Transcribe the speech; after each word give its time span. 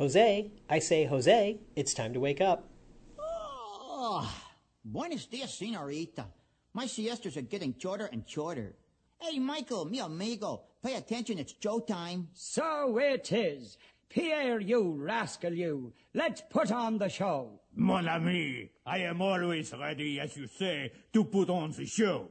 Jose, 0.00 0.50
I 0.70 0.78
say, 0.78 1.04
Jose, 1.04 1.60
it's 1.76 1.92
time 1.92 2.14
to 2.14 2.20
wake 2.20 2.40
up. 2.40 2.70
Oh, 3.18 4.34
buenos 4.82 5.26
dias, 5.26 5.52
senorita. 5.52 6.24
My 6.72 6.86
siestas 6.86 7.36
are 7.36 7.42
getting 7.42 7.74
shorter 7.78 8.08
and 8.10 8.24
shorter. 8.26 8.76
Hey, 9.18 9.38
Michael, 9.38 9.84
mi 9.84 10.00
amigo, 10.00 10.62
pay 10.82 10.94
attention, 10.94 11.38
it's 11.38 11.52
Joe 11.52 11.80
time. 11.80 12.28
So 12.32 12.96
it 12.96 13.30
is. 13.30 13.76
Pierre, 14.08 14.58
you 14.58 14.96
rascal, 14.98 15.52
you. 15.52 15.92
Let's 16.14 16.40
put 16.48 16.72
on 16.72 16.96
the 16.96 17.10
show. 17.10 17.60
Mon 17.76 18.08
ami, 18.08 18.70
I 18.86 19.00
am 19.00 19.20
always 19.20 19.70
ready, 19.78 20.18
as 20.18 20.34
you 20.34 20.46
say, 20.46 20.92
to 21.12 21.24
put 21.24 21.50
on 21.50 21.72
the 21.72 21.84
show. 21.84 22.30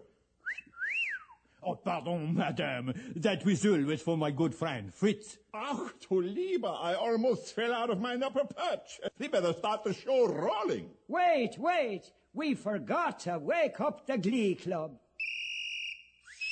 Oh, 1.62 1.76
pardon, 1.76 2.36
madame. 2.36 2.94
That 3.18 3.44
whistle 3.44 3.84
was 3.84 4.02
for 4.02 4.18
my 4.18 4.32
good 4.32 4.56
friend, 4.56 4.94
Fritz. 4.94 5.38
Ach, 5.54 5.92
du 6.08 6.22
lieber, 6.22 6.70
I 6.70 6.94
almost 6.94 7.54
fell 7.54 7.74
out 7.74 7.90
of 7.90 8.00
my 8.00 8.16
upper 8.16 8.46
perch. 8.46 9.02
We 9.18 9.28
better 9.28 9.52
start 9.54 9.84
the 9.84 9.94
show 9.94 10.28
rolling. 10.28 10.90
Wait, 11.10 11.58
wait. 11.58 12.12
We 12.34 12.54
forgot 12.56 13.20
to 13.22 13.40
wake 13.40 13.82
up 13.82 14.08
the 14.08 14.18
Glee 14.18 14.56
Club. 14.56 14.98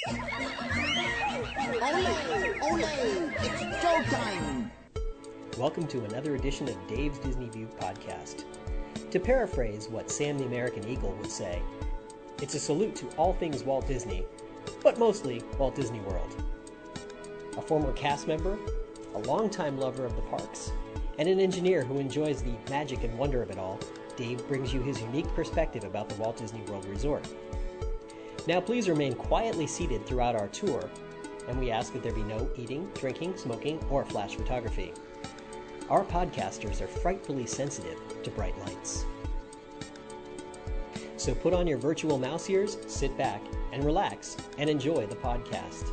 Ole, 0.09 0.17
ole, 2.63 2.79
it's 3.39 3.81
Joe 3.81 4.03
time. 4.11 4.71
Welcome 5.57 5.87
to 5.87 6.03
another 6.03 6.35
edition 6.35 6.67
of 6.67 6.75
Dave's 6.87 7.19
Disney 7.19 7.47
View 7.47 7.69
podcast. 7.79 8.43
To 9.09 9.19
paraphrase 9.21 9.87
what 9.87 10.11
Sam 10.11 10.37
the 10.37 10.45
American 10.45 10.85
Eagle 10.87 11.13
would 11.21 11.31
say, 11.31 11.61
it's 12.41 12.55
a 12.55 12.59
salute 12.59 12.95
to 12.97 13.07
all 13.15 13.33
things 13.33 13.63
Walt 13.63 13.87
Disney, 13.87 14.25
but 14.83 14.97
mostly 14.97 15.43
Walt 15.57 15.75
Disney 15.75 15.99
World. 16.01 16.43
A 17.57 17.61
former 17.61 17.93
cast 17.93 18.27
member, 18.27 18.57
a 19.15 19.19
longtime 19.19 19.77
lover 19.79 20.05
of 20.05 20.15
the 20.15 20.21
parks, 20.23 20.71
and 21.17 21.27
an 21.27 21.39
engineer 21.39 21.83
who 21.83 21.99
enjoys 21.99 22.41
the 22.41 22.55
magic 22.69 23.03
and 23.03 23.17
wonder 23.17 23.41
of 23.41 23.49
it 23.49 23.57
all, 23.57 23.79
Dave 24.15 24.47
brings 24.47 24.73
you 24.73 24.81
his 24.81 25.01
unique 25.01 25.27
perspective 25.35 25.83
about 25.83 26.09
the 26.09 26.15
Walt 26.15 26.37
Disney 26.37 26.61
World 26.61 26.85
Resort. 26.85 27.27
Now, 28.47 28.61
please 28.61 28.87
remain 28.87 29.13
quietly 29.13 29.67
seated 29.67 30.05
throughout 30.05 30.35
our 30.35 30.47
tour, 30.47 30.89
and 31.47 31.59
we 31.59 31.71
ask 31.71 31.93
that 31.93 32.03
there 32.03 32.13
be 32.13 32.23
no 32.23 32.49
eating, 32.55 32.89
drinking, 32.95 33.37
smoking, 33.37 33.83
or 33.89 34.05
flash 34.05 34.35
photography. 34.35 34.93
Our 35.89 36.03
podcasters 36.03 36.81
are 36.81 36.87
frightfully 36.87 37.45
sensitive 37.45 37.99
to 38.23 38.29
bright 38.31 38.57
lights. 38.59 39.05
So 41.17 41.33
put 41.33 41.53
on 41.53 41.67
your 41.67 41.77
virtual 41.77 42.17
mouse 42.17 42.49
ears, 42.49 42.77
sit 42.87 43.17
back, 43.17 43.41
and 43.71 43.83
relax, 43.83 44.37
and 44.57 44.69
enjoy 44.69 45.05
the 45.05 45.15
podcast. 45.15 45.91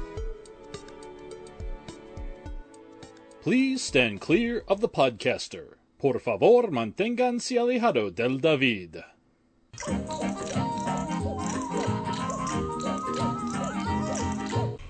Please 3.42 3.82
stand 3.82 4.20
clear 4.20 4.64
of 4.68 4.80
the 4.80 4.88
podcaster. 4.88 5.74
Por 5.98 6.18
favor, 6.18 6.70
manténganse 6.70 7.58
alejado 7.58 8.14
del 8.14 8.38
David. 8.38 9.04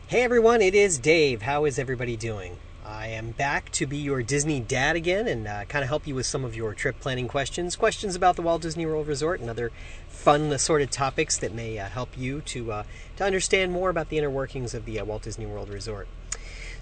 Hey 0.06 0.22
everyone, 0.22 0.62
it 0.62 0.74
is 0.74 0.98
Dave. 0.98 1.42
How 1.42 1.64
is 1.64 1.78
everybody 1.78 2.16
doing? 2.16 2.56
I 3.04 3.08
am 3.08 3.32
back 3.32 3.70
to 3.72 3.86
be 3.86 3.98
your 3.98 4.22
Disney 4.22 4.60
dad 4.60 4.96
again 4.96 5.28
and 5.28 5.46
uh, 5.46 5.66
kind 5.66 5.82
of 5.82 5.90
help 5.90 6.06
you 6.06 6.14
with 6.14 6.24
some 6.24 6.42
of 6.42 6.56
your 6.56 6.72
trip 6.72 7.00
planning 7.00 7.28
questions, 7.28 7.76
questions 7.76 8.16
about 8.16 8.34
the 8.34 8.40
Walt 8.40 8.62
Disney 8.62 8.86
World 8.86 9.08
Resort, 9.08 9.40
and 9.40 9.50
other 9.50 9.72
fun 10.08 10.50
assorted 10.50 10.90
topics 10.90 11.36
that 11.36 11.52
may 11.52 11.78
uh, 11.78 11.84
help 11.90 12.16
you 12.16 12.40
to 12.40 12.72
uh, 12.72 12.84
to 13.16 13.24
understand 13.24 13.72
more 13.72 13.90
about 13.90 14.08
the 14.08 14.16
inner 14.16 14.30
workings 14.30 14.72
of 14.72 14.86
the 14.86 14.98
uh, 14.98 15.04
Walt 15.04 15.20
Disney 15.20 15.44
World 15.44 15.68
Resort. 15.68 16.08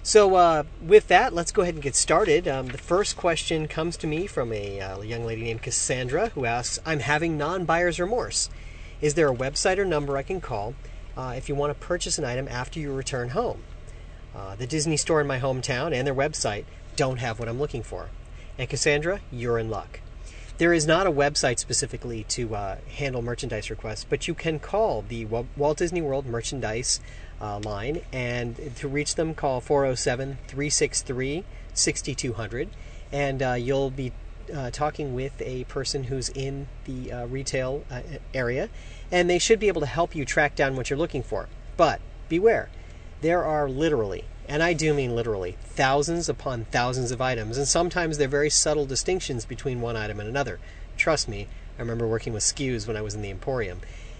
So, 0.01 0.35
uh, 0.35 0.63
with 0.81 1.09
that, 1.09 1.33
let's 1.33 1.51
go 1.51 1.63
ahead 1.63 1.73
and 1.73 1.83
get 1.83 1.93
started. 1.93 2.47
Um, 2.47 2.67
the 2.67 2.77
first 2.77 3.17
question 3.17 3.67
comes 3.67 3.97
to 3.97 4.07
me 4.07 4.25
from 4.25 4.53
a 4.53 4.79
uh, 4.79 5.01
young 5.01 5.25
lady 5.25 5.43
named 5.43 5.61
Cassandra 5.61 6.29
who 6.29 6.45
asks, 6.45 6.79
"I'm 6.85 6.99
having 6.99 7.37
non-buyer's 7.37 7.99
remorse. 7.99 8.49
Is 9.01 9.15
there 9.15 9.29
a 9.29 9.35
website 9.35 9.77
or 9.77 9.83
number 9.83 10.15
I 10.15 10.23
can 10.23 10.39
call?" 10.39 10.73
If 11.17 11.49
you 11.49 11.55
want 11.55 11.77
to 11.77 11.85
purchase 11.85 12.17
an 12.17 12.23
item 12.23 12.47
after 12.47 12.79
you 12.79 12.93
return 12.93 13.31
home. 13.31 13.61
Uh, 14.35 14.55
the 14.55 14.67
Disney 14.67 14.97
store 14.97 15.21
in 15.21 15.27
my 15.27 15.39
hometown 15.39 15.93
and 15.93 16.07
their 16.07 16.15
website 16.15 16.65
don't 16.95 17.17
have 17.17 17.39
what 17.39 17.47
I'm 17.47 17.59
looking 17.59 17.83
for. 17.83 18.09
And 18.57 18.69
Cassandra, 18.69 19.21
you're 19.31 19.57
in 19.57 19.69
luck. 19.69 19.99
There 20.59 20.73
is 20.73 20.85
not 20.85 21.07
a 21.07 21.11
website 21.11 21.57
specifically 21.57 22.25
to 22.29 22.55
uh, 22.55 22.77
handle 22.97 23.23
merchandise 23.23 23.69
requests, 23.71 24.05
but 24.07 24.27
you 24.27 24.35
can 24.35 24.59
call 24.59 25.03
the 25.07 25.25
Walt 25.25 25.77
Disney 25.77 26.01
World 26.01 26.27
merchandise 26.27 26.99
uh, 27.41 27.59
line, 27.59 28.01
and 28.13 28.75
to 28.77 28.87
reach 28.87 29.15
them, 29.15 29.33
call 29.33 29.59
407 29.61 30.37
363 30.47 31.43
6200, 31.73 32.69
and 33.11 33.41
uh, 33.41 33.53
you'll 33.53 33.89
be 33.89 34.11
uh, 34.53 34.69
talking 34.69 35.15
with 35.15 35.41
a 35.41 35.63
person 35.65 36.05
who's 36.05 36.29
in 36.29 36.67
the 36.85 37.11
uh, 37.11 37.25
retail 37.25 37.83
uh, 37.89 38.01
area, 38.33 38.69
and 39.11 39.29
they 39.29 39.39
should 39.39 39.59
be 39.59 39.67
able 39.67 39.81
to 39.81 39.87
help 39.87 40.15
you 40.15 40.23
track 40.23 40.55
down 40.55 40.75
what 40.75 40.89
you're 40.89 40.99
looking 40.99 41.23
for. 41.23 41.49
But 41.77 41.99
beware, 42.29 42.69
there 43.23 43.45
are 43.45 43.69
literally, 43.69 44.25
and 44.49 44.61
I 44.61 44.73
do 44.73 44.93
mean 44.93 45.15
literally, 45.15 45.55
thousands 45.63 46.27
upon 46.27 46.65
thousands 46.65 47.09
of 47.09 47.21
items, 47.21 47.57
and 47.57 47.65
sometimes 47.65 48.17
they're 48.17 48.27
very 48.27 48.49
subtle 48.49 48.85
distinctions 48.85 49.45
between 49.45 49.79
one 49.79 49.95
item 49.95 50.19
and 50.19 50.27
another. 50.27 50.59
Trust 50.97 51.29
me, 51.29 51.47
I 51.77 51.81
remember 51.81 52.05
working 52.05 52.33
with 52.33 52.43
SKUs 52.43 52.85
when 52.85 52.97
I 52.97 53.01
was 53.01 53.15
in 53.15 53.21
the 53.21 53.29
Emporium. 53.29 53.79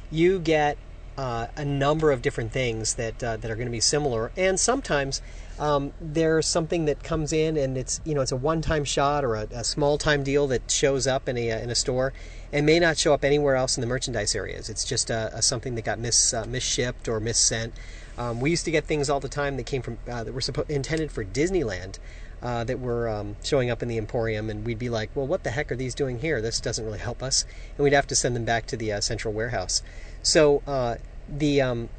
You 0.10 0.40
get 0.40 0.78
uh, 1.18 1.48
a 1.56 1.66
number 1.66 2.12
of 2.12 2.22
different 2.22 2.52
things 2.52 2.96
that 2.96 3.24
uh, 3.24 3.38
that 3.38 3.50
are 3.50 3.56
going 3.56 3.68
to 3.68 3.72
be 3.72 3.80
similar, 3.80 4.32
and 4.36 4.60
sometimes 4.60 5.22
um, 5.60 5.94
there's 6.02 6.48
something 6.48 6.86
that 6.86 7.04
comes 7.04 7.32
in 7.32 7.58
and 7.58 7.78
it's 7.78 8.02
you 8.04 8.16
know 8.16 8.22
it's 8.22 8.32
a 8.32 8.36
one-time 8.38 8.84
shot 8.84 9.24
or 9.24 9.36
a, 9.36 9.48
a 9.52 9.64
small-time 9.64 10.24
deal 10.24 10.48
that 10.48 10.70
shows 10.72 11.06
up 11.06 11.30
in 11.30 11.38
a 11.38 11.50
in 11.62 11.70
a 11.70 11.76
store 11.76 12.14
and 12.52 12.66
may 12.66 12.80
not 12.80 12.98
show 12.98 13.14
up 13.14 13.24
anywhere 13.24 13.56
else 13.56 13.78
in 13.78 13.82
the 13.82 13.88
merchandise 13.88 14.36
areas. 14.36 14.70
It's 14.70 14.84
just 14.84 15.10
a, 15.10 15.32
a 15.34 15.42
something 15.42 15.76
that 15.76 15.86
got 15.86 16.00
mis 16.00 16.34
uh, 16.34 16.46
misshipped 16.46 17.08
or 17.08 17.20
missent. 17.20 17.74
Um, 18.18 18.40
we 18.40 18.52
used 18.52 18.66
to 18.66 18.72
get 18.72 18.86
things 18.86 19.10
all 19.10 19.20
the 19.20 19.30
time 19.30 19.58
that 19.58 19.66
came 19.66 19.82
from 19.82 19.98
uh, 20.10 20.24
that 20.24 20.34
were 20.34 20.42
suppo- 20.42 20.70
intended 20.70 21.12
for 21.12 21.24
Disneyland. 21.24 22.00
Uh, 22.42 22.62
that 22.66 22.78
were 22.78 23.08
um, 23.08 23.38
showing 23.42 23.70
up 23.70 23.82
in 23.82 23.88
the 23.88 23.98
Emporium, 23.98 24.50
and 24.50 24.66
we'd 24.66 24.78
be 24.78 24.90
like, 24.90 25.10
"Well, 25.16 25.26
what 25.26 25.46
the 25.46 25.52
heck 25.52 25.72
are 25.72 25.78
these 25.78 25.96
doing 25.96 26.20
here? 26.20 26.42
This 26.42 26.60
doesn't 26.60 26.84
really 26.84 27.00
help 27.00 27.24
us," 27.24 27.46
and 27.78 27.86
we'd 27.86 27.94
have 27.94 28.08
to 28.08 28.18
send 28.18 28.36
them 28.36 28.44
back 28.44 28.66
to 28.66 28.76
the 28.76 28.92
uh, 28.92 29.00
central 29.00 29.34
warehouse. 29.34 29.82
So 30.24 30.64
uh, 30.66 30.96
the 31.28 31.62
um, 31.62 31.90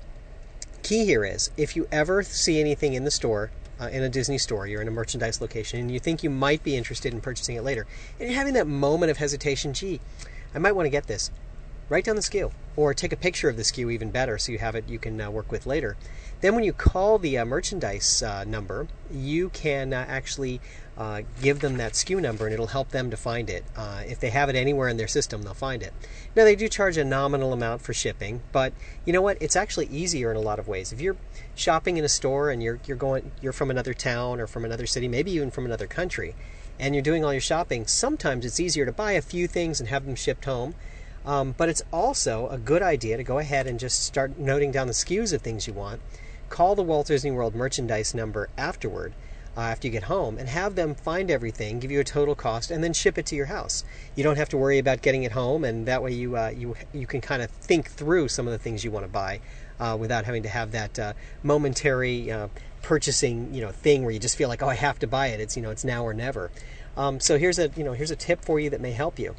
key 0.82 1.04
here 1.04 1.24
is 1.24 1.50
if 1.56 1.76
you 1.76 1.86
ever 1.92 2.22
see 2.22 2.58
anything 2.58 2.94
in 2.94 3.04
the 3.04 3.10
store, 3.10 3.50
uh, 3.78 3.88
in 3.88 4.02
a 4.02 4.08
Disney 4.08 4.38
store, 4.38 4.66
you're 4.66 4.80
in 4.80 4.88
a 4.88 4.92
merchandise 4.92 5.40
location, 5.40 5.78
and 5.78 5.90
you 5.90 5.98
think 5.98 6.22
you 6.22 6.30
might 6.30 6.62
be 6.62 6.76
interested 6.76 7.12
in 7.12 7.20
purchasing 7.20 7.56
it 7.56 7.62
later, 7.62 7.86
and 8.18 8.28
you're 8.28 8.38
having 8.38 8.54
that 8.54 8.66
moment 8.66 9.10
of 9.10 9.18
hesitation, 9.18 9.74
gee, 9.74 10.00
I 10.54 10.58
might 10.58 10.72
want 10.72 10.86
to 10.86 10.90
get 10.90 11.06
this. 11.06 11.30
Write 11.90 12.04
down 12.04 12.16
the 12.16 12.22
SKU, 12.22 12.50
or 12.76 12.94
take 12.94 13.12
a 13.12 13.16
picture 13.16 13.50
of 13.50 13.56
the 13.56 13.62
SKU, 13.62 13.92
even 13.92 14.10
better, 14.10 14.38
so 14.38 14.52
you 14.52 14.58
have 14.58 14.74
it 14.74 14.88
you 14.88 14.98
can 14.98 15.20
uh, 15.20 15.30
work 15.30 15.52
with 15.52 15.66
later. 15.66 15.96
Then, 16.40 16.54
when 16.54 16.64
you 16.64 16.72
call 16.72 17.18
the 17.18 17.36
uh, 17.36 17.44
merchandise 17.44 18.22
uh, 18.22 18.44
number, 18.44 18.88
you 19.10 19.50
can 19.50 19.92
uh, 19.92 20.06
actually 20.08 20.60
uh, 20.96 21.22
give 21.42 21.60
them 21.60 21.76
that 21.76 21.92
SKU 21.92 22.20
number 22.20 22.44
and 22.44 22.54
it'll 22.54 22.68
help 22.68 22.90
them 22.90 23.10
to 23.10 23.16
find 23.16 23.50
it. 23.50 23.64
Uh, 23.76 24.02
if 24.06 24.20
they 24.20 24.30
have 24.30 24.48
it 24.48 24.54
anywhere 24.54 24.88
in 24.88 24.96
their 24.96 25.08
system, 25.08 25.42
they'll 25.42 25.54
find 25.54 25.82
it. 25.82 25.92
Now, 26.36 26.44
they 26.44 26.54
do 26.54 26.68
charge 26.68 26.96
a 26.96 27.04
nominal 27.04 27.52
amount 27.52 27.82
for 27.82 27.92
shipping, 27.92 28.42
but 28.52 28.72
you 29.04 29.12
know 29.12 29.22
what? 29.22 29.36
It's 29.40 29.56
actually 29.56 29.86
easier 29.86 30.30
in 30.30 30.36
a 30.36 30.40
lot 30.40 30.58
of 30.58 30.68
ways. 30.68 30.92
If 30.92 31.00
you're 31.00 31.16
shopping 31.54 31.96
in 31.96 32.04
a 32.04 32.08
store 32.08 32.50
and 32.50 32.62
you're, 32.62 32.78
you're 32.86 32.96
going, 32.96 33.32
you're 33.42 33.52
from 33.52 33.70
another 33.70 33.94
town 33.94 34.40
or 34.40 34.46
from 34.46 34.64
another 34.64 34.86
city, 34.86 35.08
maybe 35.08 35.32
even 35.32 35.50
from 35.50 35.64
another 35.64 35.86
country, 35.86 36.34
and 36.78 36.94
you're 36.94 37.02
doing 37.02 37.24
all 37.24 37.32
your 37.32 37.40
shopping, 37.40 37.86
sometimes 37.86 38.44
it's 38.44 38.60
easier 38.60 38.86
to 38.86 38.92
buy 38.92 39.12
a 39.12 39.22
few 39.22 39.46
things 39.48 39.80
and 39.80 39.88
have 39.88 40.06
them 40.06 40.14
shipped 40.14 40.44
home. 40.44 40.74
Um, 41.26 41.54
but 41.56 41.68
it's 41.68 41.82
also 41.92 42.48
a 42.48 42.58
good 42.58 42.82
idea 42.82 43.16
to 43.16 43.24
go 43.24 43.38
ahead 43.38 43.66
and 43.66 43.80
just 43.80 44.04
start 44.04 44.38
noting 44.38 44.70
down 44.70 44.88
the 44.88 44.92
SKUs 44.92 45.32
of 45.32 45.40
things 45.40 45.66
you 45.66 45.72
want. 45.72 46.02
Call 46.50 46.74
the 46.74 46.82
Walt 46.82 47.06
Disney 47.06 47.30
World 47.30 47.54
merchandise 47.54 48.14
number 48.14 48.50
afterward 48.58 49.14
uh, 49.56 49.60
after 49.60 49.86
you 49.86 49.92
get 49.92 50.04
home 50.04 50.38
and 50.38 50.48
have 50.48 50.74
them 50.74 50.94
find 50.94 51.30
everything, 51.30 51.78
give 51.78 51.90
you 51.90 52.00
a 52.00 52.04
total 52.04 52.34
cost, 52.34 52.70
and 52.70 52.82
then 52.82 52.92
ship 52.92 53.18
it 53.18 53.26
to 53.26 53.36
your 53.36 53.46
house. 53.46 53.84
You 54.16 54.24
don't 54.24 54.36
have 54.36 54.48
to 54.50 54.56
worry 54.56 54.78
about 54.78 55.02
getting 55.02 55.22
it 55.22 55.32
home, 55.32 55.64
and 55.64 55.86
that 55.86 56.02
way 56.02 56.12
you 56.12 56.36
uh, 56.36 56.48
you 56.48 56.74
you 56.92 57.06
can 57.06 57.20
kind 57.20 57.42
of 57.42 57.50
think 57.50 57.90
through 57.90 58.28
some 58.28 58.46
of 58.46 58.52
the 58.52 58.58
things 58.58 58.84
you 58.84 58.90
want 58.90 59.04
to 59.04 59.12
buy 59.12 59.40
uh, 59.78 59.96
without 59.98 60.24
having 60.24 60.42
to 60.42 60.48
have 60.48 60.72
that 60.72 60.98
uh, 60.98 61.12
momentary 61.42 62.30
uh, 62.30 62.48
purchasing 62.82 63.54
you 63.54 63.60
know 63.60 63.70
thing 63.70 64.02
where 64.02 64.12
you 64.12 64.20
just 64.20 64.36
feel 64.36 64.48
like 64.48 64.62
oh 64.62 64.68
I 64.68 64.74
have 64.74 64.98
to 65.00 65.06
buy 65.06 65.28
it. 65.28 65.40
It's 65.40 65.56
you 65.56 65.62
know 65.62 65.70
it's 65.70 65.84
now 65.84 66.04
or 66.04 66.14
never. 66.14 66.50
Um, 66.96 67.20
so 67.20 67.38
here's 67.38 67.58
a 67.58 67.70
you 67.76 67.84
know 67.84 67.92
here's 67.92 68.10
a 68.10 68.16
tip 68.16 68.44
for 68.44 68.58
you 68.58 68.70
that 68.70 68.80
may 68.80 68.92
help 68.92 69.18
you. 69.18 69.34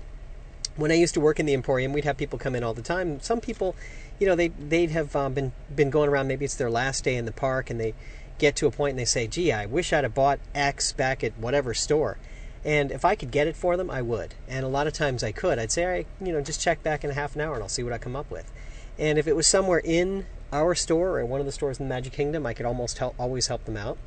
When 0.78 0.92
I 0.92 0.96
used 0.96 1.14
to 1.14 1.22
work 1.22 1.40
in 1.40 1.46
the 1.46 1.54
Emporium, 1.54 1.94
we'd 1.94 2.04
have 2.04 2.18
people 2.18 2.38
come 2.38 2.54
in 2.54 2.62
all 2.62 2.74
the 2.74 2.82
time. 2.82 3.22
Some 3.22 3.40
people, 3.40 3.78
you 4.20 4.28
know, 4.28 4.36
they 4.36 4.50
they'd 4.50 4.92
have 4.92 5.16
um, 5.16 5.34
been 5.34 5.54
been 5.74 5.90
going 5.90 6.10
around. 6.10 6.28
Maybe 6.28 6.44
it's 6.46 6.56
their 6.56 6.70
last 6.70 7.04
day 7.04 7.16
in 7.16 7.26
the 7.26 7.32
park, 7.32 7.70
and 7.70 7.80
they 7.80 7.94
get 8.38 8.56
to 8.58 8.68
a 8.68 8.72
point 8.72 8.92
and 8.92 9.00
they 9.00 9.06
say, 9.06 9.28
gee, 9.28 9.52
I 9.52 9.66
wish 9.66 9.94
I'd 9.94 10.04
have 10.04 10.14
bought 10.14 10.40
X 10.54 10.94
back 10.94 11.24
at 11.24 11.38
whatever 11.38 11.74
store. 11.74 12.18
And 12.64 12.92
if 12.92 13.06
I 13.06 13.16
could 13.16 13.30
get 13.32 13.48
it 13.48 13.56
for 13.56 13.78
them, 13.78 13.92
I 13.92 14.02
would. 14.02 14.34
And 14.48 14.66
a 14.66 14.70
lot 14.70 14.88
of 14.88 14.94
times 14.94 15.24
I 15.24 15.32
could. 15.32 15.60
I'd 15.60 15.72
say, 15.72 15.86
I, 16.00 16.26
you 16.26 16.34
know, 16.34 16.42
just 16.42 16.60
check 16.60 16.82
back 16.82 17.04
in 17.04 17.12
a 17.12 17.14
half 17.14 17.36
an 17.36 17.42
hour 17.42 17.54
and 17.54 17.62
I'll 17.62 17.70
see 17.70 17.84
what 17.84 17.94
I 17.94 18.00
come 18.00 18.16
up 18.16 18.30
with. 18.32 18.52
And 18.98 19.20
if 19.20 19.28
it 19.28 19.36
was 19.36 19.46
somewhere 19.46 19.82
in 19.84 20.26
our 20.52 20.74
store 20.74 21.20
or 21.20 21.26
one 21.26 21.40
of 21.40 21.46
the 21.46 21.52
stores 21.52 21.80
in 21.80 21.88
the 21.88 21.94
Magic 21.94 22.14
Kingdom, 22.14 22.46
I 22.46 22.54
could 22.54 22.66
almost 22.66 22.98
help, 22.98 23.14
always 23.20 23.48
help 23.48 23.66
them 23.66 23.78
out. 23.78 23.98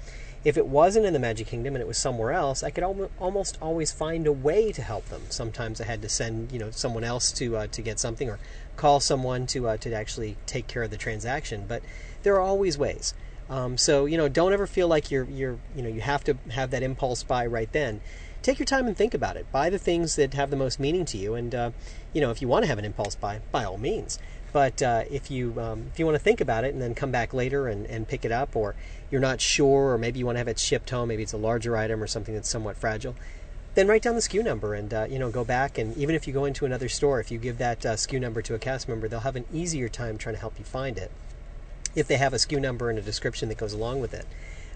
If 0.44 0.56
it 0.56 0.66
wasn't 0.66 1.04
in 1.04 1.12
the 1.12 1.18
Magic 1.18 1.46
Kingdom 1.46 1.74
and 1.74 1.82
it 1.82 1.86
was 1.86 1.98
somewhere 1.98 2.32
else, 2.32 2.62
I 2.62 2.70
could 2.70 2.84
al- 2.84 3.10
almost 3.18 3.58
always 3.60 3.92
find 3.92 4.26
a 4.26 4.32
way 4.32 4.72
to 4.72 4.82
help 4.82 5.06
them. 5.06 5.22
Sometimes 5.28 5.80
I 5.80 5.84
had 5.84 6.00
to 6.02 6.08
send 6.08 6.52
you 6.52 6.58
know 6.58 6.70
someone 6.70 7.02
else 7.02 7.32
to 7.32 7.56
uh, 7.56 7.66
to 7.66 7.82
get 7.82 7.98
something 7.98 8.30
or 8.30 8.38
call 8.76 9.00
someone 9.00 9.46
to 9.48 9.68
uh, 9.68 9.76
to 9.78 9.92
actually 9.92 10.36
take 10.46 10.68
care 10.68 10.84
of 10.84 10.90
the 10.90 10.96
transaction. 10.96 11.64
But 11.66 11.82
there 12.22 12.34
are 12.34 12.40
always 12.40 12.78
ways. 12.78 13.14
Um, 13.50 13.78
so 13.78 14.06
you 14.06 14.16
know, 14.16 14.28
don't 14.28 14.52
ever 14.52 14.66
feel 14.66 14.88
like 14.88 15.10
you're 15.10 15.24
you're 15.24 15.58
you 15.74 15.82
know 15.82 15.88
you 15.88 16.00
have 16.00 16.24
to 16.24 16.36
have 16.50 16.70
that 16.70 16.82
impulse 16.82 17.22
buy 17.22 17.46
right 17.46 17.70
then. 17.72 18.00
Take 18.42 18.58
your 18.58 18.66
time 18.66 18.86
and 18.86 18.96
think 18.96 19.14
about 19.14 19.36
it. 19.36 19.50
Buy 19.50 19.68
the 19.68 19.78
things 19.78 20.16
that 20.16 20.34
have 20.34 20.50
the 20.50 20.56
most 20.56 20.78
meaning 20.78 21.04
to 21.06 21.18
you, 21.18 21.34
and 21.34 21.54
uh, 21.54 21.70
you 22.12 22.20
know 22.20 22.30
if 22.30 22.42
you 22.42 22.48
want 22.48 22.64
to 22.64 22.68
have 22.68 22.78
an 22.78 22.84
impulse 22.84 23.14
buy, 23.14 23.40
by 23.50 23.64
all 23.64 23.78
means. 23.78 24.18
But 24.52 24.82
uh, 24.82 25.04
if 25.10 25.30
you 25.30 25.58
um, 25.60 25.86
if 25.92 25.98
you 25.98 26.04
want 26.04 26.16
to 26.16 26.22
think 26.22 26.40
about 26.40 26.64
it 26.64 26.72
and 26.72 26.82
then 26.82 26.94
come 26.94 27.10
back 27.10 27.32
later 27.32 27.68
and, 27.68 27.86
and 27.86 28.06
pick 28.06 28.24
it 28.24 28.32
up, 28.32 28.54
or 28.54 28.74
you're 29.10 29.20
not 29.20 29.40
sure, 29.40 29.92
or 29.92 29.98
maybe 29.98 30.18
you 30.18 30.26
want 30.26 30.36
to 30.36 30.40
have 30.40 30.48
it 30.48 30.58
shipped 30.58 30.90
home, 30.90 31.08
maybe 31.08 31.22
it's 31.22 31.32
a 31.32 31.38
larger 31.38 31.76
item 31.76 32.02
or 32.02 32.06
something 32.06 32.34
that's 32.34 32.48
somewhat 32.48 32.76
fragile, 32.76 33.14
then 33.74 33.88
write 33.88 34.02
down 34.02 34.14
the 34.14 34.20
SKU 34.20 34.44
number 34.44 34.74
and 34.74 34.92
uh, 34.92 35.06
you 35.08 35.18
know 35.18 35.30
go 35.30 35.44
back 35.44 35.78
and 35.78 35.96
even 35.96 36.14
if 36.14 36.26
you 36.26 36.34
go 36.34 36.44
into 36.44 36.66
another 36.66 36.88
store, 36.88 37.20
if 37.20 37.30
you 37.30 37.38
give 37.38 37.56
that 37.58 37.84
uh, 37.84 37.94
SKU 37.94 38.20
number 38.20 38.42
to 38.42 38.54
a 38.54 38.58
cast 38.58 38.88
member, 38.88 39.08
they'll 39.08 39.20
have 39.20 39.36
an 39.36 39.46
easier 39.52 39.88
time 39.88 40.18
trying 40.18 40.34
to 40.34 40.40
help 40.40 40.58
you 40.58 40.64
find 40.64 40.98
it 40.98 41.10
if 41.98 42.06
they 42.06 42.16
have 42.16 42.32
a 42.32 42.36
SKU 42.36 42.60
number 42.60 42.90
and 42.90 42.98
a 42.98 43.02
description 43.02 43.48
that 43.48 43.58
goes 43.58 43.72
along 43.72 44.00
with 44.00 44.14
it. 44.14 44.26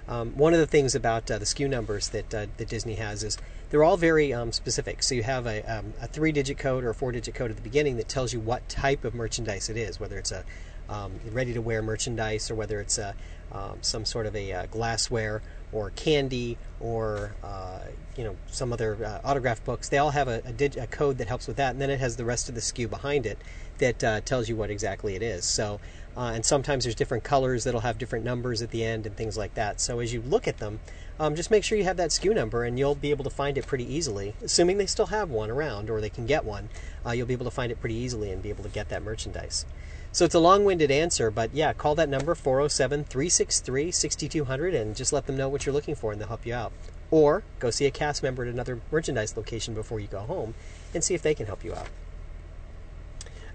Um, 0.08 0.36
one 0.36 0.52
of 0.52 0.58
the 0.58 0.66
things 0.66 0.94
about 0.94 1.30
uh, 1.30 1.38
the 1.38 1.44
SKU 1.44 1.68
numbers 1.70 2.08
that, 2.08 2.34
uh, 2.34 2.46
that 2.56 2.68
Disney 2.68 2.94
has 2.96 3.22
is 3.22 3.38
they're 3.70 3.84
all 3.84 3.96
very 3.96 4.32
um, 4.34 4.50
specific. 4.50 5.02
So 5.02 5.14
you 5.14 5.22
have 5.22 5.46
a, 5.46 5.62
um, 5.62 5.94
a 6.00 6.08
three 6.08 6.32
digit 6.32 6.58
code 6.58 6.84
or 6.84 6.90
a 6.90 6.94
four 6.94 7.12
digit 7.12 7.34
code 7.34 7.50
at 7.50 7.56
the 7.56 7.62
beginning 7.62 7.96
that 7.96 8.08
tells 8.08 8.32
you 8.32 8.40
what 8.40 8.68
type 8.68 9.04
of 9.04 9.14
merchandise 9.14 9.68
it 9.68 9.76
is, 9.76 10.00
whether 10.00 10.18
it's 10.18 10.32
a 10.32 10.44
um, 10.88 11.12
ready 11.30 11.54
to 11.54 11.62
wear 11.62 11.80
merchandise 11.80 12.50
or 12.50 12.54
whether 12.54 12.80
it's 12.80 12.98
a, 12.98 13.14
um, 13.52 13.78
some 13.80 14.04
sort 14.04 14.26
of 14.26 14.34
a 14.34 14.52
uh, 14.52 14.66
glassware 14.66 15.42
or 15.72 15.90
candy 15.90 16.58
or 16.80 17.34
uh, 17.42 17.80
you 18.16 18.24
know 18.24 18.36
some 18.46 18.72
other 18.72 18.98
uh, 19.04 19.26
autograph 19.26 19.64
books. 19.64 19.88
They 19.88 19.98
all 19.98 20.10
have 20.10 20.28
a, 20.28 20.42
a, 20.44 20.52
dig- 20.52 20.76
a, 20.76 20.86
code 20.86 21.18
that 21.18 21.28
helps 21.28 21.46
with 21.46 21.56
that, 21.56 21.70
and 21.70 21.80
then 21.80 21.90
it 21.90 22.00
has 22.00 22.16
the 22.16 22.24
rest 22.24 22.48
of 22.48 22.54
the 22.54 22.60
SKU 22.60 22.90
behind 22.90 23.24
it 23.24 23.38
that 23.78 24.04
uh, 24.04 24.20
tells 24.20 24.48
you 24.48 24.56
what 24.56 24.70
exactly 24.70 25.14
it 25.14 25.22
is. 25.22 25.44
So 25.44 25.80
uh, 26.16 26.32
and 26.34 26.44
sometimes 26.44 26.84
there's 26.84 26.94
different 26.94 27.24
colors 27.24 27.64
that'll 27.64 27.80
have 27.80 27.98
different 27.98 28.24
numbers 28.24 28.62
at 28.62 28.70
the 28.70 28.84
end 28.84 29.06
and 29.06 29.16
things 29.16 29.36
like 29.36 29.54
that. 29.54 29.80
So 29.80 30.00
as 30.00 30.12
you 30.12 30.20
look 30.22 30.46
at 30.46 30.58
them, 30.58 30.80
um, 31.18 31.34
just 31.34 31.50
make 31.50 31.64
sure 31.64 31.78
you 31.78 31.84
have 31.84 31.96
that 31.98 32.10
SKU 32.10 32.34
number 32.34 32.64
and 32.64 32.78
you'll 32.78 32.94
be 32.94 33.10
able 33.10 33.24
to 33.24 33.30
find 33.30 33.56
it 33.56 33.66
pretty 33.66 33.90
easily. 33.92 34.34
Assuming 34.42 34.78
they 34.78 34.86
still 34.86 35.06
have 35.06 35.30
one 35.30 35.50
around 35.50 35.88
or 35.88 36.00
they 36.00 36.10
can 36.10 36.26
get 36.26 36.44
one, 36.44 36.68
uh, 37.06 37.10
you'll 37.12 37.26
be 37.26 37.32
able 37.32 37.44
to 37.44 37.50
find 37.50 37.70
it 37.70 37.80
pretty 37.80 37.94
easily 37.94 38.30
and 38.30 38.42
be 38.42 38.50
able 38.50 38.64
to 38.64 38.70
get 38.70 38.88
that 38.88 39.02
merchandise. 39.02 39.64
So 40.10 40.26
it's 40.26 40.34
a 40.34 40.40
long 40.40 40.64
winded 40.64 40.90
answer, 40.90 41.30
but 41.30 41.54
yeah, 41.54 41.72
call 41.72 41.94
that 41.94 42.08
number 42.08 42.34
407 42.34 43.04
363 43.04 43.90
6200 43.90 44.74
and 44.74 44.94
just 44.94 45.12
let 45.12 45.26
them 45.26 45.36
know 45.38 45.48
what 45.48 45.64
you're 45.64 45.72
looking 45.72 45.94
for 45.94 46.12
and 46.12 46.20
they'll 46.20 46.28
help 46.28 46.44
you 46.44 46.54
out. 46.54 46.72
Or 47.10 47.44
go 47.58 47.70
see 47.70 47.86
a 47.86 47.90
cast 47.90 48.22
member 48.22 48.42
at 48.42 48.52
another 48.52 48.80
merchandise 48.90 49.36
location 49.36 49.74
before 49.74 50.00
you 50.00 50.08
go 50.08 50.20
home 50.20 50.54
and 50.92 51.02
see 51.02 51.14
if 51.14 51.22
they 51.22 51.34
can 51.34 51.46
help 51.46 51.64
you 51.64 51.74
out. 51.74 51.88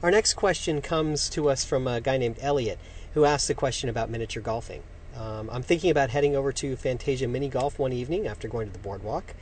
Our 0.03 0.11
next 0.11 0.35
question 0.35 0.79
comes 0.79 1.27
to 1.29 1.49
us 1.49 1.65
from 1.65 1.87
a 1.87 1.99
guy 1.99 2.17
named 2.17 2.37
Elliot, 2.39 2.77
who 3.15 3.25
asked 3.25 3.49
a 3.49 3.55
question 3.55 3.89
about 3.89 4.11
miniature 4.11 4.43
golfing. 4.43 4.83
Um, 5.15 5.49
I'm 5.51 5.63
thinking 5.63 5.89
about 5.89 6.11
heading 6.11 6.35
over 6.35 6.51
to 6.51 6.75
Fantasia 6.75 7.27
Mini 7.27 7.49
Golf 7.49 7.79
one 7.79 7.91
evening 7.91 8.27
after 8.27 8.47
going 8.47 8.67
to 8.67 8.73
the 8.73 8.77
boardwalk. 8.77 9.33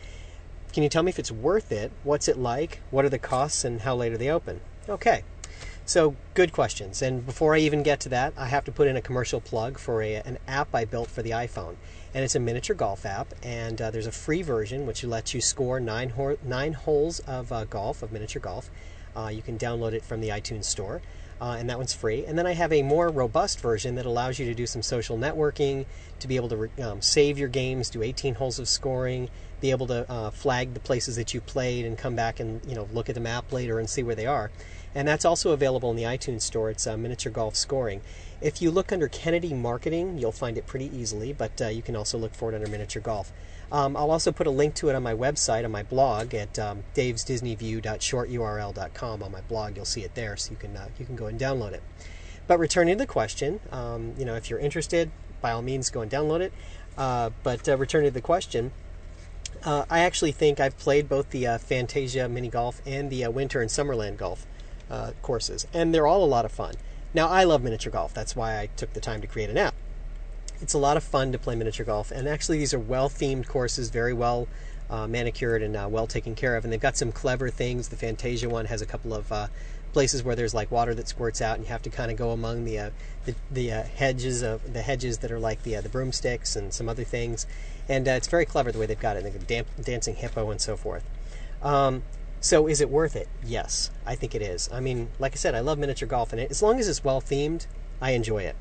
Can 0.71 0.81
you 0.83 0.87
tell 0.87 1.03
me 1.03 1.09
if 1.09 1.19
it's 1.19 1.31
worth 1.31 1.73
it? 1.73 1.91
What's 2.03 2.29
it 2.29 2.37
like? 2.37 2.79
What 2.89 3.03
are 3.03 3.09
the 3.09 3.19
costs 3.19 3.65
and 3.65 3.81
how 3.81 3.97
late 3.97 4.13
are 4.13 4.17
they 4.17 4.29
open? 4.29 4.61
Okay. 4.87 5.23
So, 5.83 6.15
good 6.35 6.53
questions. 6.53 7.01
And 7.01 7.25
before 7.25 7.53
I 7.53 7.59
even 7.59 7.83
get 7.83 7.99
to 8.01 8.09
that, 8.09 8.33
I 8.37 8.47
have 8.47 8.63
to 8.63 8.71
put 8.71 8.87
in 8.87 8.95
a 8.95 9.01
commercial 9.01 9.41
plug 9.41 9.77
for 9.77 10.01
a, 10.01 10.15
an 10.15 10.37
app 10.47 10.73
I 10.73 10.85
built 10.85 11.09
for 11.09 11.21
the 11.21 11.31
iPhone. 11.31 11.75
And 12.13 12.23
it's 12.23 12.33
a 12.33 12.39
miniature 12.39 12.77
golf 12.77 13.05
app, 13.05 13.33
and 13.43 13.81
uh, 13.81 13.91
there's 13.91 14.07
a 14.07 14.11
free 14.11 14.41
version 14.41 14.85
which 14.85 15.03
lets 15.03 15.33
you 15.33 15.41
score 15.41 15.81
nine, 15.81 16.11
ho- 16.11 16.37
nine 16.45 16.73
holes 16.73 17.19
of 17.19 17.51
uh, 17.51 17.65
golf, 17.65 18.01
of 18.01 18.13
miniature 18.13 18.41
golf, 18.41 18.71
uh, 19.15 19.27
you 19.27 19.41
can 19.41 19.57
download 19.57 19.93
it 19.93 20.03
from 20.03 20.21
the 20.21 20.29
iTunes 20.29 20.65
Store, 20.65 21.01
uh, 21.41 21.55
and 21.59 21.69
that 21.69 21.77
one's 21.77 21.93
free. 21.93 22.25
And 22.25 22.37
then 22.37 22.47
I 22.47 22.53
have 22.53 22.71
a 22.71 22.81
more 22.81 23.09
robust 23.09 23.59
version 23.59 23.95
that 23.95 24.05
allows 24.05 24.39
you 24.39 24.45
to 24.45 24.53
do 24.53 24.65
some 24.65 24.81
social 24.81 25.17
networking, 25.17 25.85
to 26.19 26.27
be 26.27 26.35
able 26.35 26.49
to 26.49 26.57
re- 26.57 26.83
um, 26.83 27.01
save 27.01 27.37
your 27.37 27.49
games, 27.49 27.89
do 27.89 28.03
18 28.03 28.35
holes 28.35 28.59
of 28.59 28.67
scoring, 28.67 29.29
be 29.61 29.71
able 29.71 29.87
to 29.87 30.09
uh, 30.11 30.29
flag 30.29 30.73
the 30.73 30.79
places 30.79 31.15
that 31.15 31.33
you 31.33 31.41
played, 31.41 31.85
and 31.85 31.97
come 31.97 32.15
back 32.15 32.39
and 32.39 32.61
you 32.67 32.75
know 32.75 32.87
look 32.93 33.09
at 33.09 33.15
the 33.15 33.21
map 33.21 33.51
later 33.51 33.79
and 33.79 33.89
see 33.89 34.03
where 34.03 34.15
they 34.15 34.25
are. 34.25 34.51
And 34.93 35.07
that's 35.07 35.25
also 35.25 35.51
available 35.51 35.91
in 35.91 35.97
the 35.97 36.03
iTunes 36.03 36.43
Store. 36.43 36.69
It's 36.69 36.87
uh, 36.87 36.95
miniature 36.95 37.31
golf 37.31 37.55
scoring. 37.55 38.01
If 38.41 38.61
you 38.61 38.71
look 38.71 38.91
under 38.91 39.07
Kennedy 39.07 39.53
Marketing, 39.53 40.17
you'll 40.17 40.31
find 40.31 40.57
it 40.57 40.67
pretty 40.67 40.95
easily, 40.95 41.33
but 41.33 41.61
uh, 41.61 41.67
you 41.67 41.81
can 41.81 41.95
also 41.95 42.17
look 42.17 42.33
for 42.33 42.51
it 42.51 42.55
under 42.55 42.67
miniature 42.67 43.01
golf. 43.01 43.31
Um, 43.71 43.97
I'll 43.97 44.11
also 44.11 44.31
put 44.31 44.45
a 44.47 44.51
link 44.51 44.73
to 44.75 44.89
it 44.89 44.95
on 44.95 45.03
my 45.03 45.13
website, 45.13 45.65
on 45.65 45.71
my 45.71 45.83
blog 45.83 46.33
at 46.33 46.57
um, 46.59 46.83
davesdisneyview.shorturl.com. 46.93 49.23
On 49.23 49.31
my 49.31 49.41
blog, 49.41 49.75
you'll 49.75 49.85
see 49.85 50.01
it 50.01 50.15
there, 50.15 50.35
so 50.37 50.51
you 50.51 50.57
can 50.57 50.77
uh, 50.77 50.87
you 50.99 51.05
can 51.05 51.15
go 51.15 51.25
and 51.27 51.39
download 51.39 51.73
it. 51.73 51.83
But 52.47 52.59
returning 52.59 52.97
to 52.97 53.03
the 53.03 53.07
question, 53.07 53.59
um, 53.71 54.13
you 54.17 54.25
know, 54.25 54.35
if 54.35 54.49
you're 54.49 54.59
interested, 54.59 55.11
by 55.41 55.51
all 55.51 55.61
means, 55.61 55.89
go 55.89 56.01
and 56.01 56.11
download 56.11 56.41
it. 56.41 56.51
Uh, 56.97 57.29
but 57.43 57.67
uh, 57.67 57.77
returning 57.77 58.09
to 58.09 58.13
the 58.13 58.21
question, 58.21 58.71
uh, 59.63 59.85
I 59.89 59.99
actually 59.99 60.31
think 60.31 60.59
I've 60.59 60.77
played 60.77 61.09
both 61.09 61.31
the 61.31 61.47
uh, 61.47 61.57
Fantasia 61.57 62.29
Mini 62.29 62.49
Golf 62.49 62.81
and 62.85 63.09
the 63.09 63.25
uh, 63.25 63.31
Winter 63.31 63.61
and 63.61 63.69
Summerland 63.69 64.17
Golf 64.17 64.45
courses, 65.23 65.65
and 65.73 65.93
they're 65.93 66.05
all 66.05 66.23
a 66.23 66.25
lot 66.25 66.45
of 66.45 66.51
fun. 66.51 66.75
Now, 67.15 67.29
I 67.29 67.45
love 67.45 67.63
miniature 67.63 67.91
golf. 67.91 68.13
That's 68.13 68.35
why 68.35 68.59
I 68.59 68.67
took 68.75 68.93
the 68.93 68.99
time 68.99 69.21
to 69.21 69.27
create 69.27 69.49
an 69.49 69.57
app 69.57 69.73
it's 70.61 70.73
a 70.73 70.77
lot 70.77 70.97
of 70.97 71.03
fun 71.03 71.31
to 71.31 71.37
play 71.37 71.55
miniature 71.55 71.85
golf. 71.85 72.11
And 72.11 72.27
actually, 72.27 72.57
these 72.57 72.73
are 72.73 72.79
well 72.79 73.09
themed 73.09 73.47
courses, 73.47 73.89
very 73.89 74.13
well 74.13 74.47
uh, 74.89 75.07
manicured 75.07 75.61
and 75.61 75.75
uh, 75.75 75.87
well 75.89 76.07
taken 76.07 76.35
care 76.35 76.55
of. 76.55 76.63
And 76.63 76.71
they've 76.71 76.79
got 76.79 76.97
some 76.97 77.11
clever 77.11 77.49
things. 77.49 77.89
The 77.89 77.95
Fantasia 77.95 78.49
one 78.49 78.65
has 78.65 78.81
a 78.81 78.85
couple 78.85 79.13
of 79.13 79.31
uh, 79.31 79.47
places 79.93 80.23
where 80.23 80.35
there's 80.35 80.53
like 80.53 80.71
water 80.71 80.93
that 80.95 81.07
squirts 81.07 81.41
out, 81.41 81.55
and 81.55 81.63
you 81.63 81.69
have 81.69 81.81
to 81.83 81.89
kind 81.89 82.11
of 82.11 82.17
go 82.17 82.31
among 82.31 82.65
the 82.65 82.79
uh, 82.79 82.89
the, 83.25 83.35
the 83.51 83.71
uh, 83.71 83.83
hedges 83.83 84.41
of 84.41 84.73
the 84.73 84.81
hedges 84.81 85.19
that 85.19 85.31
are 85.31 85.39
like 85.39 85.63
the 85.63 85.75
uh, 85.75 85.81
the 85.81 85.89
broomsticks 85.89 86.55
and 86.55 86.73
some 86.73 86.89
other 86.89 87.03
things. 87.03 87.47
And 87.87 88.07
it's 88.07 88.27
very 88.27 88.45
clever 88.45 88.71
the 88.71 88.79
way 88.79 88.85
they've 88.85 88.99
got 88.99 89.17
it. 89.17 89.23
Like 89.23 89.47
damp, 89.47 89.67
dancing 89.81 90.15
hippo 90.15 90.49
and 90.49 90.59
so 90.59 90.75
forth. 90.75 91.03
Um, 91.61 92.03
so 92.41 92.67
is 92.67 92.79
it 92.79 92.89
worth 92.89 93.15
it? 93.15 93.27
Yes, 93.43 93.89
I 94.05 94.15
think 94.15 94.35
it 94.35 94.41
is. 94.41 94.69
I 94.71 94.79
mean, 94.79 95.09
like 95.17 95.33
I 95.33 95.35
said, 95.35 95.55
I 95.55 95.61
love 95.61 95.79
miniature 95.79 96.07
golf, 96.07 96.31
and 96.31 96.39
as 96.39 96.61
long 96.61 96.79
as 96.79 96.87
it's 96.87 97.03
well 97.03 97.21
themed, 97.21 97.65
I 98.01 98.11
enjoy 98.11 98.43
it. 98.43 98.55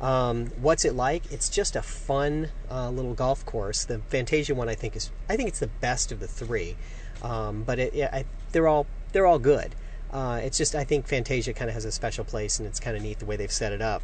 Um, 0.00 0.46
what's 0.60 0.84
it 0.84 0.94
like? 0.94 1.30
It's 1.32 1.48
just 1.48 1.74
a 1.74 1.82
fun 1.82 2.50
uh, 2.70 2.90
little 2.90 3.14
golf 3.14 3.46
course. 3.46 3.84
The 3.84 4.00
Fantasia 4.08 4.54
one, 4.54 4.68
I 4.68 4.74
think, 4.74 4.94
is 4.96 5.10
I 5.28 5.36
think 5.36 5.48
it's 5.48 5.60
the 5.60 5.66
best 5.68 6.12
of 6.12 6.20
the 6.20 6.28
three, 6.28 6.76
um, 7.22 7.62
but 7.62 7.78
it, 7.78 7.94
I, 8.12 8.24
they're 8.52 8.68
all 8.68 8.86
they're 9.12 9.26
all 9.26 9.38
good. 9.38 9.74
Uh, 10.12 10.40
it's 10.42 10.58
just 10.58 10.74
I 10.74 10.84
think 10.84 11.06
Fantasia 11.06 11.52
kind 11.52 11.68
of 11.68 11.74
has 11.74 11.84
a 11.84 11.92
special 11.92 12.24
place, 12.24 12.58
and 12.58 12.68
it's 12.68 12.78
kind 12.78 12.96
of 12.96 13.02
neat 13.02 13.18
the 13.18 13.26
way 13.26 13.36
they've 13.36 13.50
set 13.50 13.72
it 13.72 13.80
up. 13.80 14.02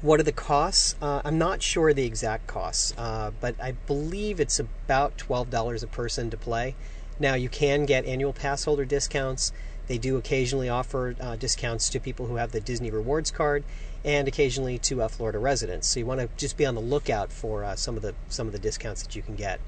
What 0.00 0.20
are 0.20 0.24
the 0.24 0.32
costs? 0.32 0.96
Uh, 1.00 1.22
I'm 1.24 1.38
not 1.38 1.62
sure 1.62 1.92
the 1.92 2.04
exact 2.04 2.46
costs, 2.46 2.94
uh, 2.96 3.32
but 3.40 3.54
I 3.60 3.72
believe 3.72 4.38
it's 4.38 4.60
about 4.60 5.18
twelve 5.18 5.50
dollars 5.50 5.82
a 5.82 5.86
person 5.88 6.30
to 6.30 6.36
play. 6.36 6.74
Now 7.18 7.34
you 7.34 7.48
can 7.48 7.84
get 7.84 8.04
annual 8.04 8.32
pass 8.32 8.64
holder 8.64 8.84
discounts. 8.84 9.52
They 9.86 9.98
do 9.98 10.16
occasionally 10.16 10.68
offer 10.68 11.14
uh, 11.20 11.36
discounts 11.36 11.90
to 11.90 12.00
people 12.00 12.26
who 12.26 12.36
have 12.36 12.52
the 12.52 12.60
Disney 12.60 12.90
Rewards 12.90 13.30
card, 13.30 13.64
and 14.04 14.28
occasionally 14.28 14.78
to 14.78 15.02
uh, 15.02 15.08
Florida 15.08 15.38
residents. 15.38 15.88
So 15.88 16.00
you 16.00 16.06
want 16.06 16.20
to 16.20 16.28
just 16.36 16.56
be 16.56 16.66
on 16.66 16.74
the 16.74 16.80
lookout 16.80 17.32
for 17.32 17.64
uh, 17.64 17.76
some 17.76 17.96
of 17.96 18.02
the 18.02 18.14
some 18.28 18.46
of 18.46 18.52
the 18.52 18.58
discounts 18.58 19.02
that 19.02 19.16
you 19.16 19.22
can 19.22 19.34
get. 19.34 19.60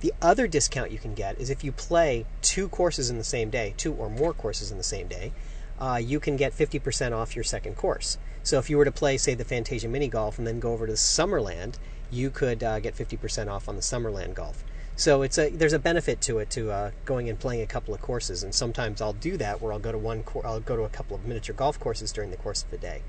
The 0.00 0.12
other 0.20 0.48
discount 0.48 0.90
you 0.90 0.98
can 0.98 1.14
get 1.14 1.38
is 1.38 1.48
if 1.48 1.62
you 1.62 1.70
play 1.70 2.26
two 2.40 2.68
courses 2.68 3.08
in 3.08 3.18
the 3.18 3.24
same 3.24 3.50
day, 3.50 3.74
two 3.76 3.92
or 3.92 4.10
more 4.10 4.32
courses 4.32 4.72
in 4.72 4.78
the 4.78 4.82
same 4.82 5.06
day, 5.06 5.32
uh, 5.78 6.00
you 6.02 6.18
can 6.18 6.36
get 6.36 6.52
50% 6.56 7.12
off 7.12 7.36
your 7.36 7.44
second 7.44 7.76
course. 7.76 8.18
So 8.42 8.58
if 8.58 8.68
you 8.68 8.76
were 8.76 8.84
to 8.84 8.90
play, 8.90 9.16
say, 9.16 9.34
the 9.34 9.44
Fantasia 9.44 9.88
Mini 9.88 10.08
Golf 10.08 10.38
and 10.38 10.46
then 10.46 10.58
go 10.58 10.72
over 10.72 10.88
to 10.88 10.94
Summerland, 10.94 11.74
you 12.10 12.30
could 12.30 12.64
uh, 12.64 12.80
get 12.80 12.96
50% 12.96 13.48
off 13.48 13.68
on 13.68 13.76
the 13.76 13.82
Summerland 13.82 14.34
Golf. 14.34 14.64
So 14.96 15.22
it's 15.22 15.38
a 15.38 15.48
there's 15.48 15.72
a 15.72 15.78
benefit 15.78 16.20
to 16.22 16.38
it 16.38 16.50
to 16.50 16.70
uh, 16.70 16.90
going 17.04 17.28
and 17.28 17.38
playing 17.38 17.62
a 17.62 17.66
couple 17.66 17.94
of 17.94 18.02
courses, 18.02 18.42
and 18.42 18.54
sometimes 18.54 19.00
I'll 19.00 19.14
do 19.14 19.36
that 19.38 19.62
where 19.62 19.72
I'll 19.72 19.78
go 19.78 19.90
to 19.90 19.98
one 19.98 20.22
I'll 20.44 20.60
go 20.60 20.76
to 20.76 20.82
a 20.82 20.88
couple 20.88 21.16
of 21.16 21.24
miniature 21.24 21.54
golf 21.54 21.80
courses 21.80 22.12
during 22.12 22.30
the 22.30 22.36
course 22.36 22.62
of 22.62 22.70
the 22.70 22.76
day. 22.76 23.02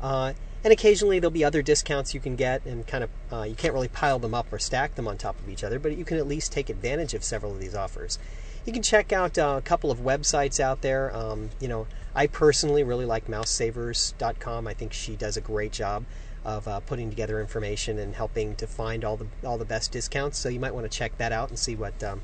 Uh, 0.00 0.32
and 0.64 0.72
occasionally 0.72 1.18
there'll 1.18 1.30
be 1.30 1.44
other 1.44 1.62
discounts 1.62 2.12
you 2.12 2.20
can 2.20 2.36
get, 2.36 2.64
and 2.66 2.86
kind 2.86 3.04
of 3.04 3.10
uh, 3.32 3.42
you 3.42 3.54
can't 3.54 3.72
really 3.72 3.88
pile 3.88 4.18
them 4.18 4.34
up 4.34 4.52
or 4.52 4.58
stack 4.58 4.94
them 4.94 5.06
on 5.06 5.16
top 5.16 5.38
of 5.38 5.48
each 5.48 5.62
other, 5.62 5.78
but 5.78 5.96
you 5.96 6.04
can 6.04 6.16
at 6.16 6.26
least 6.26 6.52
take 6.52 6.68
advantage 6.68 7.14
of 7.14 7.22
several 7.22 7.52
of 7.52 7.60
these 7.60 7.74
offers. 7.74 8.18
You 8.64 8.72
can 8.72 8.82
check 8.82 9.12
out 9.12 9.38
uh, 9.38 9.54
a 9.58 9.62
couple 9.62 9.92
of 9.92 10.00
websites 10.00 10.58
out 10.58 10.80
there. 10.82 11.14
Um, 11.16 11.50
you 11.60 11.68
know, 11.68 11.86
I 12.16 12.26
personally 12.26 12.82
really 12.82 13.04
like 13.04 13.28
mousesavers.com. 13.28 14.66
I 14.66 14.74
think 14.74 14.92
she 14.92 15.14
does 15.14 15.36
a 15.36 15.40
great 15.40 15.70
job 15.70 16.04
of 16.44 16.66
uh, 16.66 16.80
putting 16.80 17.10
together 17.10 17.40
information 17.40 17.98
and 17.98 18.14
helping 18.14 18.56
to 18.56 18.66
find 18.66 19.04
all 19.04 19.16
the 19.16 19.26
all 19.44 19.58
the 19.58 19.64
best 19.64 19.92
discounts. 19.92 20.38
So 20.38 20.48
you 20.48 20.58
might 20.58 20.74
want 20.74 20.90
to 20.90 20.98
check 20.98 21.16
that 21.18 21.30
out 21.30 21.48
and 21.48 21.58
see 21.58 21.76
what 21.76 22.02
um, 22.02 22.22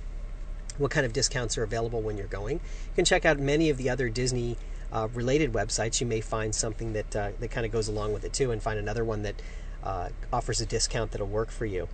what 0.78 0.90
kind 0.90 1.06
of 1.06 1.12
discounts 1.12 1.56
are 1.58 1.62
available 1.62 2.00
when 2.00 2.16
you're 2.16 2.26
going. 2.26 2.56
You 2.56 2.94
can 2.96 3.04
check 3.04 3.24
out 3.24 3.38
many 3.38 3.70
of 3.70 3.76
the 3.76 3.90
other 3.90 4.08
Disney 4.08 4.56
uh, 4.92 5.08
related 5.14 5.52
websites, 5.52 6.00
you 6.00 6.06
may 6.06 6.20
find 6.20 6.54
something 6.54 6.92
that 6.92 7.16
uh, 7.16 7.30
that 7.40 7.50
kind 7.50 7.66
of 7.66 7.72
goes 7.72 7.88
along 7.88 8.12
with 8.12 8.24
it 8.24 8.32
too, 8.32 8.50
and 8.50 8.62
find 8.62 8.78
another 8.78 9.04
one 9.04 9.22
that 9.22 9.40
uh, 9.82 10.08
offers 10.32 10.60
a 10.60 10.66
discount 10.66 11.10
that'll 11.12 11.26
work 11.26 11.50
for 11.50 11.66
you. 11.66 11.88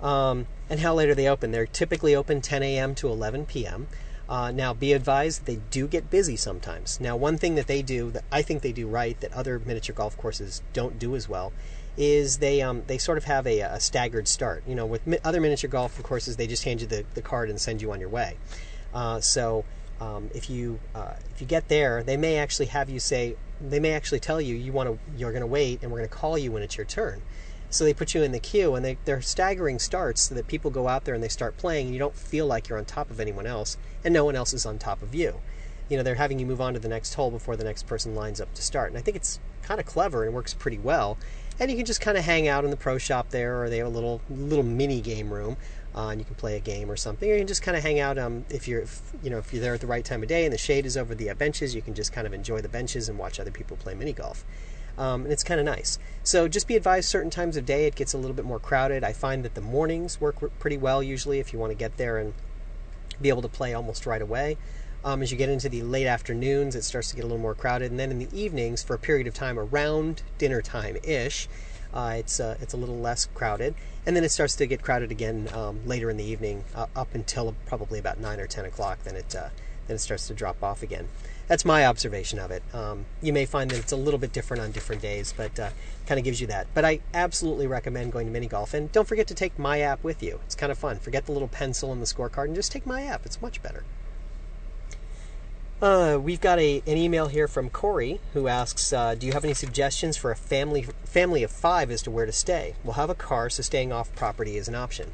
Um, 0.00 0.46
and 0.68 0.80
how 0.80 0.94
late 0.94 1.08
are 1.08 1.14
they 1.14 1.28
open? 1.28 1.50
They're 1.50 1.66
typically 1.66 2.14
open 2.14 2.40
10 2.40 2.62
a.m. 2.62 2.94
to 2.96 3.08
11 3.08 3.46
p.m. 3.46 3.86
Uh, 4.28 4.50
now, 4.50 4.72
be 4.72 4.92
advised 4.92 5.44
they 5.44 5.56
do 5.70 5.86
get 5.86 6.10
busy 6.10 6.36
sometimes. 6.36 6.98
Now, 7.00 7.16
one 7.16 7.36
thing 7.36 7.56
that 7.56 7.66
they 7.66 7.82
do 7.82 8.10
that 8.12 8.24
I 8.32 8.42
think 8.42 8.62
they 8.62 8.72
do 8.72 8.86
right 8.86 9.18
that 9.20 9.32
other 9.32 9.58
miniature 9.58 9.94
golf 9.94 10.16
courses 10.16 10.62
don't 10.72 10.98
do 10.98 11.14
as 11.14 11.28
well 11.28 11.52
is 11.96 12.38
they 12.38 12.60
um, 12.62 12.82
they 12.86 12.98
sort 12.98 13.18
of 13.18 13.24
have 13.24 13.46
a, 13.46 13.60
a 13.60 13.80
staggered 13.80 14.26
start. 14.26 14.64
You 14.66 14.74
know, 14.74 14.86
with 14.86 15.06
mi- 15.06 15.18
other 15.24 15.40
miniature 15.40 15.68
golf 15.70 16.02
courses, 16.02 16.36
they 16.36 16.46
just 16.46 16.64
hand 16.64 16.80
you 16.80 16.86
the, 16.86 17.04
the 17.14 17.22
card 17.22 17.50
and 17.50 17.60
send 17.60 17.82
you 17.82 17.92
on 17.92 18.00
your 18.00 18.08
way. 18.08 18.36
Uh, 18.92 19.20
so 19.20 19.64
um, 20.00 20.30
if 20.34 20.50
you 20.50 20.80
uh, 20.94 21.14
if 21.34 21.40
you 21.40 21.46
get 21.46 21.68
there, 21.68 22.02
they 22.02 22.16
may 22.16 22.36
actually 22.36 22.66
have 22.66 22.90
you 22.90 23.00
say 23.00 23.36
they 23.60 23.80
may 23.80 23.92
actually 23.92 24.20
tell 24.20 24.40
you 24.40 24.54
you 24.54 24.72
want 24.72 24.88
to 24.88 24.98
you're 25.16 25.32
going 25.32 25.40
to 25.40 25.46
wait 25.46 25.82
and 25.82 25.90
we're 25.90 25.98
going 25.98 26.08
to 26.08 26.14
call 26.14 26.36
you 26.36 26.52
when 26.52 26.62
it's 26.62 26.76
your 26.76 26.86
turn. 26.86 27.22
So 27.70 27.82
they 27.82 27.94
put 27.94 28.14
you 28.14 28.22
in 28.22 28.30
the 28.30 28.38
queue 28.38 28.76
and 28.76 28.84
they, 28.84 28.98
they're 29.04 29.20
staggering 29.20 29.80
starts 29.80 30.22
so 30.22 30.34
that 30.36 30.46
people 30.46 30.70
go 30.70 30.86
out 30.86 31.04
there 31.04 31.14
and 31.14 31.24
they 31.24 31.28
start 31.28 31.56
playing 31.56 31.86
and 31.86 31.94
you 31.94 31.98
don't 31.98 32.14
feel 32.14 32.46
like 32.46 32.68
you're 32.68 32.78
on 32.78 32.84
top 32.84 33.10
of 33.10 33.18
anyone 33.18 33.46
else 33.46 33.76
and 34.04 34.14
no 34.14 34.24
one 34.24 34.36
else 34.36 34.52
is 34.52 34.64
on 34.64 34.78
top 34.78 35.02
of 35.02 35.12
you. 35.12 35.40
You 35.88 35.96
know, 35.96 36.04
they're 36.04 36.14
having 36.14 36.38
you 36.38 36.46
move 36.46 36.60
on 36.60 36.74
to 36.74 36.78
the 36.78 36.88
next 36.88 37.14
hole 37.14 37.32
before 37.32 37.56
the 37.56 37.64
next 37.64 37.88
person 37.88 38.14
lines 38.14 38.40
up 38.40 38.54
to 38.54 38.62
start. 38.62 38.90
And 38.90 38.98
I 38.98 39.00
think 39.00 39.16
it's 39.16 39.40
kind 39.62 39.80
of 39.80 39.86
clever 39.86 40.24
and 40.24 40.32
works 40.32 40.54
pretty 40.54 40.78
well. 40.78 41.18
And 41.58 41.68
you 41.68 41.76
can 41.76 41.86
just 41.86 42.00
kind 42.00 42.16
of 42.16 42.24
hang 42.24 42.46
out 42.46 42.64
in 42.64 42.70
the 42.70 42.76
pro 42.76 42.96
shop 42.96 43.30
there 43.30 43.60
or 43.62 43.68
they 43.68 43.78
have 43.78 43.88
a 43.88 43.90
little 43.90 44.20
little 44.30 44.64
mini 44.64 45.00
game 45.00 45.32
room 45.32 45.56
uh, 45.94 46.08
and 46.08 46.20
you 46.20 46.24
can 46.24 46.34
play 46.34 46.56
a 46.56 46.60
game 46.60 46.90
or 46.90 46.96
something. 46.96 47.30
Or 47.30 47.34
you 47.34 47.40
can 47.40 47.46
just 47.46 47.62
kind 47.62 47.76
of 47.76 47.82
hang 47.82 48.00
out 48.00 48.18
um, 48.18 48.44
if 48.50 48.66
you're 48.68 48.82
if, 48.82 49.00
you 49.22 49.30
know 49.30 49.38
if 49.38 49.52
you're 49.52 49.62
there 49.62 49.74
at 49.74 49.80
the 49.80 49.86
right 49.86 50.04
time 50.04 50.22
of 50.22 50.28
day 50.28 50.44
and 50.44 50.52
the 50.52 50.58
shade 50.58 50.86
is 50.86 50.96
over 50.96 51.14
the 51.14 51.30
uh, 51.30 51.34
benches, 51.34 51.74
you 51.74 51.82
can 51.82 51.94
just 51.94 52.12
kind 52.12 52.26
of 52.26 52.32
enjoy 52.32 52.60
the 52.60 52.68
benches 52.68 53.08
and 53.08 53.18
watch 53.18 53.38
other 53.38 53.50
people 53.50 53.76
play 53.76 53.94
mini 53.94 54.12
golf 54.12 54.44
um, 54.96 55.24
and 55.24 55.32
it's 55.32 55.44
kind 55.44 55.60
of 55.60 55.66
nice. 55.66 55.98
So 56.22 56.48
just 56.48 56.68
be 56.68 56.76
advised 56.76 57.08
certain 57.08 57.30
times 57.30 57.56
of 57.56 57.66
day 57.66 57.86
it 57.86 57.94
gets 57.94 58.14
a 58.14 58.18
little 58.18 58.34
bit 58.34 58.44
more 58.44 58.58
crowded. 58.58 59.04
I 59.04 59.12
find 59.12 59.44
that 59.44 59.54
the 59.54 59.60
mornings 59.60 60.20
work 60.20 60.36
pretty 60.58 60.76
well 60.76 61.02
usually 61.02 61.40
if 61.40 61.52
you 61.52 61.58
want 61.58 61.70
to 61.70 61.76
get 61.76 61.96
there 61.96 62.18
and 62.18 62.34
be 63.20 63.28
able 63.28 63.42
to 63.42 63.48
play 63.48 63.74
almost 63.74 64.06
right 64.06 64.22
away. 64.22 64.56
Um, 65.04 65.22
as 65.22 65.30
you 65.30 65.36
get 65.36 65.50
into 65.50 65.68
the 65.68 65.82
late 65.82 66.06
afternoons, 66.06 66.74
it 66.74 66.82
starts 66.82 67.10
to 67.10 67.16
get 67.16 67.24
a 67.24 67.28
little 67.28 67.42
more 67.42 67.54
crowded, 67.54 67.90
and 67.90 68.00
then 68.00 68.10
in 68.10 68.18
the 68.18 68.28
evenings, 68.32 68.82
for 68.82 68.94
a 68.94 68.98
period 68.98 69.26
of 69.26 69.34
time 69.34 69.58
around 69.58 70.22
dinner 70.38 70.62
time 70.62 70.96
ish, 71.04 71.46
uh, 71.94 72.16
it's 72.18 72.40
uh, 72.40 72.56
it's 72.60 72.74
a 72.74 72.76
little 72.76 72.98
less 72.98 73.26
crowded, 73.34 73.74
and 74.04 74.14
then 74.14 74.24
it 74.24 74.30
starts 74.30 74.56
to 74.56 74.66
get 74.66 74.82
crowded 74.82 75.10
again 75.10 75.48
um, 75.54 75.80
later 75.86 76.10
in 76.10 76.18
the 76.18 76.24
evening, 76.24 76.64
uh, 76.74 76.86
up 76.94 77.14
until 77.14 77.54
probably 77.64 77.98
about 77.98 78.20
nine 78.20 78.40
or 78.40 78.46
ten 78.46 78.66
o'clock. 78.66 79.02
Then 79.04 79.16
it 79.16 79.34
uh, 79.34 79.48
then 79.86 79.96
it 79.96 80.00
starts 80.00 80.26
to 80.28 80.34
drop 80.34 80.62
off 80.62 80.82
again 80.82 81.08
that's 81.46 81.64
my 81.64 81.86
observation 81.86 82.38
of 82.38 82.50
it. 82.50 82.62
Um, 82.72 83.04
you 83.20 83.32
may 83.32 83.44
find 83.44 83.70
that 83.70 83.78
it's 83.78 83.92
a 83.92 83.96
little 83.96 84.18
bit 84.18 84.32
different 84.32 84.62
on 84.62 84.72
different 84.72 85.02
days, 85.02 85.34
but 85.36 85.58
uh, 85.58 85.70
kind 86.06 86.18
of 86.18 86.24
gives 86.24 86.40
you 86.40 86.46
that. 86.48 86.66
But 86.74 86.84
I 86.84 87.00
absolutely 87.12 87.66
recommend 87.66 88.12
going 88.12 88.26
to 88.26 88.32
mini 88.32 88.46
golf, 88.46 88.74
and 88.74 88.90
don't 88.92 89.06
forget 89.06 89.26
to 89.28 89.34
take 89.34 89.58
my 89.58 89.80
app 89.80 90.02
with 90.02 90.22
you. 90.22 90.40
It's 90.44 90.54
kind 90.54 90.72
of 90.72 90.78
fun. 90.78 90.98
Forget 90.98 91.26
the 91.26 91.32
little 91.32 91.48
pencil 91.48 91.92
and 91.92 92.00
the 92.00 92.06
scorecard, 92.06 92.46
and 92.46 92.54
just 92.54 92.72
take 92.72 92.86
my 92.86 93.02
app. 93.02 93.26
It's 93.26 93.42
much 93.42 93.62
better. 93.62 93.84
Uh, 95.82 96.18
we've 96.20 96.40
got 96.40 96.58
a, 96.58 96.82
an 96.86 96.96
email 96.96 97.26
here 97.26 97.48
from 97.48 97.68
Corey 97.68 98.20
who 98.32 98.46
asks, 98.46 98.92
uh, 98.92 99.14
"Do 99.14 99.26
you 99.26 99.32
have 99.32 99.44
any 99.44 99.54
suggestions 99.54 100.16
for 100.16 100.30
a 100.30 100.36
family 100.36 100.86
family 101.04 101.42
of 101.42 101.50
five 101.50 101.90
as 101.90 102.00
to 102.02 102.10
where 102.10 102.26
to 102.26 102.32
stay? 102.32 102.74
We'll 102.84 102.94
have 102.94 103.10
a 103.10 103.14
car, 103.14 103.50
so 103.50 103.62
staying 103.62 103.92
off 103.92 104.14
property 104.14 104.56
is 104.56 104.68
an 104.68 104.74
option." 104.74 105.10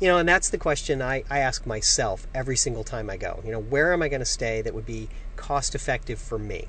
You 0.00 0.08
know, 0.08 0.18
and 0.18 0.28
that's 0.28 0.50
the 0.50 0.58
question 0.58 1.00
I, 1.00 1.22
I 1.30 1.38
ask 1.38 1.64
myself 1.64 2.26
every 2.34 2.56
single 2.56 2.82
time 2.82 3.08
I 3.08 3.16
go. 3.16 3.40
You 3.44 3.52
know, 3.52 3.60
where 3.60 3.92
am 3.92 4.02
I 4.02 4.08
going 4.08 4.20
to 4.20 4.26
stay 4.26 4.60
that 4.62 4.74
would 4.74 4.84
be 4.84 5.08
cost 5.36 5.74
effective 5.74 6.18
for 6.18 6.38
me? 6.38 6.66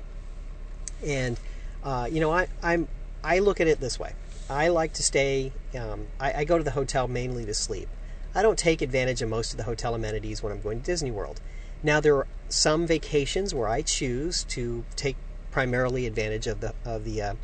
And 1.04 1.38
uh, 1.82 2.08
you 2.10 2.20
know, 2.20 2.30
I, 2.30 2.46
I'm 2.62 2.86
I 3.24 3.40
look 3.40 3.60
at 3.60 3.66
it 3.66 3.80
this 3.80 3.98
way. 3.98 4.12
I 4.48 4.68
like 4.68 4.92
to 4.94 5.02
stay. 5.02 5.52
Um, 5.76 6.06
I, 6.20 6.32
I 6.32 6.44
go 6.44 6.58
to 6.58 6.64
the 6.64 6.70
hotel 6.70 7.08
mainly 7.08 7.44
to 7.44 7.54
sleep. 7.54 7.88
I 8.36 8.42
don't 8.42 8.58
take 8.58 8.82
advantage 8.82 9.20
of 9.20 9.28
most 9.28 9.52
of 9.52 9.56
the 9.56 9.64
hotel 9.64 9.94
amenities 9.94 10.42
when 10.42 10.52
I'm 10.52 10.60
going 10.60 10.80
to 10.80 10.86
Disney 10.86 11.10
World. 11.10 11.40
Now 11.86 12.00
there 12.00 12.16
are 12.16 12.26
some 12.48 12.84
vacations 12.84 13.54
where 13.54 13.68
I 13.68 13.80
choose 13.80 14.42
to 14.48 14.84
take 14.96 15.14
primarily 15.52 16.04
advantage 16.04 16.48
of 16.48 16.60
the 16.60 16.74
of 16.84 17.04
the 17.04 17.22
uh, 17.22 17.34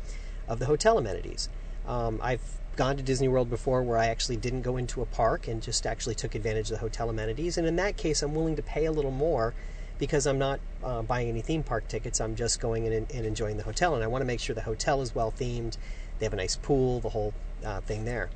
of 0.49 0.59
the 0.59 0.65
hotel 0.65 0.97
amenities. 0.97 1.47
Um, 1.87 2.19
I've 2.21 2.41
gone 2.75 2.97
to 2.97 3.03
Disney 3.03 3.29
World 3.29 3.49
before 3.49 3.81
where 3.83 3.97
I 3.97 4.07
actually 4.07 4.35
didn't 4.35 4.63
go 4.63 4.75
into 4.75 5.01
a 5.01 5.05
park 5.05 5.47
and 5.47 5.61
just 5.61 5.85
actually 5.85 6.15
took 6.15 6.35
advantage 6.35 6.69
of 6.71 6.73
the 6.73 6.79
hotel 6.79 7.09
amenities. 7.09 7.57
And 7.57 7.65
in 7.65 7.77
that 7.77 7.95
case, 7.95 8.21
I'm 8.21 8.35
willing 8.35 8.57
to 8.57 8.61
pay 8.61 8.83
a 8.83 8.91
little 8.91 9.11
more 9.11 9.53
because 9.97 10.27
I'm 10.27 10.39
not 10.39 10.59
uh, 10.83 11.03
buying 11.03 11.29
any 11.29 11.41
theme 11.41 11.63
park 11.63 11.87
tickets. 11.87 12.19
I'm 12.19 12.35
just 12.35 12.59
going 12.59 12.85
in 12.85 12.91
and, 12.91 13.11
and, 13.13 13.25
enjoying 13.25 13.55
the 13.55 13.63
hotel. 13.63 13.95
And 13.95 14.03
I 14.03 14.07
want 14.07 14.23
to 14.23 14.25
make 14.25 14.41
sure 14.41 14.53
the 14.53 14.61
hotel 14.61 15.01
is 15.01 15.15
well 15.15 15.31
themed. 15.31 15.77
They 16.19 16.25
have 16.25 16.33
a 16.33 16.37
nice 16.37 16.57
pool, 16.57 16.99
the 16.99 17.09
whole 17.09 17.33
uh, 17.63 17.79
thing 17.79 18.03
there. 18.03 18.29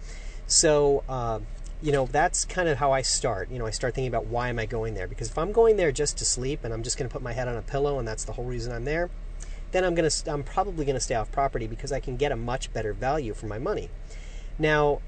So, 0.45 1.03
uh, 1.09 1.39
you 1.81 1.91
know, 1.91 2.07
that's 2.07 2.45
kind 2.45 2.67
of 2.67 2.77
how 2.77 2.91
I 2.91 3.01
start. 3.01 3.51
You 3.51 3.59
know, 3.59 3.65
I 3.65 3.69
start 3.69 3.93
thinking 3.93 4.09
about 4.09 4.25
why 4.25 4.49
am 4.49 4.57
I 4.57 4.65
going 4.65 4.95
there? 4.95 5.07
Because 5.07 5.29
if 5.29 5.37
I'm 5.37 5.51
going 5.51 5.77
there 5.77 5.91
just 5.91 6.17
to 6.17 6.25
sleep 6.25 6.63
and 6.63 6.73
I'm 6.73 6.83
just 6.83 6.97
going 6.97 7.07
to 7.07 7.13
put 7.13 7.21
my 7.21 7.33
head 7.33 7.47
on 7.47 7.55
a 7.55 7.61
pillow 7.61 7.99
and 7.99 8.07
that's 8.07 8.23
the 8.23 8.33
whole 8.33 8.45
reason 8.45 8.73
I'm 8.73 8.85
there, 8.85 9.09
then 9.71 9.83
I'm 9.83 9.93
going 9.93 10.09
to 10.09 10.31
I'm 10.31 10.43
probably 10.43 10.85
going 10.85 10.95
to 10.95 11.01
stay 11.01 11.15
off 11.15 11.31
property 11.31 11.67
because 11.67 11.91
I 11.91 11.99
can 11.99 12.17
get 12.17 12.31
a 12.31 12.35
much 12.35 12.73
better 12.73 12.93
value 12.93 13.33
for 13.33 13.45
my 13.45 13.59
money. 13.59 13.89
Now, 14.57 15.01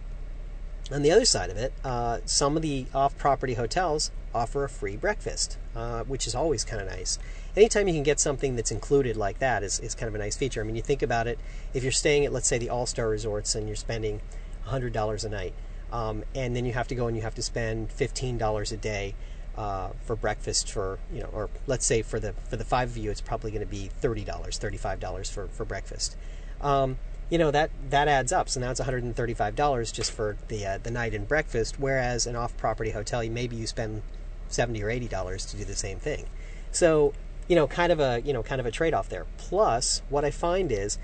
on 0.92 1.02
the 1.02 1.12
other 1.12 1.26
side 1.26 1.50
of 1.50 1.58
it, 1.58 1.74
uh, 1.84 2.20
some 2.26 2.56
of 2.56 2.62
the 2.62 2.86
off 2.94 3.18
property 3.18 3.56
hotels 3.56 4.12
offer 4.34 4.64
a 4.64 4.70
free 4.70 4.96
breakfast, 4.96 5.58
uh, 5.76 6.04
which 6.04 6.28
is 6.28 6.36
always 6.36 6.64
kind 6.64 6.82
of 6.82 6.88
nice. 6.88 7.18
Anytime 7.56 7.88
you 7.88 7.94
can 7.94 8.04
get 8.04 8.20
something 8.20 8.56
that's 8.56 8.72
included 8.72 9.18
like 9.18 9.40
that 9.40 9.64
is, 9.64 9.80
is 9.80 9.96
kind 9.96 10.08
of 10.08 10.16
a 10.16 10.20
nice 10.20 10.38
feature. 10.38 10.62
I 10.62 10.64
mean, 10.64 10.76
you 10.76 10.82
think 10.82 11.02
about 11.02 11.28
it, 11.28 11.40
if 11.74 11.84
you're 11.84 11.92
staying 11.92 12.26
at, 12.26 12.34
let's 12.34 12.48
say, 12.48 12.58
the 12.58 12.70
All 12.70 12.86
Star 12.86 13.10
Resorts 13.10 13.56
and 13.56 13.68
you're 13.68 13.76
spending 13.76 14.22
$100 14.68 15.26
a 15.26 15.30
night, 15.30 15.54
um, 15.92 16.24
and 16.36 16.56
then 16.56 16.66
you 16.66 16.74
have 16.74 16.88
to 16.88 16.96
go 16.96 17.08
and 17.08 17.16
you 17.16 17.24
have 17.24 17.36
to 17.36 17.42
spend 17.42 17.90
$15 17.90 18.72
a 18.72 18.78
day 18.78 19.16
uh, 19.58 19.90
for 20.04 20.16
breakfast 20.16 20.72
for 20.72 21.00
you 21.12 21.20
know 21.20 21.30
or 21.34 21.50
let's 21.68 21.86
say 21.86 22.02
for 22.02 22.20
the 22.20 22.34
for 22.50 22.56
the 22.56 22.64
five 22.64 22.92
of 22.92 22.98
you 22.98 23.12
it's 23.12 23.20
probably 23.20 23.52
going 23.52 23.60
to 23.60 23.68
be 23.68 23.90
$30 24.02 24.26
$35 24.26 25.32
for, 25.32 25.48
for 25.48 25.66
breakfast 25.66 26.16
um, 26.62 26.98
you 27.30 27.38
know 27.38 27.52
that 27.52 27.70
that 27.90 28.08
adds 28.08 28.32
up. 28.32 28.50
So 28.50 28.60
now 28.60 28.72
it's 28.72 28.80
$135 28.80 29.94
just 29.94 30.12
for 30.12 30.38
the 30.48 30.66
uh, 30.66 30.78
the 30.82 30.92
night 30.92 31.14
and 31.14 31.28
breakfast. 31.28 31.80
Whereas 31.80 32.26
an 32.26 32.36
off-property 32.36 32.92
hotel, 32.92 33.28
maybe 33.30 33.56
you 33.56 33.68
spend 33.68 34.02
70 34.50 34.84
or 34.84 34.90
80 34.90 35.08
dollars 35.08 35.46
to 35.48 35.58
do 35.58 35.64
the 35.64 35.76
same 35.76 36.00
thing. 36.00 36.26
So 36.72 37.14
you 37.48 37.56
know, 37.56 37.68
kind 37.68 37.92
of 37.92 38.00
a 38.00 38.22
you 38.26 38.34
know 38.34 38.44
kind 38.44 38.60
of 38.60 38.66
a 38.66 38.72
trade-off 38.72 39.10
there. 39.10 39.26
Plus, 39.38 40.02
what 40.10 40.26
I 40.26 40.32
find 40.32 40.72
is 40.72 40.98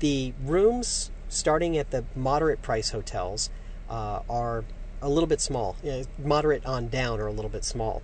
the 0.00 0.34
rooms 0.44 1.10
starting 1.28 1.78
at 1.78 1.90
the 1.90 2.04
moderate 2.14 2.60
price 2.60 2.90
hotels 2.90 3.48
uh, 3.92 4.22
are 4.28 4.64
a 5.00 5.08
little 5.08 5.28
bit 5.28 5.40
small. 5.40 5.76
Moderate 6.18 6.66
on 6.66 6.88
down 6.88 7.20
are 7.20 7.28
a 7.28 7.32
little 7.32 7.50
bit 7.50 7.64
small. 7.64 8.02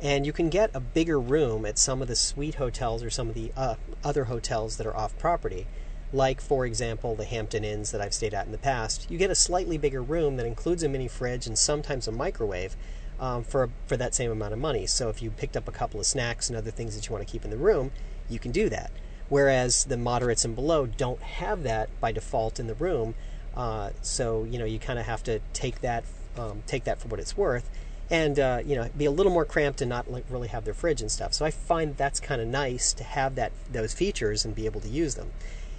And 0.00 0.26
you 0.26 0.32
can 0.32 0.50
get 0.50 0.70
a 0.74 0.80
bigger 0.80 1.18
room 1.18 1.64
at 1.64 1.78
some 1.78 2.02
of 2.02 2.08
the 2.08 2.16
suite 2.16 2.56
hotels 2.56 3.02
or 3.02 3.10
some 3.10 3.28
of 3.28 3.34
the 3.34 3.52
uh, 3.56 3.76
other 4.04 4.24
hotels 4.24 4.76
that 4.76 4.86
are 4.86 4.96
off 4.96 5.16
property 5.18 5.66
like 6.12 6.40
for 6.40 6.64
example 6.64 7.14
the 7.14 7.24
Hampton 7.24 7.64
Inns 7.64 7.90
that 7.90 8.00
I've 8.00 8.14
stayed 8.14 8.34
at 8.34 8.46
in 8.46 8.52
the 8.52 8.58
past, 8.58 9.10
you 9.10 9.18
get 9.18 9.30
a 9.30 9.34
slightly 9.34 9.78
bigger 9.78 10.02
room 10.02 10.36
that 10.36 10.46
includes 10.46 10.82
a 10.82 10.88
mini 10.88 11.08
fridge 11.08 11.46
and 11.46 11.58
sometimes 11.58 12.08
a 12.08 12.12
microwave 12.12 12.76
um, 13.20 13.44
for 13.44 13.70
for 13.86 13.96
that 13.96 14.14
same 14.14 14.30
amount 14.30 14.52
of 14.52 14.58
money. 14.58 14.86
So 14.86 15.08
if 15.08 15.20
you 15.20 15.30
picked 15.30 15.56
up 15.56 15.68
a 15.68 15.72
couple 15.72 16.00
of 16.00 16.06
snacks 16.06 16.48
and 16.48 16.56
other 16.56 16.70
things 16.70 16.94
that 16.94 17.06
you 17.06 17.12
want 17.12 17.26
to 17.26 17.30
keep 17.30 17.44
in 17.44 17.50
the 17.50 17.56
room, 17.56 17.90
you 18.28 18.38
can 18.38 18.52
do 18.52 18.68
that. 18.68 18.90
Whereas 19.28 19.84
the 19.84 19.96
moderates 19.96 20.44
and 20.44 20.54
below 20.54 20.86
don't 20.86 21.20
have 21.20 21.62
that 21.64 21.90
by 22.00 22.12
default 22.12 22.58
in 22.58 22.66
the 22.66 22.74
room, 22.74 23.14
uh, 23.58 23.90
so 24.00 24.44
you 24.44 24.58
know 24.58 24.64
you 24.64 24.78
kind 24.78 24.98
of 24.98 25.04
have 25.04 25.22
to 25.24 25.40
take 25.52 25.80
that 25.80 26.04
um, 26.38 26.62
take 26.66 26.84
that 26.84 27.00
for 27.00 27.08
what 27.08 27.18
it's 27.18 27.36
worth, 27.36 27.68
and 28.08 28.38
uh, 28.38 28.62
you 28.64 28.76
know 28.76 28.88
be 28.96 29.04
a 29.04 29.10
little 29.10 29.32
more 29.32 29.44
cramped 29.44 29.82
and 29.82 29.88
not 29.88 30.10
like 30.10 30.24
really 30.30 30.48
have 30.48 30.64
their 30.64 30.74
fridge 30.74 31.00
and 31.02 31.10
stuff. 31.10 31.34
So 31.34 31.44
I 31.44 31.50
find 31.50 31.96
that's 31.96 32.20
kind 32.20 32.40
of 32.40 32.46
nice 32.46 32.92
to 32.94 33.04
have 33.04 33.34
that 33.34 33.52
those 33.70 33.92
features 33.92 34.44
and 34.44 34.54
be 34.54 34.64
able 34.64 34.80
to 34.82 34.88
use 34.88 35.16
them. 35.16 35.32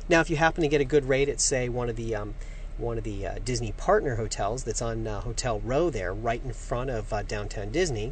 Now, 0.09 0.21
if 0.21 0.29
you 0.29 0.35
happen 0.35 0.61
to 0.63 0.67
get 0.67 0.81
a 0.81 0.85
good 0.85 1.05
rate 1.07 1.29
at, 1.29 1.39
say, 1.39 1.69
one 1.69 1.87
of 1.89 1.95
the 1.95 2.15
um, 2.15 2.35
one 2.77 2.97
of 2.97 3.03
the 3.05 3.25
uh, 3.25 3.35
Disney 3.45 3.71
partner 3.71 4.15
hotels 4.15 4.63
that's 4.63 4.81
on 4.81 5.07
uh, 5.07 5.21
Hotel 5.21 5.61
Row 5.61 5.89
there, 5.89 6.13
right 6.13 6.41
in 6.43 6.51
front 6.51 6.89
of 6.89 7.13
uh, 7.13 7.23
downtown 7.23 7.71
Disney, 7.71 8.11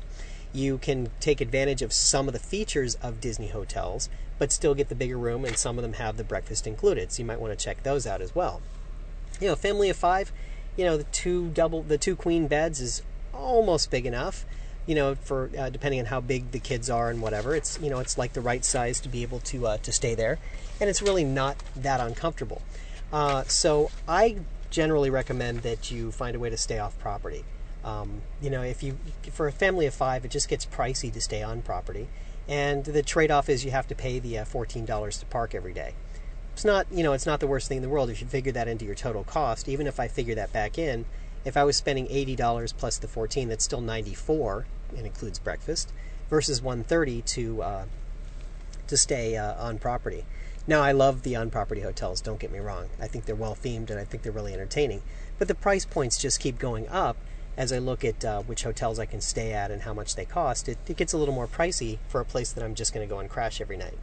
you 0.53 0.77
can 0.77 1.09
take 1.19 1.41
advantage 1.41 1.81
of 1.81 1.91
some 1.91 2.27
of 2.27 2.33
the 2.33 2.39
features 2.39 2.95
of 2.95 3.19
Disney 3.19 3.47
hotels, 3.47 4.09
but 4.39 4.51
still 4.51 4.75
get 4.75 4.87
the 4.87 4.95
bigger 4.95 5.17
room, 5.17 5.43
and 5.43 5.57
some 5.57 5.77
of 5.77 5.81
them 5.81 5.93
have 5.93 6.15
the 6.15 6.23
breakfast 6.23 6.67
included. 6.67 7.11
So 7.11 7.21
you 7.21 7.25
might 7.25 7.41
want 7.41 7.57
to 7.57 7.65
check 7.65 7.83
those 7.83 8.07
out 8.07 8.21
as 8.21 8.33
well. 8.33 8.61
You 9.39 9.47
know, 9.47 9.55
family 9.55 9.89
of 9.89 9.97
five, 9.97 10.31
you 10.75 10.85
know, 10.85 10.97
the 10.97 11.03
two 11.05 11.49
double, 11.49 11.83
the 11.83 11.97
two 11.97 12.15
queen 12.15 12.47
beds 12.47 12.79
is 12.79 13.01
almost 13.33 13.91
big 13.91 14.05
enough 14.05 14.45
you 14.87 14.95
know, 14.95 15.15
for 15.15 15.51
uh, 15.57 15.69
depending 15.69 15.99
on 15.99 16.05
how 16.07 16.21
big 16.21 16.51
the 16.51 16.59
kids 16.59 16.89
are 16.89 17.11
and 17.11 17.21
whatever. 17.21 17.53
It's 17.53 17.77
you 17.79 17.89
know, 17.89 17.99
it's 17.99 18.17
like 18.17 18.33
the 18.33 18.41
right 18.41 18.63
size 18.63 18.99
to 19.01 19.09
be 19.09 19.21
able 19.21 19.41
to 19.41 19.67
uh, 19.67 19.77
to 19.79 19.91
stay 19.91 20.15
there, 20.15 20.39
and 20.79 20.89
it's 20.89 21.01
really 21.01 21.25
not 21.25 21.57
that 21.75 21.99
uncomfortable. 21.99 22.61
Uh, 23.11 23.43
so 23.43 23.91
I 24.07 24.37
generally 24.69 25.09
recommend 25.09 25.59
that 25.59 25.91
you 25.91 26.11
find 26.11 26.35
a 26.35 26.39
way 26.39 26.49
to 26.49 26.57
stay 26.57 26.79
off 26.79 26.97
property. 26.99 27.43
Um, 27.83 28.21
you 28.41 28.49
know, 28.49 28.63
if 28.63 28.81
you 28.81 28.97
for 29.31 29.47
a 29.47 29.51
family 29.51 29.85
of 29.85 29.93
five, 29.93 30.25
it 30.25 30.31
just 30.31 30.49
gets 30.49 30.65
pricey 30.65 31.11
to 31.11 31.21
stay 31.21 31.43
on 31.43 31.61
property, 31.61 32.07
and 32.47 32.85
the 32.85 33.03
trade-off 33.03 33.49
is 33.49 33.65
you 33.65 33.71
have 33.71 33.87
to 33.89 33.95
pay 33.95 34.19
the 34.19 34.39
uh, 34.39 34.45
fourteen 34.45 34.85
dollars 34.85 35.17
to 35.17 35.25
park 35.25 35.53
every 35.53 35.73
day. 35.73 35.93
It's 36.57 36.65
not 36.65 36.87
you 36.91 37.03
know, 37.03 37.13
it's 37.13 37.27
not 37.27 37.39
the 37.39 37.45
worst 37.45 37.67
thing 37.67 37.77
in 37.77 37.83
the 37.83 37.89
world 37.89 38.09
You 38.09 38.15
should 38.15 38.31
figure 38.31 38.51
that 38.53 38.67
into 38.67 38.83
your 38.83 38.95
total 38.95 39.23
cost. 39.23 39.69
Even 39.69 39.85
if 39.85 39.99
I 39.99 40.07
figure 40.07 40.33
that 40.33 40.51
back 40.51 40.79
in, 40.79 41.05
If 41.45 41.55
I 41.55 41.63
was 41.63 41.77
spending 41.77 42.07
$80 42.07 42.75
plus 42.75 42.97
the 42.97 43.07
14, 43.07 43.47
that's 43.47 43.63
still 43.63 43.79
94 43.79 44.65
and 44.97 45.05
includes 45.05 45.37
breakfast 45.37 45.93
versus 46.31 46.59
130 46.59 47.21
to 47.21 47.61
uh, 47.61 47.85
to 48.87 48.97
stay 48.97 49.37
uh, 49.37 49.53
on 49.63 49.77
property. 49.77 50.25
Now, 50.65 50.81
I 50.81 50.93
love 50.93 51.21
the 51.21 51.35
on 51.35 51.51
property 51.51 51.81
hotels, 51.81 52.21
don't 52.21 52.39
get 52.39 52.51
me 52.51 52.57
wrong. 52.57 52.89
I 52.99 53.05
think 53.05 53.25
they're 53.25 53.35
well 53.35 53.55
themed 53.55 53.91
and 53.91 53.99
I 53.99 54.03
think 54.03 54.23
they're 54.23 54.31
really 54.31 54.55
entertaining. 54.55 55.03
But 55.37 55.47
the 55.47 55.53
price 55.53 55.85
points 55.85 56.17
just 56.17 56.39
keep 56.39 56.57
going 56.57 56.89
up 56.89 57.17
as 57.55 57.71
I 57.71 57.77
look 57.77 58.03
at 58.03 58.25
uh, 58.25 58.41
which 58.41 58.63
hotels 58.63 58.97
I 58.97 59.05
can 59.05 59.21
stay 59.21 59.53
at 59.53 59.69
and 59.69 59.83
how 59.83 59.93
much 59.93 60.15
they 60.15 60.25
cost. 60.25 60.67
It, 60.67 60.79
it 60.87 60.97
gets 60.97 61.13
a 61.13 61.19
little 61.19 61.35
more 61.35 61.45
pricey 61.45 61.99
for 62.07 62.19
a 62.19 62.25
place 62.25 62.51
that 62.51 62.63
I'm 62.63 62.73
just 62.73 62.95
going 62.95 63.07
to 63.07 63.13
go 63.13 63.19
and 63.19 63.29
crash 63.29 63.61
every 63.61 63.77
night. 63.77 63.99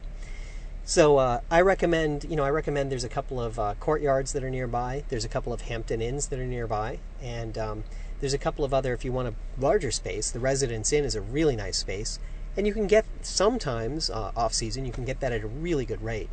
So 0.87 1.17
uh, 1.17 1.41
I 1.49 1.61
recommend, 1.61 2.25
you 2.25 2.35
know, 2.35 2.43
I 2.43 2.51
recommend 2.51 2.91
there's 2.91 3.03
a 3.03 3.09
couple 3.09 3.41
of 3.41 3.57
uh, 3.57 3.73
courtyards 3.79 4.33
that 4.33 4.43
are 4.43 4.51
nearby. 4.51 5.03
There's 5.09 5.25
a 5.25 5.27
couple 5.27 5.51
of 5.51 5.61
Hampton 5.61 5.99
Inns 5.99 6.27
that 6.27 6.37
are 6.37 6.45
nearby, 6.45 6.99
and 7.19 7.57
um, 7.57 7.83
there's 8.19 8.35
a 8.35 8.37
couple 8.37 8.63
of 8.63 8.71
other. 8.71 8.93
If 8.93 9.03
you 9.03 9.11
want 9.11 9.27
a 9.27 9.33
larger 9.59 9.89
space, 9.89 10.29
the 10.29 10.39
Residence 10.39 10.93
Inn 10.93 11.03
is 11.03 11.15
a 11.15 11.21
really 11.21 11.55
nice 11.55 11.77
space, 11.77 12.19
and 12.55 12.67
you 12.67 12.73
can 12.73 12.85
get 12.85 13.03
sometimes 13.23 14.11
uh, 14.11 14.31
off 14.35 14.53
season. 14.53 14.85
You 14.85 14.91
can 14.91 15.05
get 15.05 15.21
that 15.21 15.31
at 15.31 15.43
a 15.43 15.47
really 15.47 15.85
good 15.85 16.03
rate. 16.03 16.29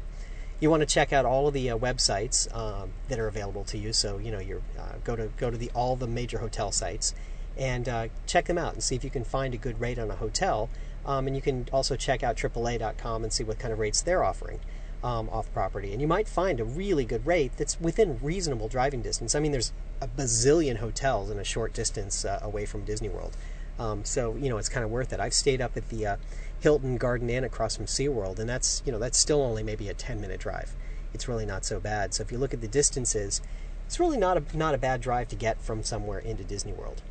You 0.60 0.68
want 0.68 0.80
to 0.80 0.86
check 0.86 1.14
out 1.14 1.24
all 1.24 1.48
of 1.48 1.54
the 1.54 1.70
uh, 1.70 1.78
websites 1.78 2.54
um, 2.54 2.90
that 3.08 3.18
are 3.18 3.28
available 3.28 3.64
to 3.64 3.78
you. 3.78 3.94
So 3.94 4.18
you 4.18 4.30
know, 4.30 4.38
you 4.38 4.62
uh, 4.78 4.96
go 5.02 5.16
to 5.16 5.30
go 5.38 5.50
to 5.50 5.56
the 5.56 5.70
all 5.74 5.96
the 5.96 6.06
major 6.06 6.40
hotel 6.40 6.72
sites 6.72 7.14
and 7.56 7.88
uh, 7.88 8.08
check 8.26 8.46
them 8.46 8.58
out 8.58 8.74
and 8.74 8.82
see 8.82 8.96
if 8.96 9.02
you 9.02 9.10
can 9.10 9.24
find 9.24 9.54
a 9.54 9.58
good 9.58 9.80
rate 9.80 9.98
on 9.98 10.10
a 10.10 10.16
hotel. 10.16 10.68
Um, 11.04 11.26
and 11.26 11.34
you 11.34 11.42
can 11.42 11.68
also 11.72 11.96
check 11.96 12.22
out 12.22 12.36
AAA.com 12.36 13.24
and 13.24 13.32
see 13.32 13.44
what 13.44 13.58
kind 13.58 13.72
of 13.72 13.78
rates 13.78 14.02
they're 14.02 14.22
offering 14.22 14.60
um, 15.02 15.28
off 15.30 15.52
property. 15.52 15.92
And 15.92 16.00
you 16.00 16.06
might 16.06 16.28
find 16.28 16.60
a 16.60 16.64
really 16.64 17.04
good 17.04 17.26
rate 17.26 17.52
that's 17.56 17.80
within 17.80 18.18
reasonable 18.22 18.68
driving 18.68 19.02
distance. 19.02 19.34
I 19.34 19.40
mean, 19.40 19.52
there's 19.52 19.72
a 20.00 20.08
bazillion 20.08 20.76
hotels 20.76 21.30
in 21.30 21.38
a 21.38 21.44
short 21.44 21.72
distance 21.72 22.24
uh, 22.24 22.38
away 22.42 22.66
from 22.66 22.84
Disney 22.84 23.08
World. 23.08 23.36
Um, 23.78 24.04
so, 24.04 24.36
you 24.36 24.48
know, 24.48 24.58
it's 24.58 24.68
kind 24.68 24.84
of 24.84 24.90
worth 24.90 25.12
it. 25.12 25.20
I've 25.20 25.34
stayed 25.34 25.60
up 25.60 25.76
at 25.76 25.88
the 25.88 26.06
uh, 26.06 26.16
Hilton 26.60 26.98
Garden 26.98 27.30
Inn 27.30 27.42
across 27.42 27.76
from 27.76 27.86
SeaWorld, 27.86 28.38
and 28.38 28.48
that's, 28.48 28.82
you 28.84 28.92
know, 28.92 28.98
that's 28.98 29.18
still 29.18 29.42
only 29.42 29.62
maybe 29.62 29.88
a 29.88 29.94
10 29.94 30.20
minute 30.20 30.40
drive. 30.40 30.74
It's 31.14 31.26
really 31.26 31.46
not 31.46 31.64
so 31.64 31.80
bad. 31.80 32.14
So 32.14 32.22
if 32.22 32.30
you 32.30 32.38
look 32.38 32.54
at 32.54 32.60
the 32.60 32.68
distances, 32.68 33.40
it's 33.86 33.98
really 33.98 34.16
not 34.16 34.36
a, 34.36 34.56
not 34.56 34.74
a 34.74 34.78
bad 34.78 35.00
drive 35.00 35.28
to 35.28 35.36
get 35.36 35.60
from 35.60 35.82
somewhere 35.82 36.18
into 36.18 36.44
Disney 36.44 36.72
World. 36.72 37.02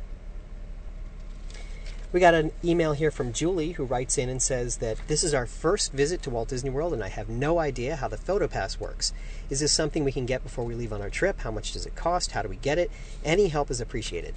We 2.12 2.20
got 2.20 2.34
an 2.34 2.52
email 2.62 2.92
here 2.92 3.10
from 3.10 3.32
Julie 3.32 3.72
who 3.72 3.84
writes 3.84 4.18
in 4.18 4.28
and 4.28 4.42
says 4.42 4.76
that 4.76 4.98
this 5.08 5.24
is 5.24 5.32
our 5.32 5.46
first 5.46 5.92
visit 5.92 6.22
to 6.22 6.30
Walt 6.30 6.50
Disney 6.50 6.68
World 6.68 6.92
and 6.92 7.02
I 7.02 7.08
have 7.08 7.30
no 7.30 7.58
idea 7.58 7.96
how 7.96 8.08
the 8.08 8.18
PhotoPass 8.18 8.78
works. 8.78 9.14
Is 9.48 9.60
this 9.60 9.72
something 9.72 10.04
we 10.04 10.12
can 10.12 10.26
get 10.26 10.42
before 10.42 10.66
we 10.66 10.74
leave 10.74 10.92
on 10.92 11.00
our 11.00 11.08
trip? 11.08 11.40
How 11.40 11.50
much 11.50 11.72
does 11.72 11.86
it 11.86 11.96
cost? 11.96 12.32
How 12.32 12.42
do 12.42 12.50
we 12.50 12.56
get 12.56 12.76
it? 12.76 12.90
Any 13.24 13.48
help 13.48 13.70
is 13.70 13.80
appreciated. 13.80 14.34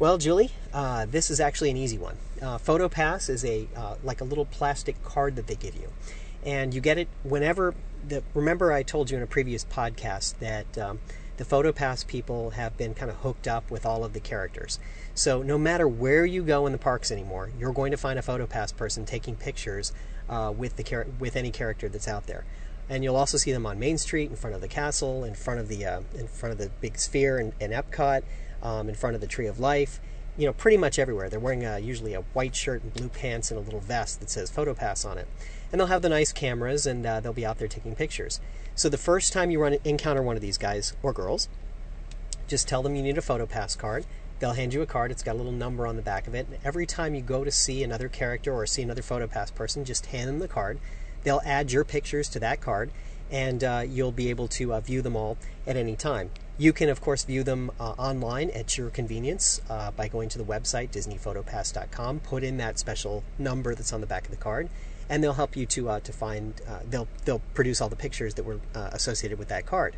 Well, 0.00 0.18
Julie, 0.18 0.50
uh, 0.72 1.06
this 1.08 1.30
is 1.30 1.38
actually 1.38 1.70
an 1.70 1.76
easy 1.76 1.98
one. 1.98 2.16
Uh, 2.42 2.58
PhotoPass 2.58 3.30
is 3.30 3.44
a 3.44 3.68
uh, 3.76 3.94
like 4.02 4.20
a 4.20 4.24
little 4.24 4.46
plastic 4.46 5.00
card 5.04 5.36
that 5.36 5.46
they 5.46 5.54
give 5.54 5.76
you, 5.76 5.92
and 6.44 6.74
you 6.74 6.80
get 6.80 6.98
it 6.98 7.06
whenever. 7.22 7.76
The, 8.08 8.24
remember, 8.34 8.72
I 8.72 8.82
told 8.82 9.12
you 9.12 9.16
in 9.16 9.22
a 9.22 9.26
previous 9.26 9.64
podcast 9.64 10.40
that 10.40 10.76
um, 10.76 10.98
the 11.36 11.44
PhotoPass 11.44 12.06
people 12.06 12.50
have 12.50 12.76
been 12.76 12.94
kind 12.94 13.10
of 13.10 13.18
hooked 13.18 13.48
up 13.48 13.70
with 13.70 13.84
all 13.84 14.04
of 14.04 14.12
the 14.12 14.20
characters. 14.20 14.78
So 15.14 15.42
no 15.42 15.58
matter 15.58 15.88
where 15.88 16.24
you 16.24 16.42
go 16.42 16.66
in 16.66 16.72
the 16.72 16.78
parks 16.78 17.10
anymore, 17.10 17.50
you're 17.58 17.72
going 17.72 17.90
to 17.90 17.96
find 17.96 18.18
a 18.18 18.22
PhotoPass 18.22 18.76
person 18.76 19.04
taking 19.04 19.34
pictures 19.36 19.92
uh, 20.28 20.52
with 20.56 20.76
the 20.76 20.82
char- 20.82 21.06
with 21.18 21.36
any 21.36 21.50
character 21.50 21.88
that's 21.88 22.08
out 22.08 22.26
there. 22.26 22.44
And 22.88 23.02
you'll 23.02 23.16
also 23.16 23.38
see 23.38 23.52
them 23.52 23.66
on 23.66 23.78
Main 23.78 23.98
Street, 23.98 24.30
in 24.30 24.36
front 24.36 24.54
of 24.54 24.60
the 24.60 24.68
castle, 24.68 25.24
in 25.24 25.34
front 25.34 25.58
of 25.58 25.68
the 25.68 25.84
uh, 25.84 26.00
in 26.14 26.26
front 26.26 26.52
of 26.52 26.58
the 26.58 26.70
big 26.80 26.98
sphere 26.98 27.38
in, 27.38 27.52
in 27.58 27.70
Epcot, 27.70 28.22
um, 28.62 28.88
in 28.88 28.94
front 28.94 29.14
of 29.14 29.20
the 29.20 29.26
Tree 29.26 29.46
of 29.46 29.58
Life. 29.58 30.00
You 30.36 30.46
know, 30.46 30.52
pretty 30.52 30.76
much 30.76 30.98
everywhere. 30.98 31.28
They're 31.28 31.38
wearing 31.38 31.64
a, 31.64 31.78
usually 31.78 32.12
a 32.12 32.22
white 32.32 32.56
shirt 32.56 32.82
and 32.82 32.92
blue 32.92 33.08
pants 33.08 33.50
and 33.50 33.58
a 33.58 33.62
little 33.62 33.80
vest 33.80 34.18
that 34.20 34.30
says 34.30 34.50
PhotoPass 34.50 35.08
on 35.08 35.16
it. 35.16 35.28
And 35.70 35.80
they'll 35.80 35.88
have 35.88 36.02
the 36.02 36.08
nice 36.08 36.32
cameras, 36.32 36.86
and 36.86 37.06
uh, 37.06 37.20
they'll 37.20 37.32
be 37.32 37.46
out 37.46 37.58
there 37.58 37.68
taking 37.68 37.94
pictures. 37.94 38.40
So 38.76 38.88
the 38.88 38.98
first 38.98 39.32
time 39.32 39.50
you 39.50 39.60
run 39.60 39.76
encounter 39.84 40.22
one 40.22 40.34
of 40.34 40.42
these 40.42 40.58
guys 40.58 40.94
or 41.02 41.12
girls, 41.12 41.48
just 42.48 42.66
tell 42.66 42.82
them 42.82 42.96
you 42.96 43.02
need 43.02 43.16
a 43.16 43.22
PhotoPass 43.22 43.78
card. 43.78 44.04
They'll 44.40 44.52
hand 44.52 44.74
you 44.74 44.82
a 44.82 44.86
card. 44.86 45.12
It's 45.12 45.22
got 45.22 45.36
a 45.36 45.38
little 45.38 45.52
number 45.52 45.86
on 45.86 45.96
the 45.96 46.02
back 46.02 46.26
of 46.26 46.34
it. 46.34 46.46
And 46.50 46.58
every 46.64 46.84
time 46.84 47.14
you 47.14 47.22
go 47.22 47.44
to 47.44 47.50
see 47.50 47.84
another 47.84 48.08
character 48.08 48.52
or 48.52 48.66
see 48.66 48.82
another 48.82 49.00
PhotoPass 49.00 49.54
person, 49.54 49.84
just 49.84 50.06
hand 50.06 50.28
them 50.28 50.38
the 50.40 50.48
card. 50.48 50.80
They'll 51.22 51.40
add 51.44 51.70
your 51.70 51.84
pictures 51.84 52.28
to 52.30 52.40
that 52.40 52.60
card, 52.60 52.90
and 53.30 53.62
uh, 53.62 53.84
you'll 53.86 54.12
be 54.12 54.28
able 54.28 54.48
to 54.48 54.74
uh, 54.74 54.80
view 54.80 55.02
them 55.02 55.16
all 55.16 55.38
at 55.66 55.76
any 55.76 55.96
time. 55.96 56.30
You 56.58 56.72
can, 56.72 56.88
of 56.88 57.00
course, 57.00 57.24
view 57.24 57.42
them 57.42 57.70
uh, 57.80 57.92
online 57.92 58.50
at 58.50 58.76
your 58.76 58.90
convenience 58.90 59.60
uh, 59.70 59.92
by 59.92 60.08
going 60.08 60.28
to 60.30 60.38
the 60.38 60.44
website, 60.44 60.90
DisneyPhotoPass.com. 60.90 62.20
Put 62.20 62.44
in 62.44 62.58
that 62.58 62.78
special 62.78 63.24
number 63.38 63.74
that's 63.74 63.92
on 63.92 64.00
the 64.00 64.06
back 64.06 64.24
of 64.24 64.30
the 64.30 64.36
card, 64.36 64.68
and 65.08 65.22
they'll 65.22 65.34
help 65.34 65.56
you 65.56 65.66
to 65.66 65.88
uh, 65.90 66.00
to 66.00 66.12
find. 66.12 66.60
Uh, 66.68 66.80
they'll 66.88 67.08
they'll 67.24 67.42
produce 67.54 67.80
all 67.80 67.88
the 67.88 67.96
pictures 67.96 68.34
that 68.34 68.44
were 68.44 68.60
uh, 68.74 68.90
associated 68.92 69.38
with 69.38 69.48
that 69.48 69.66
card. 69.66 69.96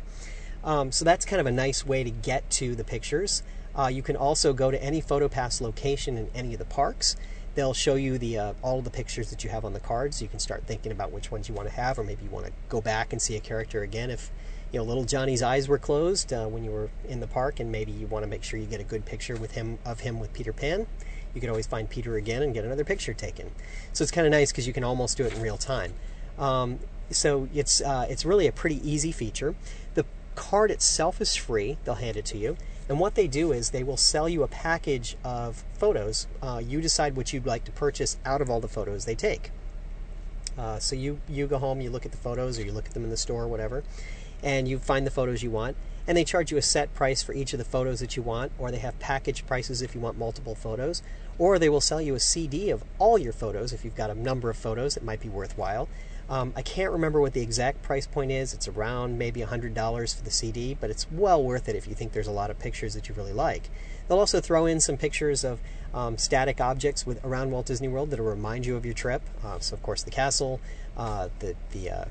Um, 0.63 0.91
so 0.91 1.05
that's 1.05 1.25
kind 1.25 1.39
of 1.39 1.45
a 1.45 1.51
nice 1.51 1.85
way 1.85 2.03
to 2.03 2.09
get 2.09 2.49
to 2.51 2.75
the 2.75 2.83
pictures. 2.83 3.43
Uh, 3.77 3.87
you 3.87 4.01
can 4.01 4.15
also 4.15 4.53
go 4.53 4.71
to 4.71 4.83
any 4.83 5.01
PhotoPass 5.01 5.61
location 5.61 6.17
in 6.17 6.29
any 6.33 6.53
of 6.53 6.59
the 6.59 6.65
parks. 6.65 7.15
They'll 7.55 7.73
show 7.73 7.95
you 7.95 8.17
the 8.17 8.37
uh, 8.37 8.53
all 8.61 8.81
the 8.81 8.89
pictures 8.89 9.29
that 9.29 9.43
you 9.43 9.49
have 9.49 9.65
on 9.65 9.73
the 9.73 9.79
card, 9.79 10.13
so 10.13 10.23
you 10.23 10.29
can 10.29 10.39
start 10.39 10.65
thinking 10.65 10.91
about 10.91 11.11
which 11.11 11.31
ones 11.31 11.47
you 11.47 11.55
want 11.55 11.69
to 11.69 11.75
have, 11.75 11.97
or 11.97 12.03
maybe 12.03 12.23
you 12.23 12.29
want 12.29 12.45
to 12.45 12.51
go 12.69 12.81
back 12.81 13.13
and 13.13 13.21
see 13.21 13.35
a 13.35 13.39
character 13.39 13.81
again 13.81 14.11
if 14.11 14.31
you 14.71 14.79
know 14.79 14.83
little 14.83 15.05
Johnny's 15.05 15.41
eyes 15.41 15.67
were 15.67 15.79
closed 15.79 16.33
uh, 16.33 16.45
when 16.47 16.63
you 16.63 16.71
were 16.71 16.89
in 17.07 17.19
the 17.19 17.27
park, 17.27 17.59
and 17.59 17.71
maybe 17.71 17.91
you 17.91 18.07
want 18.07 18.23
to 18.23 18.29
make 18.29 18.43
sure 18.43 18.59
you 18.59 18.65
get 18.65 18.81
a 18.81 18.83
good 18.83 19.05
picture 19.05 19.35
with 19.35 19.51
him 19.51 19.79
of 19.85 20.01
him 20.01 20.19
with 20.19 20.33
Peter 20.33 20.53
Pan 20.53 20.85
you 21.37 21.41
can 21.41 21.51
always 21.51 21.67
find 21.67 21.87
Peter 21.87 22.15
again 22.15 22.41
and 22.41 22.51
get 22.51 22.65
another 22.65 22.83
picture 22.83 23.13
taken. 23.13 23.51
So 23.93 24.01
it's 24.01 24.11
kind 24.11 24.25
of 24.25 24.31
nice 24.31 24.51
because 24.51 24.65
you 24.65 24.73
can 24.73 24.83
almost 24.83 25.15
do 25.17 25.23
it 25.23 25.33
in 25.35 25.41
real 25.41 25.57
time. 25.57 25.93
Um, 26.39 26.79
so 27.11 27.47
it's 27.53 27.79
uh, 27.79 28.07
it's 28.09 28.25
really 28.25 28.47
a 28.47 28.51
pretty 28.51 28.81
easy 28.89 29.11
feature. 29.11 29.53
The 29.93 30.05
card 30.33 30.71
itself 30.71 31.21
is 31.21 31.35
free; 31.35 31.77
they'll 31.83 31.95
hand 31.95 32.17
it 32.17 32.25
to 32.25 32.37
you. 32.39 32.57
And 32.89 32.99
what 32.99 33.13
they 33.13 33.27
do 33.27 33.51
is 33.51 33.69
they 33.69 33.83
will 33.83 33.97
sell 33.97 34.27
you 34.27 34.41
a 34.41 34.47
package 34.47 35.15
of 35.23 35.63
photos. 35.73 36.25
Uh, 36.41 36.61
you 36.65 36.81
decide 36.81 37.15
what 37.15 37.33
you'd 37.33 37.45
like 37.45 37.65
to 37.65 37.71
purchase 37.71 38.17
out 38.25 38.41
of 38.41 38.49
all 38.49 38.59
the 38.59 38.67
photos 38.67 39.05
they 39.05 39.15
take. 39.15 39.51
Uh, 40.57 40.79
so 40.79 40.95
you 40.95 41.19
you 41.29 41.45
go 41.45 41.59
home, 41.59 41.81
you 41.81 41.91
look 41.91 42.05
at 42.05 42.11
the 42.11 42.17
photos, 42.17 42.57
or 42.57 42.63
you 42.63 42.71
look 42.71 42.87
at 42.87 42.93
them 42.95 43.03
in 43.03 43.11
the 43.11 43.17
store, 43.17 43.43
or 43.43 43.47
whatever, 43.47 43.83
and 44.41 44.67
you 44.67 44.79
find 44.79 45.05
the 45.05 45.11
photos 45.11 45.43
you 45.43 45.51
want 45.51 45.77
and 46.07 46.17
they 46.17 46.23
charge 46.23 46.51
you 46.51 46.57
a 46.57 46.61
set 46.61 46.93
price 46.93 47.21
for 47.21 47.33
each 47.33 47.53
of 47.53 47.59
the 47.59 47.65
photos 47.65 47.99
that 47.99 48.15
you 48.15 48.23
want, 48.23 48.51
or 48.57 48.71
they 48.71 48.77
have 48.77 48.97
package 48.99 49.45
prices 49.45 49.81
if 49.81 49.93
you 49.93 50.01
want 50.01 50.17
multiple 50.17 50.55
photos, 50.55 51.03
or 51.37 51.59
they 51.59 51.69
will 51.69 51.81
sell 51.81 52.01
you 52.01 52.15
a 52.15 52.19
CD 52.19 52.69
of 52.69 52.83
all 52.97 53.17
your 53.17 53.33
photos 53.33 53.73
if 53.73 53.83
you've 53.83 53.95
got 53.95 54.09
a 54.09 54.15
number 54.15 54.49
of 54.49 54.57
photos 54.57 54.95
that 54.95 55.03
might 55.03 55.19
be 55.19 55.29
worthwhile. 55.29 55.87
Um, 56.29 56.53
I 56.57 56.61
can't 56.61 56.91
remember 56.91 57.21
what 57.21 57.33
the 57.33 57.41
exact 57.41 57.83
price 57.83 58.05
point 58.05 58.31
is. 58.31 58.53
It's 58.53 58.67
around 58.67 59.17
maybe 59.17 59.41
$100 59.41 60.15
for 60.15 60.23
the 60.23 60.31
CD, 60.31 60.73
but 60.73 60.89
it's 60.89 61.09
well 61.11 61.41
worth 61.41 61.69
it 61.69 61.75
if 61.75 61.87
you 61.87 61.95
think 61.95 62.11
there's 62.11 62.27
a 62.27 62.31
lot 62.31 62.51
of 62.51 62.59
pictures 62.59 62.93
that 62.95 63.07
you 63.07 63.15
really 63.15 63.31
like. 63.31 63.69
They'll 64.07 64.19
also 64.19 64.41
throw 64.41 64.65
in 64.65 64.79
some 64.79 64.97
pictures 64.97 65.43
of 65.43 65.59
um, 65.93 66.17
static 66.17 66.59
objects 66.59 67.05
with 67.05 67.23
around 67.23 67.51
Walt 67.51 67.65
Disney 67.65 67.87
World 67.87 68.09
that'll 68.09 68.25
remind 68.25 68.65
you 68.65 68.75
of 68.75 68.85
your 68.85 68.93
trip. 68.93 69.21
Uh, 69.43 69.59
so, 69.59 69.73
of 69.73 69.83
course, 69.83 70.03
the 70.03 70.11
castle, 70.11 70.59
uh, 70.97 71.29
the 71.39 71.55
the 71.71 71.89
uh, 71.89 72.05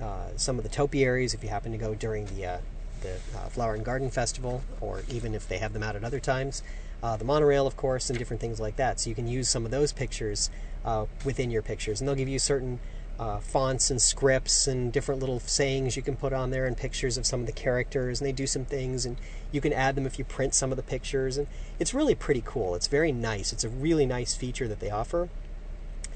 uh, 0.00 0.28
some 0.36 0.58
of 0.58 0.62
the 0.62 0.70
topiaries 0.70 1.34
if 1.34 1.42
you 1.42 1.48
happen 1.48 1.72
to 1.72 1.78
go 1.78 1.94
during 1.94 2.26
the 2.26 2.46
uh, 2.46 2.58
the 3.00 3.14
uh, 3.36 3.48
Flower 3.48 3.74
and 3.74 3.84
Garden 3.84 4.10
Festival, 4.10 4.62
or 4.80 5.02
even 5.08 5.34
if 5.34 5.48
they 5.48 5.58
have 5.58 5.72
them 5.72 5.82
out 5.82 5.96
at 5.96 6.04
other 6.04 6.20
times. 6.20 6.62
Uh, 7.02 7.16
the 7.16 7.24
monorail, 7.24 7.66
of 7.66 7.76
course, 7.76 8.10
and 8.10 8.18
different 8.18 8.40
things 8.40 8.60
like 8.60 8.76
that. 8.76 9.00
So 9.00 9.08
you 9.08 9.16
can 9.16 9.26
use 9.26 9.48
some 9.48 9.64
of 9.64 9.70
those 9.70 9.92
pictures 9.92 10.50
uh, 10.84 11.06
within 11.24 11.50
your 11.50 11.62
pictures, 11.62 12.00
and 12.00 12.08
they'll 12.08 12.16
give 12.16 12.28
you 12.28 12.38
certain 12.38 12.78
uh, 13.18 13.38
fonts 13.38 13.90
and 13.90 14.00
scripts 14.00 14.66
and 14.66 14.92
different 14.92 15.20
little 15.20 15.40
sayings 15.40 15.94
you 15.94 16.02
can 16.02 16.16
put 16.16 16.32
on 16.32 16.50
there 16.50 16.64
and 16.64 16.76
pictures 16.76 17.18
of 17.18 17.26
some 17.26 17.40
of 17.40 17.46
the 17.46 17.52
characters, 17.52 18.20
and 18.20 18.26
they 18.26 18.32
do 18.32 18.46
some 18.46 18.64
things, 18.64 19.04
and 19.04 19.18
you 19.52 19.60
can 19.60 19.74
add 19.74 19.94
them 19.94 20.06
if 20.06 20.18
you 20.18 20.24
print 20.24 20.54
some 20.54 20.70
of 20.70 20.76
the 20.76 20.82
pictures, 20.82 21.36
and 21.36 21.46
it's 21.78 21.92
really 21.92 22.14
pretty 22.14 22.42
cool. 22.44 22.74
It's 22.74 22.86
very 22.86 23.12
nice. 23.12 23.52
It's 23.52 23.64
a 23.64 23.68
really 23.68 24.06
nice 24.06 24.34
feature 24.34 24.66
that 24.68 24.80
they 24.80 24.90
offer, 24.90 25.28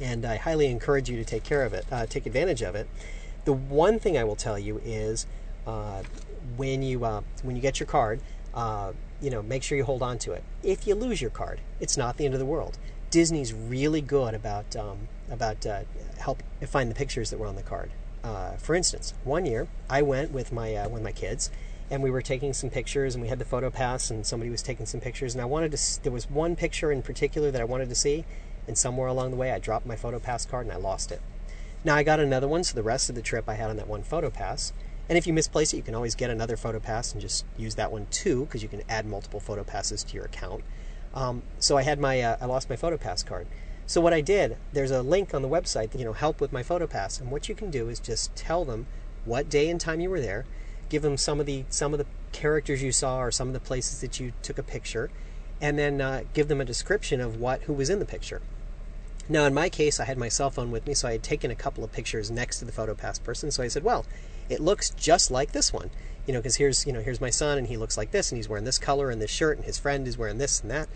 and 0.01 0.25
I 0.25 0.37
highly 0.37 0.67
encourage 0.67 1.11
you 1.11 1.17
to 1.19 1.25
take 1.25 1.45
care 1.45 1.63
of 1.65 1.75
it, 1.75 1.85
uh, 1.93 2.07
take 2.07 2.25
advantage 2.25 2.63
of 2.63 2.75
it. 2.75 2.89
The 3.45 3.53
one 3.53 3.99
thing 3.99 4.17
I 4.17 4.25
will 4.25 4.37
tell 4.37 4.59
you 4.59 4.81
is 4.83 5.27
uh, 5.67 6.05
when 6.57 6.83
you 6.83 7.05
uh, 7.05 7.23
when 7.43 7.57
you 7.57 7.63
get 7.63 7.81
your 7.81 7.87
card, 7.87 8.21
uh, 8.55 8.93
you 9.21 9.31
know, 9.31 9.43
make 9.43 9.63
sure 9.63 9.77
you 9.77 9.85
hold 9.85 10.03
on 10.03 10.19
to 10.21 10.33
it. 10.33 10.45
If 10.63 10.87
you 10.87 10.95
lose 10.95 11.21
your 11.21 11.31
card, 11.31 11.61
it's 11.81 11.97
not 11.97 12.17
the 12.17 12.25
end 12.25 12.35
of 12.35 12.41
the 12.41 12.47
world. 12.47 12.79
Disney's 13.11 13.53
really 13.53 14.01
good 14.01 14.35
about 14.35 14.75
um, 14.77 15.09
about 15.31 15.65
uh, 15.67 15.83
help 16.19 16.43
find 16.67 16.91
the 16.91 16.95
pictures 16.95 17.31
that 17.31 17.39
were 17.39 17.47
on 17.47 17.57
the 17.57 17.63
card. 17.63 17.91
Uh, 18.23 18.53
for 18.57 18.75
instance, 18.75 19.15
one 19.25 19.45
year 19.45 19.69
I 19.89 20.03
went 20.03 20.33
with 20.33 20.53
my 20.53 20.75
uh, 20.75 20.89
with 20.89 21.03
my 21.03 21.13
kids, 21.13 21.51
and 21.91 22.03
we 22.03 22.11
were 22.11 22.23
taking 22.23 22.53
some 22.53 22.71
pictures, 22.71 23.15
and 23.15 23.23
we 23.23 23.29
had 23.29 23.39
the 23.39 23.45
photo 23.45 23.71
pass, 23.71 24.11
and 24.11 24.27
somebody 24.27 24.51
was 24.51 24.63
taking 24.63 24.87
some 24.87 25.01
pictures, 25.01 25.35
and 25.35 25.43
I 25.43 25.45
wanted 25.45 25.73
to. 25.73 26.03
There 26.03 26.13
was 26.13 26.31
one 26.31 26.57
picture 26.57 26.91
in 26.91 27.03
particular 27.03 27.51
that 27.51 27.61
I 27.61 27.65
wanted 27.65 27.89
to 27.89 27.95
see, 27.95 28.25
and 28.67 28.77
somewhere 28.77 29.09
along 29.09 29.31
the 29.31 29.37
way 29.37 29.53
I 29.53 29.59
dropped 29.59 29.87
my 29.87 29.97
photo 29.97 30.19
pass 30.19 30.47
card 30.47 30.67
and 30.67 30.73
I 30.73 30.79
lost 30.79 31.13
it. 31.13 31.21
Now 31.85 31.97
I 31.97 32.03
got 32.03 32.19
another 32.19 32.49
one, 32.49 32.65
so 32.65 32.75
the 32.75 32.83
rest 32.83 33.09
of 33.09 33.15
the 33.15 33.23
trip 33.23 33.49
I 33.49 33.55
had 33.55 33.69
on 33.69 33.77
that 33.77 33.89
one 33.89 34.03
photo 34.03 34.31
pass, 34.31 34.73
And 35.09 35.19
if 35.19 35.27
you 35.27 35.33
misplace 35.33 35.73
it, 35.73 35.77
you 35.77 35.83
can 35.83 35.95
always 35.95 36.15
get 36.15 36.31
another 36.31 36.57
PhotoPass 36.57 37.13
and 37.13 37.21
just 37.21 37.45
use 37.57 37.75
that 37.75 37.93
one 37.93 38.07
too, 38.11 38.45
because 38.47 38.63
you 38.63 38.69
can 38.69 38.83
add 38.89 39.07
multiple 39.07 39.41
PhotoPasses 39.41 40.07
to 40.07 40.15
your 40.15 40.25
account. 40.25 40.65
Um, 41.13 41.43
so 41.59 41.77
I 41.77 41.83
had 41.83 41.99
my, 41.99 42.21
uh, 42.21 42.37
I 42.41 42.47
lost 42.47 42.71
my 42.71 42.77
PhotoPass 42.77 43.25
card. 43.25 43.47
So 43.87 44.01
what 44.01 44.15
I 44.15 44.23
did, 44.23 44.57
there's 44.73 44.91
a 44.91 45.03
link 45.03 45.35
on 45.35 45.43
the 45.43 45.49
website 45.49 45.91
that 45.91 45.99
you 45.99 46.05
know 46.05 46.15
help 46.15 46.41
with 46.41 46.53
my 46.53 46.63
PhotoPass, 46.63 47.21
and 47.21 47.31
what 47.31 47.49
you 47.49 47.55
can 47.55 47.71
do 47.71 47.89
is 47.89 48.01
just 48.01 48.35
tell 48.35 48.65
them 48.65 48.87
what 49.25 49.51
day 49.51 49.69
and 49.69 49.81
time 49.81 50.01
you 50.01 50.09
were 50.09 50.21
there, 50.21 50.47
give 50.89 51.03
them 51.03 51.17
some 51.17 51.39
of 51.39 51.47
the 51.47 51.65
some 51.69 51.93
of 51.93 51.99
the 51.99 52.07
characters 52.33 52.83
you 52.83 52.93
saw 52.93 53.21
or 53.21 53.31
some 53.31 53.49
of 53.49 53.55
the 53.55 53.61
places 53.61 54.01
that 54.01 54.19
you 54.19 54.33
took 54.43 54.59
a 54.59 54.63
picture, 54.63 55.11
and 55.61 55.79
then 55.79 56.01
uh, 56.01 56.23
give 56.33 56.49
them 56.49 56.63
a 56.63 56.65
description 56.65 57.21
of 57.21 57.37
what 57.37 57.63
who 57.63 57.75
was 57.75 57.91
in 57.91 57.99
the 57.99 58.07
picture. 58.07 58.41
Now, 59.29 59.45
in 59.45 59.55
my 59.55 59.69
case, 59.69 60.01
I 60.01 60.05
had 60.05 60.19
my 60.19 60.29
cell 60.29 60.51
phone 60.51 60.71
with 60.71 60.87
me, 60.87 60.95
so 60.95 61.09
I 61.09 61.13
had 61.13 61.23
taken 61.23 61.51
a 61.51 61.55
couple 61.55 61.85
of 61.85 61.93
pictures 61.93 62.31
next 62.31 62.59
to 62.61 62.65
the 62.65 62.73
PhotoPass 62.73 63.23
person. 63.23 63.51
So 63.51 63.63
I 63.63 63.69
said, 63.69 63.85
"Well, 63.85 64.07
it 64.49 64.61
looks 64.61 64.91
just 64.91 65.31
like 65.31 65.53
this 65.53 65.73
one, 65.73 65.91
you 66.27 66.33
know, 66.33 66.41
because 66.41 66.57
here's 66.57 66.87
you 66.87 66.93
know 66.93 67.01
here's 67.01 67.21
my 67.21 67.31
son, 67.31 67.59
and 67.59 67.67
he 67.69 67.77
looks 67.77 67.97
like 67.97 68.11
this, 68.11 68.31
and 68.31 68.37
he's 68.37 68.49
wearing 68.49 68.65
this 68.65 68.79
color 68.79 69.11
and 69.11 69.21
this 69.21 69.31
shirt, 69.31 69.57
and 69.57 69.67
his 69.67 69.79
friend 69.79 70.07
is 70.07 70.19
wearing 70.19 70.39
this 70.39 70.61
and 70.61 70.71
that." 70.71 70.89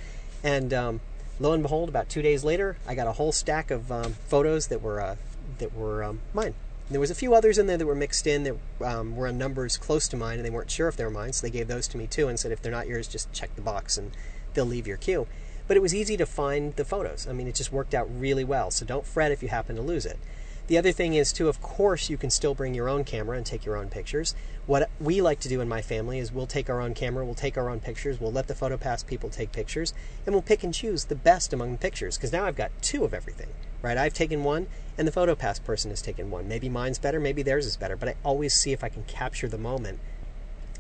And 0.43 0.73
um, 0.73 1.01
lo 1.41 1.53
and 1.53 1.63
behold, 1.63 1.89
about 1.89 2.09
two 2.09 2.23
days 2.23 2.45
later, 2.45 2.77
I 2.87 2.95
got 2.95 3.07
a 3.07 3.13
whole 3.13 3.33
stack 3.33 3.71
of 3.71 3.91
um, 3.91 4.13
photos 4.13 4.69
that 4.69 4.83
were 4.83 5.01
uh, 5.01 5.17
that 5.59 5.75
were 5.75 6.05
um, 6.05 6.21
mine. 6.33 6.55
There 6.91 7.01
was 7.01 7.11
a 7.11 7.15
few 7.15 7.35
others 7.35 7.59
in 7.59 7.67
there 7.67 7.77
that 7.77 7.87
were 7.87 7.95
mixed 7.95 8.27
in 8.27 8.45
that 8.45 8.57
um, 8.83 9.15
were 9.15 9.29
on 9.29 9.37
numbers 9.37 9.77
close 9.77 10.09
to 10.09 10.17
mine, 10.17 10.39
and 10.39 10.45
they 10.47 10.51
weren't 10.51 10.71
sure 10.71 10.89
if 10.89 10.97
they 10.97 11.05
were 11.05 11.11
mine, 11.11 11.35
so 11.35 11.47
they 11.47 11.51
gave 11.51 11.69
those 11.69 11.87
to 11.89 11.99
me 11.99 12.07
too 12.07 12.29
and 12.29 12.41
said, 12.41 12.51
if 12.51 12.63
they're 12.63 12.73
not 12.73 12.87
yours, 12.87 13.07
just 13.07 13.31
check 13.31 13.55
the 13.57 13.61
box 13.61 13.99
and 13.99 14.13
they'll 14.55 14.65
leave 14.65 14.87
your 14.87 14.97
queue. 14.97 15.27
But 15.67 15.77
it 15.77 15.81
was 15.81 15.95
easy 15.95 16.17
to 16.17 16.25
find 16.25 16.75
the 16.77 16.87
photos. 16.87 17.29
I 17.29 17.35
mean, 17.35 17.47
it 17.47 17.55
just 17.55 17.73
worked 17.73 17.93
out 17.93 18.09
really 18.11 18.45
well, 18.45 18.71
so 18.71 18.87
don't 18.87 19.05
fret 19.05 19.33
if 19.33 19.43
you 19.43 19.49
happen 19.49 19.77
to 19.77 19.83
lose 19.83 20.07
it. 20.07 20.19
The 20.69 20.79
other 20.79 20.93
thing 20.93 21.15
is, 21.15 21.33
too, 21.33 21.49
of 21.49 21.61
course, 21.61 22.09
you 22.09 22.17
can 22.17 22.31
still 22.31 22.55
bring 22.55 22.75
your 22.75 22.89
own 22.89 23.03
camera 23.03 23.37
and 23.37 23.45
take 23.45 23.65
your 23.65 23.77
own 23.77 23.89
pictures. 23.89 24.35
What 24.67 24.91
we 25.01 25.21
like 25.21 25.41
to 25.41 25.49
do 25.49 25.61
in 25.63 25.69
my 25.69 25.83
family 25.83 26.19
is 26.19 26.31
we'll 26.31 26.47
take 26.47 26.69
our 26.69 26.81
own 26.81 26.93
camera, 26.95 27.25
we'll 27.25 27.35
take 27.35 27.57
our 27.57 27.71
own 27.71 27.81
pictures, 27.81 28.21
we'll 28.21 28.33
let 28.33 28.49
the 28.49 28.55
PhotoPass 28.55 29.07
people 29.07 29.31
take 29.31 29.51
pictures, 29.51 29.95
and 30.27 30.35
we'll 30.35 30.43
pick 30.43 30.63
and 30.63 30.75
choose 30.75 31.07
the 31.07 31.15
best 31.15 31.55
among 31.55 31.73
the 31.73 31.79
pictures, 31.79 32.17
because 32.17 32.33
now 32.33 32.45
I've 32.45 32.55
got 32.55 32.71
two 32.83 33.05
of 33.05 33.15
everything 33.15 33.49
right? 33.83 33.97
I've 33.97 34.15
taken 34.15 34.45
one, 34.45 34.67
and 34.97 35.07
the 35.07 35.13
PhotoPass 35.13 35.63
person 35.63 35.91
has 35.91 36.03
taken 36.03 36.31
one. 36.31 36.49
Maybe 36.49 36.69
mine's 36.69 36.99
better, 36.99 37.21
maybe 37.21 37.43
theirs 37.43 37.67
is 37.67 37.77
better, 37.77 37.97
but 37.97 38.09
I 38.09 38.15
always 38.25 38.55
see 38.55 38.73
if 38.73 38.83
I 38.83 38.89
can 38.89 39.05
capture 39.05 39.49
the 39.49 39.59
moment. 39.59 40.01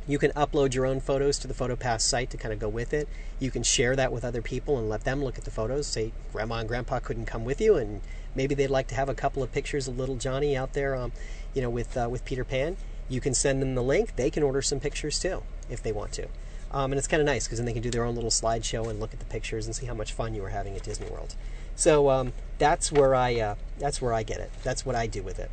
You 0.09 0.18
can 0.18 0.31
upload 0.33 0.73
your 0.73 0.87
own 0.87 1.01
photos 1.01 1.38
to 1.40 1.49
the 1.49 1.53
PhotoPass 1.53 2.01
site 2.01 2.31
to 2.31 2.38
kind 2.38 2.55
of 2.55 2.59
go 2.59 2.68
with 2.68 2.94
it. 2.94 3.07
You 3.38 3.51
can 3.51 3.62
share 3.62 3.94
that 3.94 4.11
with 4.11 4.25
other 4.25 4.40
people 4.40 4.79
and 4.79 4.88
let 4.88 5.05
them 5.05 5.23
look 5.23 5.37
at 5.37 5.44
the 5.44 5.51
photos. 5.51 5.87
Say, 5.87 6.12
Grandma 6.33 6.61
and 6.61 6.68
Grandpa 6.68 6.99
couldn't 6.99 7.27
come 7.27 7.44
with 7.44 7.61
you, 7.61 7.77
and 7.77 8.01
maybe 8.35 8.55
they'd 8.55 8.71
like 8.71 8.87
to 8.88 8.94
have 8.94 9.11
a 9.11 9.14
couple 9.14 9.42
of 9.42 9.53
pictures 9.53 9.87
of 9.87 9.99
little 9.99 10.16
Johnny 10.16 10.57
out 10.57 10.73
there, 10.73 10.97
um, 10.97 11.12
you 11.53 11.61
know, 11.61 11.68
with 11.68 11.94
uh, 11.94 12.09
with 12.11 12.25
Peter 12.25 12.42
Pan. 12.42 12.79
You 13.11 13.21
can 13.21 13.35
send 13.35 13.61
them 13.61 13.75
the 13.75 13.83
link. 13.83 14.16
They 14.16 14.31
can 14.31 14.42
order 14.42 14.62
some 14.62 14.81
pictures 14.81 15.18
too 15.21 15.42
if 15.68 15.83
they 15.83 15.92
want 15.92 16.12
to. 16.12 16.29
Um, 16.71 16.92
and 16.92 16.99
it's 16.99 17.09
kind 17.09 17.21
of 17.21 17.27
nice 17.27 17.47
because 17.47 17.59
then 17.59 17.66
they 17.66 17.73
can 17.75 17.83
do 17.83 17.90
their 17.90 18.05
own 18.05 18.14
little 18.14 18.31
slideshow 18.31 18.88
and 18.88 19.01
look 19.01 19.12
at 19.12 19.18
the 19.18 19.27
pictures 19.27 19.66
and 19.66 19.77
see 19.77 19.87
how 19.87 19.94
much 19.94 20.12
fun 20.12 20.35
you 20.35 20.42
were 20.42 20.51
having 20.51 20.75
at 20.75 20.83
Disney 20.83 21.09
World. 21.09 21.35
So 21.77 22.11
um, 22.11 22.33
that's 22.59 22.90
where 22.90 23.14
I 23.14 23.38
uh, 23.40 23.55
that's 23.79 24.01
where 24.01 24.14
I 24.14 24.23
get 24.23 24.40
it. 24.40 24.51
That's 24.62 24.87
what 24.87 24.97
I 24.97 25.07
do 25.07 25.23
with 25.23 25.38
it. 25.38 25.51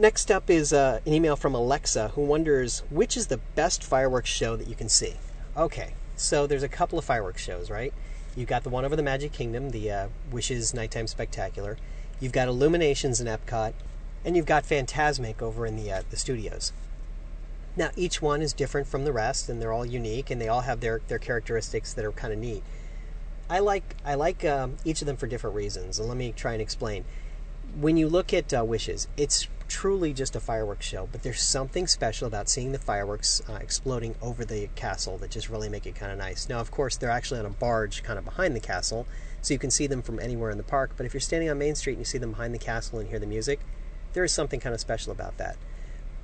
Next 0.00 0.30
up 0.30 0.48
is 0.48 0.72
uh, 0.72 1.00
an 1.04 1.12
email 1.12 1.36
from 1.36 1.54
Alexa 1.54 2.08
who 2.14 2.22
wonders 2.22 2.82
which 2.88 3.18
is 3.18 3.26
the 3.26 3.36
best 3.36 3.84
fireworks 3.84 4.30
show 4.30 4.56
that 4.56 4.66
you 4.66 4.74
can 4.74 4.88
see. 4.88 5.16
Okay, 5.54 5.92
so 6.16 6.46
there's 6.46 6.62
a 6.62 6.70
couple 6.70 6.98
of 6.98 7.04
fireworks 7.04 7.42
shows, 7.42 7.68
right? 7.68 7.92
You've 8.34 8.48
got 8.48 8.62
the 8.62 8.70
one 8.70 8.86
over 8.86 8.96
the 8.96 9.02
Magic 9.02 9.30
Kingdom, 9.30 9.72
the 9.72 9.90
uh, 9.90 10.08
Wishes 10.32 10.72
Nighttime 10.72 11.06
Spectacular. 11.06 11.76
You've 12.18 12.32
got 12.32 12.48
Illuminations 12.48 13.20
in 13.20 13.26
Epcot, 13.26 13.74
and 14.24 14.36
you've 14.36 14.46
got 14.46 14.64
Fantasmic 14.64 15.42
over 15.42 15.66
in 15.66 15.76
the 15.76 15.92
uh, 15.92 16.02
the 16.08 16.16
studios. 16.16 16.72
Now 17.76 17.90
each 17.94 18.22
one 18.22 18.40
is 18.40 18.54
different 18.54 18.86
from 18.86 19.04
the 19.04 19.12
rest, 19.12 19.50
and 19.50 19.60
they're 19.60 19.70
all 19.70 19.84
unique, 19.84 20.30
and 20.30 20.40
they 20.40 20.48
all 20.48 20.62
have 20.62 20.80
their 20.80 21.02
their 21.08 21.18
characteristics 21.18 21.92
that 21.92 22.06
are 22.06 22.12
kind 22.12 22.32
of 22.32 22.38
neat. 22.38 22.62
I 23.50 23.58
like 23.58 23.96
I 24.02 24.14
like 24.14 24.46
um, 24.46 24.78
each 24.82 25.02
of 25.02 25.06
them 25.06 25.18
for 25.18 25.26
different 25.26 25.56
reasons, 25.56 25.98
and 25.98 26.08
let 26.08 26.16
me 26.16 26.32
try 26.32 26.54
and 26.54 26.62
explain. 26.62 27.04
When 27.78 27.96
you 27.96 28.08
look 28.08 28.34
at 28.34 28.52
uh, 28.52 28.64
Wishes, 28.64 29.06
it's 29.16 29.46
truly 29.68 30.12
just 30.12 30.34
a 30.34 30.40
fireworks 30.40 30.84
show, 30.84 31.08
but 31.12 31.22
there's 31.22 31.40
something 31.40 31.86
special 31.86 32.26
about 32.26 32.48
seeing 32.48 32.72
the 32.72 32.78
fireworks 32.78 33.40
uh, 33.48 33.54
exploding 33.54 34.16
over 34.20 34.44
the 34.44 34.68
castle 34.74 35.16
that 35.18 35.30
just 35.30 35.48
really 35.48 35.68
make 35.68 35.86
it 35.86 35.94
kind 35.94 36.10
of 36.10 36.18
nice. 36.18 36.48
Now, 36.48 36.58
of 36.58 36.72
course, 36.72 36.96
they're 36.96 37.10
actually 37.10 37.38
on 37.38 37.46
a 37.46 37.50
barge 37.50 38.02
kind 38.02 38.18
of 38.18 38.24
behind 38.24 38.56
the 38.56 38.60
castle, 38.60 39.06
so 39.40 39.54
you 39.54 39.58
can 39.58 39.70
see 39.70 39.86
them 39.86 40.02
from 40.02 40.18
anywhere 40.18 40.50
in 40.50 40.58
the 40.58 40.64
park. 40.64 40.92
But 40.96 41.06
if 41.06 41.14
you're 41.14 41.20
standing 41.20 41.48
on 41.48 41.58
Main 41.58 41.76
Street 41.76 41.92
and 41.92 42.00
you 42.00 42.04
see 42.04 42.18
them 42.18 42.32
behind 42.32 42.52
the 42.52 42.58
castle 42.58 42.98
and 42.98 43.08
hear 43.08 43.20
the 43.20 43.26
music, 43.26 43.60
there 44.12 44.24
is 44.24 44.32
something 44.32 44.58
kind 44.58 44.74
of 44.74 44.80
special 44.80 45.12
about 45.12 45.38
that. 45.38 45.56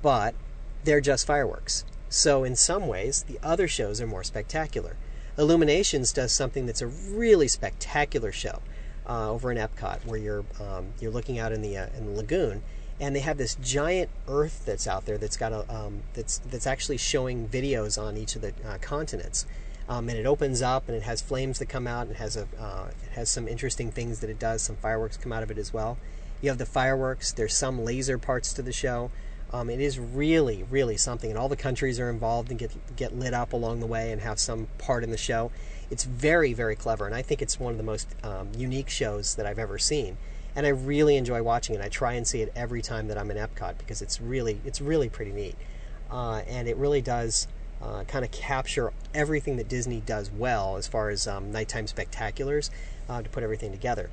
But 0.01 0.35
they're 0.83 1.01
just 1.01 1.25
fireworks. 1.25 1.85
So, 2.09 2.43
in 2.43 2.55
some 2.55 2.87
ways, 2.87 3.23
the 3.23 3.39
other 3.41 3.67
shows 3.67 4.01
are 4.01 4.07
more 4.07 4.23
spectacular. 4.23 4.97
Illuminations 5.37 6.11
does 6.11 6.33
something 6.33 6.65
that's 6.65 6.81
a 6.81 6.87
really 6.87 7.47
spectacular 7.47 8.31
show 8.31 8.61
uh, 9.07 9.31
over 9.31 9.51
in 9.51 9.57
Epcot, 9.57 10.05
where 10.05 10.19
you're 10.19 10.45
um, 10.59 10.87
you're 10.99 11.11
looking 11.11 11.39
out 11.39 11.51
in 11.51 11.61
the 11.61 11.77
uh, 11.77 11.87
in 11.97 12.05
the 12.05 12.11
lagoon, 12.11 12.61
and 12.99 13.15
they 13.15 13.21
have 13.21 13.37
this 13.37 13.55
giant 13.55 14.09
Earth 14.27 14.63
that's 14.65 14.87
out 14.87 15.05
there 15.05 15.17
that's 15.17 15.37
got 15.37 15.51
a 15.51 15.73
um, 15.73 16.03
that's 16.13 16.39
that's 16.39 16.67
actually 16.67 16.97
showing 16.97 17.47
videos 17.47 18.01
on 18.01 18.17
each 18.17 18.35
of 18.35 18.41
the 18.41 18.53
uh, 18.65 18.77
continents. 18.79 19.45
Um, 19.89 20.09
and 20.09 20.17
it 20.17 20.25
opens 20.25 20.61
up 20.61 20.89
and 20.89 20.97
it 20.97 21.03
has 21.03 21.21
flames 21.21 21.59
that 21.59 21.67
come 21.67 21.87
out 21.87 22.07
and 22.07 22.17
has 22.17 22.35
a 22.35 22.45
uh, 22.59 22.89
it 23.03 23.11
has 23.13 23.31
some 23.31 23.47
interesting 23.47 23.89
things 23.89 24.19
that 24.19 24.29
it 24.29 24.39
does. 24.39 24.61
Some 24.61 24.75
fireworks 24.75 25.15
come 25.15 25.31
out 25.31 25.43
of 25.43 25.51
it 25.51 25.57
as 25.57 25.73
well. 25.73 25.97
You 26.41 26.49
have 26.49 26.57
the 26.57 26.65
fireworks. 26.65 27.31
There's 27.31 27.55
some 27.55 27.83
laser 27.83 28.17
parts 28.17 28.51
to 28.53 28.61
the 28.61 28.73
show. 28.73 29.11
Um, 29.51 29.69
it 29.69 29.79
is 29.79 29.97
really, 29.97 30.63
really 30.69 30.97
something, 30.97 31.29
and 31.29 31.39
all 31.39 31.47
the 31.47 31.55
countries 31.55 32.01
are 32.01 32.09
involved 32.09 32.49
and 32.49 32.59
get 32.59 32.95
get 32.97 33.17
lit 33.17 33.33
up 33.33 33.53
along 33.53 33.79
the 33.79 33.85
way 33.85 34.11
and 34.11 34.21
have 34.21 34.39
some 34.39 34.67
part 34.77 35.05
in 35.05 35.11
the 35.11 35.17
show. 35.17 35.51
It's 35.89 36.03
very, 36.03 36.53
very 36.53 36.75
clever, 36.75 37.05
and 37.05 37.15
I 37.15 37.21
think 37.21 37.41
it's 37.41 37.59
one 37.59 37.71
of 37.71 37.77
the 37.77 37.83
most 37.83 38.07
um, 38.23 38.49
unique 38.57 38.89
shows 38.89 39.35
that 39.35 39.45
I've 39.45 39.59
ever 39.59 39.77
seen. 39.77 40.17
And 40.55 40.65
I 40.65 40.69
really 40.69 41.17
enjoy 41.17 41.43
watching 41.43 41.75
it. 41.75 41.81
I 41.81 41.89
try 41.89 42.13
and 42.13 42.27
see 42.27 42.41
it 42.41 42.51
every 42.55 42.81
time 42.81 43.07
that 43.09 43.17
I'm 43.17 43.29
in 43.29 43.37
Epcot 43.37 43.77
because 43.77 44.01
it's 44.01 44.19
really, 44.19 44.59
it's 44.65 44.81
really 44.81 45.07
pretty 45.07 45.31
neat, 45.31 45.55
uh, 46.11 46.41
and 46.47 46.67
it 46.67 46.77
really 46.77 47.01
does 47.01 47.47
uh, 47.81 48.03
kind 48.05 48.25
of 48.25 48.31
capture 48.31 48.91
everything 49.13 49.57
that 49.57 49.69
Disney 49.69 50.01
does 50.01 50.31
well 50.31 50.77
as 50.77 50.87
far 50.87 51.09
as 51.09 51.27
um, 51.27 51.51
nighttime 51.51 51.85
spectaculars 51.85 52.69
uh, 53.07 53.21
to 53.21 53.29
put 53.29 53.43
everything 53.43 53.71
together. 53.71 54.09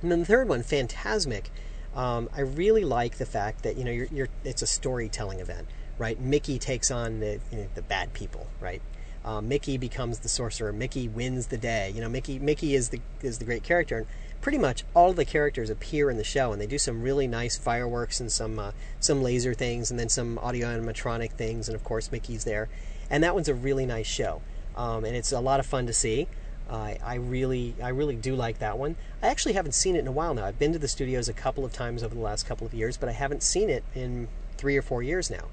And 0.00 0.10
then 0.10 0.20
the 0.20 0.26
third 0.26 0.48
one, 0.48 0.62
Fantasmic 0.62 1.46
um, 1.94 2.28
I 2.34 2.42
really 2.42 2.84
like 2.84 3.18
the 3.18 3.26
fact 3.26 3.62
that 3.62 3.76
you 3.76 3.84
know 3.84 3.90
you're, 3.90 4.08
you're, 4.12 4.28
it's 4.44 4.62
a 4.62 4.66
storytelling 4.66 5.40
event, 5.40 5.66
right? 5.98 6.20
Mickey 6.20 6.58
takes 6.58 6.90
on 6.90 7.20
the 7.20 7.40
you 7.50 7.58
know, 7.58 7.68
the 7.74 7.82
bad 7.82 8.12
people, 8.12 8.46
right? 8.60 8.80
Uh, 9.24 9.40
Mickey 9.40 9.76
becomes 9.76 10.20
the 10.20 10.28
sorcerer. 10.28 10.72
Mickey 10.72 11.08
wins 11.08 11.48
the 11.48 11.58
day. 11.58 11.92
You 11.94 12.00
know, 12.00 12.08
Mickey 12.08 12.38
Mickey 12.38 12.74
is 12.74 12.88
the 12.88 13.00
is 13.22 13.38
the 13.38 13.44
great 13.44 13.62
character, 13.62 13.98
and 13.98 14.06
pretty 14.40 14.58
much 14.58 14.84
all 14.94 15.10
of 15.10 15.16
the 15.16 15.24
characters 15.24 15.68
appear 15.68 16.10
in 16.10 16.16
the 16.16 16.24
show, 16.24 16.52
and 16.52 16.60
they 16.60 16.66
do 16.66 16.78
some 16.78 17.02
really 17.02 17.26
nice 17.26 17.58
fireworks 17.58 18.20
and 18.20 18.32
some 18.32 18.58
uh, 18.58 18.72
some 18.98 19.22
laser 19.22 19.54
things, 19.54 19.90
and 19.90 20.00
then 20.00 20.08
some 20.08 20.38
audio 20.38 20.66
animatronic 20.68 21.32
things, 21.32 21.68
and 21.68 21.76
of 21.76 21.84
course 21.84 22.10
Mickey's 22.10 22.44
there, 22.44 22.68
and 23.10 23.22
that 23.22 23.34
one's 23.34 23.48
a 23.48 23.54
really 23.54 23.86
nice 23.86 24.06
show, 24.06 24.40
um, 24.76 25.04
and 25.04 25.14
it's 25.14 25.32
a 25.32 25.40
lot 25.40 25.60
of 25.60 25.66
fun 25.66 25.86
to 25.86 25.92
see. 25.92 26.26
Uh, 26.70 26.94
I 27.04 27.16
really, 27.16 27.74
I 27.82 27.88
really 27.88 28.14
do 28.14 28.36
like 28.36 28.60
that 28.60 28.78
one. 28.78 28.94
I 29.22 29.26
actually 29.26 29.54
haven't 29.54 29.72
seen 29.72 29.96
it 29.96 29.98
in 29.98 30.06
a 30.06 30.12
while 30.12 30.34
now. 30.34 30.44
I've 30.44 30.58
been 30.58 30.72
to 30.72 30.78
the 30.78 30.86
studios 30.86 31.28
a 31.28 31.32
couple 31.32 31.64
of 31.64 31.72
times 31.72 32.04
over 32.04 32.14
the 32.14 32.20
last 32.20 32.46
couple 32.46 32.64
of 32.64 32.72
years, 32.72 32.96
but 32.96 33.08
I 33.08 33.12
haven't 33.12 33.42
seen 33.42 33.68
it 33.68 33.82
in 33.92 34.28
three 34.56 34.76
or 34.76 34.82
four 34.82 35.02
years 35.02 35.30
now. 35.30 35.48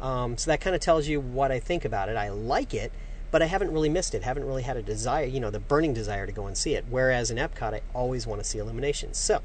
Um, 0.00 0.38
so 0.38 0.50
that 0.50 0.62
kind 0.62 0.74
of 0.74 0.80
tells 0.80 1.06
you 1.06 1.20
what 1.20 1.52
I 1.52 1.60
think 1.60 1.84
about 1.84 2.08
it. 2.08 2.16
I 2.16 2.30
like 2.30 2.72
it, 2.72 2.90
but 3.32 3.42
I 3.42 3.46
haven't 3.46 3.72
really 3.72 3.88
missed 3.88 4.14
it. 4.14 4.22
Haven't 4.22 4.44
really 4.44 4.62
had 4.62 4.76
a 4.76 4.82
desire, 4.82 5.24
you 5.24 5.40
know, 5.40 5.50
the 5.50 5.58
burning 5.58 5.94
desire 5.94 6.26
to 6.26 6.32
go 6.32 6.46
and 6.46 6.56
see 6.56 6.74
it. 6.74 6.84
Whereas 6.88 7.30
in 7.30 7.38
Epcot, 7.38 7.74
I 7.74 7.80
always 7.94 8.26
want 8.26 8.40
to 8.42 8.48
see 8.48 8.58
Illuminations. 8.58 9.16
So, 9.16 9.40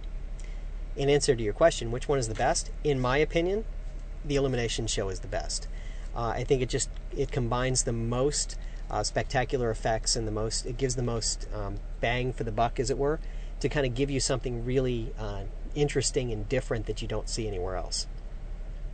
in 0.97 1.09
answer 1.09 1.35
to 1.35 1.41
your 1.41 1.53
question, 1.53 1.89
which 1.89 2.07
one 2.07 2.19
is 2.19 2.27
the 2.27 2.35
best? 2.35 2.69
In 2.83 2.99
my 2.99 3.17
opinion, 3.17 3.63
the 4.25 4.35
Illumination 4.35 4.87
show 4.87 5.07
is 5.07 5.21
the 5.21 5.27
best. 5.27 5.69
Uh, 6.13 6.33
I 6.35 6.43
think 6.43 6.61
it 6.61 6.69
just 6.69 6.89
it 7.15 7.31
combines 7.31 7.83
the 7.83 7.93
most 7.93 8.57
uh, 8.91 9.03
spectacular 9.03 9.71
effects 9.71 10.15
and 10.15 10.27
the 10.27 10.31
most 10.31 10.65
it 10.65 10.77
gives 10.77 10.95
the 10.95 11.03
most 11.03 11.47
um, 11.53 11.77
bang 12.01 12.33
for 12.33 12.43
the 12.43 12.51
buck, 12.51 12.81
as 12.81 12.89
it 12.89 12.97
were, 12.97 13.21
to 13.61 13.69
kind 13.69 13.85
of 13.85 13.95
give 13.95 14.11
you 14.11 14.19
something 14.19 14.65
really 14.65 15.13
uh, 15.17 15.43
interesting 15.75 16.33
and 16.33 16.49
different 16.49 16.87
that 16.87 17.01
you 17.01 17.07
don't 17.07 17.29
see 17.29 17.47
anywhere 17.47 17.77
else. 17.77 18.05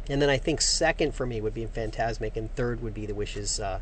And 0.07 0.21
then 0.21 0.29
I 0.29 0.37
think 0.37 0.61
second 0.61 1.15
for 1.15 1.25
me 1.25 1.41
would 1.41 1.53
be 1.55 1.65
Fantasmic, 1.65 2.35
and 2.35 2.53
third 2.55 2.83
would 2.83 2.93
be 2.93 3.07
the 3.07 3.15
Wishes 3.15 3.59
uh, 3.59 3.79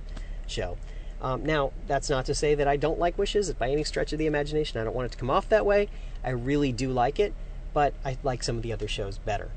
show. 0.47 0.77
Um, 1.21 1.45
now, 1.45 1.71
that's 1.87 2.09
not 2.09 2.25
to 2.25 2.35
say 2.35 2.55
that 2.55 2.67
I 2.67 2.77
don't 2.77 2.97
like 2.99 3.17
Wishes 3.17 3.51
by 3.53 3.69
any 3.69 3.83
stretch 3.83 4.11
of 4.11 4.19
the 4.19 4.25
imagination. 4.25 4.81
I 4.81 4.83
don't 4.83 4.95
want 4.95 5.05
it 5.05 5.11
to 5.11 5.17
come 5.17 5.29
off 5.29 5.47
that 5.49 5.65
way. 5.65 5.87
I 6.23 6.31
really 6.31 6.71
do 6.71 6.89
like 6.91 7.19
it, 7.19 7.33
but 7.73 7.93
I 8.03 8.17
like 8.23 8.43
some 8.43 8.57
of 8.57 8.63
the 8.63 8.73
other 8.73 8.87
shows 8.87 9.19
better. 9.19 9.51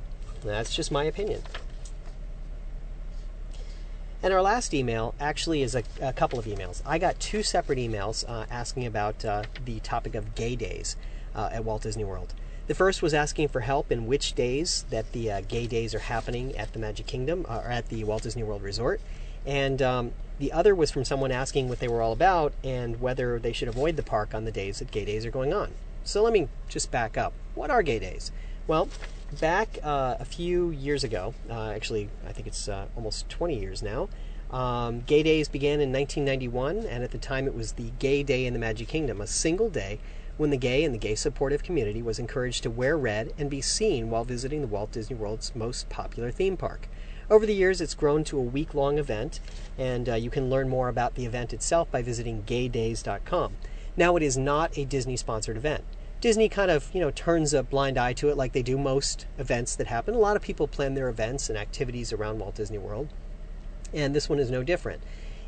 That's 0.45 0.75
just 0.75 0.93
my 0.93 1.05
opinion. 1.05 1.43
And 4.23 4.33
our 4.33 4.43
last 4.43 4.73
email 4.73 5.15
actually 5.21 5.63
is 5.63 5.75
a, 5.75 5.83
a 6.01 6.13
couple 6.13 6.39
of 6.39 6.47
emails. 6.47 6.83
I 6.87 6.99
got 6.99 7.21
two 7.21 7.43
separate 7.43 7.79
emails 7.79 8.25
uh, 8.29 8.47
asking 8.51 8.87
about 8.87 9.25
uh, 9.25 9.43
the 9.65 9.81
topic 9.81 10.15
of 10.15 10.35
gay 10.35 10.57
days 10.57 10.97
uh, 11.35 11.51
at 11.53 11.65
Walt 11.65 11.83
Disney 11.83 12.05
World. 12.05 12.35
The 12.67 12.75
first 12.75 13.03
was 13.03 13.13
asking 13.13 13.49
for 13.49 13.61
help 13.61 13.93
in 13.93 14.07
which 14.07 14.33
days 14.33 14.87
that 14.89 15.13
the 15.13 15.31
uh, 15.31 15.41
gay 15.43 15.67
days 15.67 15.95
are 15.95 15.99
happening 15.99 16.57
at 16.57 16.73
the 16.73 16.79
Magic 16.79 17.07
Kingdom 17.07 17.45
uh, 17.47 17.61
or 17.65 17.71
at 17.71 17.91
the 17.91 18.05
Walt 18.05 18.23
Disney 18.23 18.43
World 18.43 18.63
Resort. 18.63 19.03
And 19.45 19.83
um, 19.83 20.13
the 20.39 20.53
other 20.53 20.75
was 20.75 20.91
from 20.91 21.05
someone 21.05 21.31
asking 21.31 21.69
what 21.69 21.81
they 21.81 21.89
were 21.89 22.03
all 22.03 22.13
about 22.13 22.53
and 22.63 23.01
whether 23.01 23.39
they 23.39 23.53
should 23.53 23.69
avoid 23.69 23.97
the 23.97 24.03
park 24.03 24.35
on 24.35 24.45
the 24.45 24.53
days 24.53 24.79
that 24.79 24.91
gay 24.91 25.05
days 25.05 25.25
are 25.25 25.31
going 25.31 25.53
on. 25.53 25.73
So 26.03 26.23
let 26.23 26.33
me 26.33 26.49
just 26.69 26.91
back 26.91 27.17
up. 27.17 27.33
What 27.55 27.71
are 27.71 27.83
gay 27.83 27.99
days? 27.99 28.33
Well, 28.67 28.89
back 29.41 29.79
uh, 29.83 30.17
a 30.19 30.25
few 30.25 30.71
years 30.71 31.05
ago, 31.05 31.35
uh, 31.51 31.71
actually, 31.71 32.09
I 32.27 32.33
think 32.33 32.47
it's 32.47 32.69
uh, 32.69 32.87
almost 32.97 33.29
20 33.29 33.59
years 33.59 33.83
now, 33.83 34.09
um, 34.51 35.01
Gay 35.01 35.23
Days 35.23 35.49
began 35.49 35.81
in 35.81 35.93
1991, 35.93 36.87
and 36.87 37.03
at 37.03 37.11
the 37.11 37.19
time 37.19 37.47
it 37.47 37.55
was 37.55 37.73
the 37.73 37.91
Gay 37.99 38.23
Day 38.23 38.47
in 38.47 38.53
the 38.53 38.59
Magic 38.59 38.87
Kingdom, 38.87 39.21
a 39.21 39.27
single 39.27 39.69
day 39.69 39.99
when 40.37 40.51
the 40.51 40.57
gay 40.57 40.85
and 40.85 40.95
the 40.95 40.99
gay 40.99 41.15
supportive 41.15 41.63
community 41.63 42.03
was 42.03 42.19
encouraged 42.19 42.63
to 42.63 42.71
wear 42.71 42.97
red 42.97 43.33
and 43.39 43.49
be 43.49 43.61
seen 43.61 44.11
while 44.11 44.25
visiting 44.25 44.61
the 44.61 44.67
Walt 44.67 44.93
Disney 44.93 45.17
World's 45.17 45.55
most 45.55 45.89
popular 45.89 46.31
theme 46.31 46.57
park. 46.57 46.89
Over 47.31 47.47
the 47.47 47.55
years, 47.55 47.81
it's 47.81 47.95
grown 47.95 48.23
to 48.25 48.39
a 48.39 48.43
week 48.43 48.75
long 48.75 48.99
event, 48.99 49.41
and 49.79 50.09
uh, 50.09 50.15
you 50.15 50.29
can 50.29 50.51
learn 50.51 50.69
more 50.69 50.89
about 50.89 51.15
the 51.15 51.25
event 51.25 51.55
itself 51.55 51.91
by 51.91 52.03
visiting 52.03 52.43
gaydays.com. 52.43 53.55
Now, 53.97 54.17
it 54.17 54.23
is 54.23 54.37
not 54.37 54.77
a 54.77 54.85
Disney 54.85 55.17
sponsored 55.17 55.57
event. 55.57 55.85
Disney 56.21 56.49
kind 56.49 56.71
of, 56.71 56.91
you 56.95 57.01
know, 57.01 57.11
turns 57.11 57.55
a 57.55 57.63
blind 57.63 57.97
eye 57.97 58.13
to 58.15 58.29
it 58.29 58.37
like 58.37 58.53
they 58.53 58.63
do 58.63 58.77
most 58.77 59.27
events 59.39 59.75
that 59.77 59.87
happen. 59.87 60.15
A 60.15 60.19
lot 60.19 60.37
of 60.37 60.43
people 60.43 60.69
plan 60.69 60.95
their 60.95 61.09
events 61.09 61.49
and 61.49 61.57
activities 61.57 62.13
around 62.13 62.41
Walt 62.41 62.57
Disney 62.57 62.79
World, 62.79 63.09
and 63.93 64.15
this 64.15 64.29
one 64.29 64.39
is 64.39 64.51
no 64.51 64.63
different. 64.63 65.03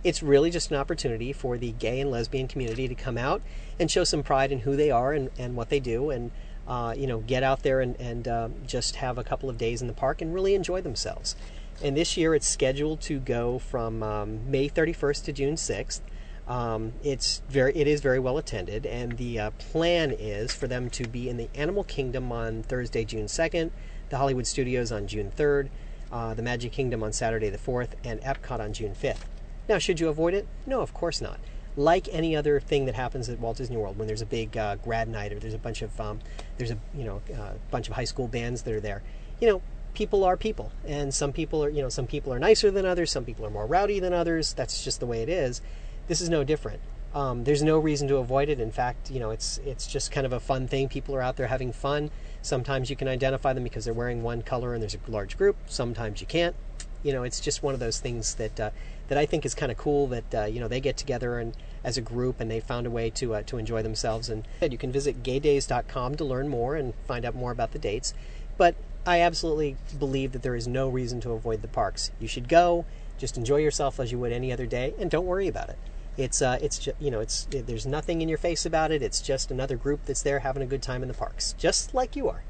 It's 0.05 0.23
really 0.23 0.51
just 0.51 0.71
an 0.71 0.77
opportunity 0.77 1.33
for 1.33 1.59
the 1.59 1.73
gay 1.73 2.01
and 2.01 2.11
lesbian 2.11 2.49
community 2.49 2.89
to 2.89 2.95
come 2.95 3.19
out 3.19 3.43
and 3.79 3.91
show 3.91 4.05
some 4.05 4.23
pride 4.23 4.53
in 4.53 4.61
who 4.61 4.77
they 4.77 4.91
are 4.91 5.13
and, 5.13 5.31
and 5.39 5.57
what 5.57 5.69
they 5.69 5.81
do, 5.81 6.11
and 6.11 6.31
uh, 6.69 6.95
you 6.97 7.07
know, 7.07 7.19
get 7.21 7.43
out 7.43 7.63
there 7.63 7.81
and, 7.81 7.97
and 8.01 8.27
uh, 8.27 8.49
just 8.67 8.97
have 8.97 9.19
a 9.19 9.25
couple 9.25 9.49
of 9.49 9.57
days 9.57 9.81
in 9.81 9.89
the 9.89 9.95
park 9.95 10.21
and 10.21 10.35
really 10.35 10.55
enjoy 10.55 10.81
themselves. 10.81 11.37
And 11.83 11.97
this 11.97 12.17
year 12.17 12.35
it's 12.35 12.49
scheduled 12.49 13.01
to 13.03 13.19
go 13.19 13.59
from 13.59 14.03
um, 14.03 14.51
May 14.51 14.69
31st 14.69 15.25
to 15.25 15.33
June 15.33 15.55
6th. 15.55 16.01
Um, 16.49 16.93
it's 17.03 17.43
very, 17.49 17.77
it 17.77 17.87
is 17.87 18.01
very 18.01 18.21
well 18.21 18.39
attended, 18.39 18.87
and 18.87 19.17
the 19.19 19.41
uh, 19.41 19.51
plan 19.51 20.13
is 20.13 20.53
for 20.53 20.69
them 20.69 20.91
to 20.91 21.09
be 21.09 21.29
in 21.29 21.37
the 21.37 21.49
Animal 21.57 21.83
Kingdom 21.83 22.31
on 22.31 22.63
Thursday, 22.63 23.05
June 23.05 23.27
2nd, 23.27 23.73
the 24.11 24.17
Hollywood 24.17 24.47
Studios 24.47 24.93
on 24.93 25.09
June 25.09 25.33
3rd, 25.37 25.71
uh, 26.13 26.35
the 26.35 26.43
Magic 26.43 26.71
Kingdom 26.71 27.03
on 27.03 27.13
Saturday 27.13 27.51
the 27.51 27.59
4th, 27.59 27.91
and 28.05 28.21
Epcot 28.21 28.61
on 28.61 28.73
June 28.73 28.95
5th. 28.95 29.25
Now, 29.69 29.79
should 29.79 29.99
you 29.99 30.09
avoid 30.09 30.35
it? 30.35 30.47
No, 30.67 30.81
of 30.81 30.95
course 30.95 31.21
not. 31.21 31.41
Like 31.77 32.09
any 32.13 32.37
other 32.37 32.61
thing 32.61 32.87
that 32.87 32.95
happens 32.95 33.29
at 33.29 33.41
Walt 33.41 33.57
Disney 33.57 33.77
World, 33.77 33.99
when 33.99 34.07
there's 34.07 34.23
a 34.23 34.27
big 34.27 34.57
uh, 34.57 34.77
grad 34.77 35.09
night 35.09 35.33
or 35.33 35.41
there's 35.41 35.53
a 35.53 35.59
bunch 35.59 35.83
of 35.83 36.01
um, 36.01 36.21
there's 36.57 36.71
a 36.71 36.79
you 36.95 37.05
know 37.05 37.21
uh, 37.37 37.53
bunch 37.71 37.89
of 37.89 37.95
high 37.95 38.05
school 38.05 38.29
bands 38.29 38.63
that 38.63 38.73
are 38.73 38.81
there, 38.81 39.03
you 39.41 39.49
know, 39.49 39.63
people 39.97 40.25
are 40.25 40.37
people, 40.37 40.71
and 40.87 41.13
some 41.13 41.33
people 41.33 41.65
are 41.65 41.71
you 41.71 41.83
know 41.83 41.89
some 41.89 42.07
people 42.07 42.33
are 42.33 42.39
nicer 42.39 42.71
than 42.71 42.85
others, 42.85 43.11
some 43.11 43.25
people 43.25 43.45
are 43.45 43.51
more 43.51 43.67
rowdy 43.67 43.99
than 43.99 44.13
others. 44.13 44.53
That's 44.53 44.85
just 44.85 45.01
the 45.01 45.07
way 45.07 45.23
it 45.23 45.29
is. 45.29 45.61
This 46.07 46.21
is 46.21 46.29
no 46.29 46.45
different. 46.45 46.81
Um, 47.15 47.45
there's 47.45 47.63
no 47.63 47.79
reason 47.79 48.07
to 48.09 48.19
avoid 48.19 48.51
it. 48.51 48.61
In 48.61 48.71
fact, 48.71 49.11
you 49.11 49.19
know, 49.19 49.31
it's 49.31 49.59
it's 49.65 49.87
just 49.87 50.13
kind 50.13 50.27
of 50.27 50.33
a 50.33 50.39
fun 50.39 50.69
thing. 50.69 50.89
People 50.89 51.17
are 51.17 51.23
out 51.23 51.37
there 51.37 51.47
having 51.47 51.73
fun. 51.73 52.11
Sometimes 52.43 52.91
you 52.91 52.95
can 52.95 53.09
identify 53.09 53.55
them 53.55 53.65
because 53.65 53.87
they're 53.87 53.95
wearing 53.95 54.23
one 54.23 54.43
color 54.43 54.75
and 54.75 54.83
there's 54.83 54.95
a 54.95 55.11
large 55.11 55.37
group. 55.37 55.57
Sometimes 55.67 56.21
you 56.21 56.27
can't. 56.27 56.55
You 57.03 57.13
know, 57.13 57.23
it's 57.23 57.41
just 57.41 57.63
one 57.63 57.73
of 57.73 57.81
those 57.81 57.99
things 57.99 58.35
that 58.35 58.61
uh, 58.61 58.71
that 59.09 59.17
I 59.17 59.25
think 59.25 59.47
is 59.47 59.55
kind 59.55 59.73
of 59.73 59.79
cool. 59.79 60.09
That 60.09 60.35
uh, 60.35 60.45
you 60.45 60.61
know 60.61 60.69
they 60.69 60.81
get 60.81 60.99
together 60.99 61.39
and 61.39 61.57
as 61.83 61.97
a 61.97 62.03
group 62.03 62.39
and 62.39 62.51
they 62.51 62.61
found 62.61 62.87
a 62.87 62.91
way 62.91 63.09
to 63.11 63.37
uh, 63.37 63.43
to 63.47 63.57
enjoy 63.57 63.83
themselves. 63.83 64.29
And 64.29 64.47
you 64.61 64.77
can 64.77 64.93
visit 64.93 65.23
gaydays.com 65.23 66.17
to 66.17 66.25
learn 66.25 66.49
more 66.49 66.77
and 66.77 66.93
find 67.07 67.25
out 67.25 67.35
more 67.35 67.51
about 67.51 67.73
the 67.73 67.79
dates. 67.79 68.13
But 68.59 68.75
I 69.07 69.21
absolutely 69.21 69.77
believe 69.99 70.33
that 70.33 70.43
there 70.43 70.57
is 70.57 70.67
no 70.67 70.89
reason 70.89 71.21
to 71.21 71.31
avoid 71.31 71.63
the 71.63 71.69
parks. 71.69 72.11
You 72.19 72.27
should 72.27 72.49
go. 72.49 72.85
Just 73.19 73.37
enjoy 73.37 73.59
yourself 73.59 74.01
as 74.01 74.11
you 74.11 74.19
would 74.19 74.33
any 74.33 74.53
other 74.53 74.67
day, 74.67 74.95
and 74.99 75.11
don't 75.11 75.25
worry 75.25 75.47
about 75.47 75.71
it. 75.71 75.79
It's 76.17 76.43
uh, 76.43 76.59
it's 76.61 76.79
just, 76.79 77.01
you 77.01 77.11
know 77.11 77.21
it's 77.21 77.47
it, 77.53 77.67
there's 77.67 77.87
nothing 77.87 78.21
in 78.21 78.29
your 78.29 78.39
face 78.39 78.67
about 78.67 78.91
it. 78.91 79.03
It's 79.03 79.21
just 79.21 79.51
another 79.51 79.77
group 79.77 80.05
that's 80.07 80.23
there 80.23 80.41
having 80.41 80.63
a 80.63 80.67
good 80.67 80.83
time 80.83 81.03
in 81.03 81.09
the 81.09 81.15
parks, 81.15 81.55
just 81.57 81.95
like 81.95 82.17
you 82.17 82.29
are. 82.29 82.43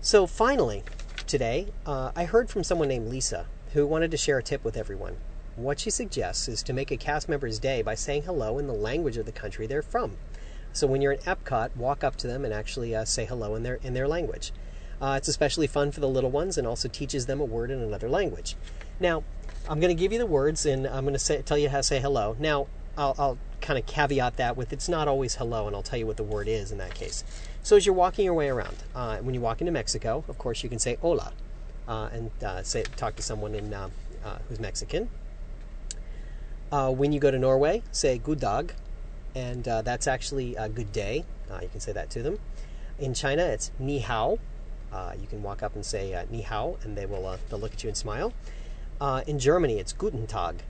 So 0.00 0.26
finally, 0.26 0.84
today 1.26 1.68
uh, 1.84 2.12
I 2.16 2.24
heard 2.24 2.48
from 2.48 2.64
someone 2.64 2.88
named 2.88 3.08
Lisa 3.08 3.46
who 3.74 3.86
wanted 3.86 4.10
to 4.12 4.16
share 4.16 4.38
a 4.38 4.42
tip 4.42 4.64
with 4.64 4.76
everyone. 4.76 5.16
What 5.56 5.80
she 5.80 5.90
suggests 5.90 6.48
is 6.48 6.62
to 6.62 6.72
make 6.72 6.90
a 6.90 6.96
cast 6.96 7.28
member's 7.28 7.58
day 7.58 7.82
by 7.82 7.94
saying 7.96 8.22
hello 8.22 8.58
in 8.58 8.68
the 8.68 8.72
language 8.72 9.16
of 9.16 9.26
the 9.26 9.32
country 9.32 9.66
they're 9.66 9.82
from. 9.82 10.16
So 10.72 10.86
when 10.86 11.02
you're 11.02 11.12
in 11.12 11.20
Epcot, 11.20 11.76
walk 11.76 12.04
up 12.04 12.16
to 12.16 12.28
them 12.28 12.44
and 12.44 12.54
actually 12.54 12.94
uh, 12.94 13.04
say 13.04 13.26
hello 13.26 13.54
in 13.56 13.64
their 13.64 13.80
in 13.82 13.94
their 13.94 14.08
language. 14.08 14.52
Uh, 15.00 15.14
it's 15.16 15.28
especially 15.28 15.66
fun 15.66 15.92
for 15.92 16.00
the 16.00 16.08
little 16.08 16.30
ones 16.30 16.58
and 16.58 16.66
also 16.66 16.88
teaches 16.88 17.26
them 17.26 17.40
a 17.40 17.44
word 17.44 17.70
in 17.70 17.80
another 17.80 18.08
language. 18.08 18.56
Now, 18.98 19.22
I'm 19.68 19.80
going 19.80 19.94
to 19.94 20.00
give 20.00 20.12
you 20.12 20.18
the 20.18 20.26
words 20.26 20.66
and 20.66 20.86
I'm 20.86 21.04
going 21.04 21.12
to 21.12 21.18
say, 21.18 21.42
tell 21.42 21.58
you 21.58 21.68
how 21.68 21.78
to 21.78 21.82
say 21.82 22.00
hello. 22.00 22.36
Now, 22.38 22.66
I'll, 22.96 23.14
I'll 23.16 23.38
kind 23.60 23.78
of 23.78 23.86
caveat 23.86 24.36
that 24.36 24.56
with 24.56 24.72
it's 24.72 24.88
not 24.88 25.08
always 25.08 25.36
hello, 25.36 25.66
and 25.66 25.76
I'll 25.76 25.82
tell 25.82 25.98
you 25.98 26.06
what 26.06 26.16
the 26.16 26.24
word 26.24 26.48
is 26.48 26.72
in 26.72 26.78
that 26.78 26.94
case. 26.94 27.22
So 27.62 27.76
as 27.76 27.86
you're 27.86 27.94
walking 27.94 28.24
your 28.24 28.34
way 28.34 28.48
around, 28.48 28.76
uh, 28.94 29.18
when 29.18 29.34
you 29.34 29.40
walk 29.40 29.60
into 29.60 29.72
Mexico, 29.72 30.24
of 30.26 30.36
course 30.38 30.62
you 30.62 30.68
can 30.68 30.78
say 30.78 30.96
hola, 31.00 31.32
uh, 31.86 32.08
and 32.12 32.30
uh, 32.42 32.62
say 32.62 32.84
talk 32.96 33.14
to 33.16 33.22
someone 33.22 33.54
in 33.54 33.72
uh, 33.72 33.88
uh, 34.24 34.38
who's 34.48 34.58
Mexican. 34.58 35.08
Uh, 36.72 36.90
when 36.90 37.12
you 37.12 37.20
go 37.20 37.30
to 37.30 37.38
Norway, 37.38 37.82
say 37.92 38.18
good 38.18 38.42
and 39.34 39.64
that's 39.64 40.06
actually 40.06 40.56
a 40.56 40.68
good 40.68 40.92
day. 40.92 41.24
you 41.62 41.68
can 41.68 41.80
say 41.80 41.92
that 41.92 42.10
to 42.10 42.22
them. 42.22 42.38
In 42.98 43.14
China, 43.14 43.44
it's 43.44 43.70
ni 43.78 44.00
hao. 44.00 44.38
You 45.20 45.26
can 45.28 45.42
walk 45.42 45.62
up 45.62 45.74
and 45.74 45.84
say 45.84 46.24
ni 46.30 46.42
hao, 46.42 46.78
and 46.82 46.96
they 46.96 47.06
will 47.06 47.38
they'll 47.48 47.58
look 47.58 47.72
at 47.72 47.82
you 47.82 47.88
and 47.88 47.96
smile. 47.96 48.32
in 49.26 49.38
Germany, 49.38 49.78
it's 49.78 49.92
guten 49.92 50.26
tag, 50.26 50.62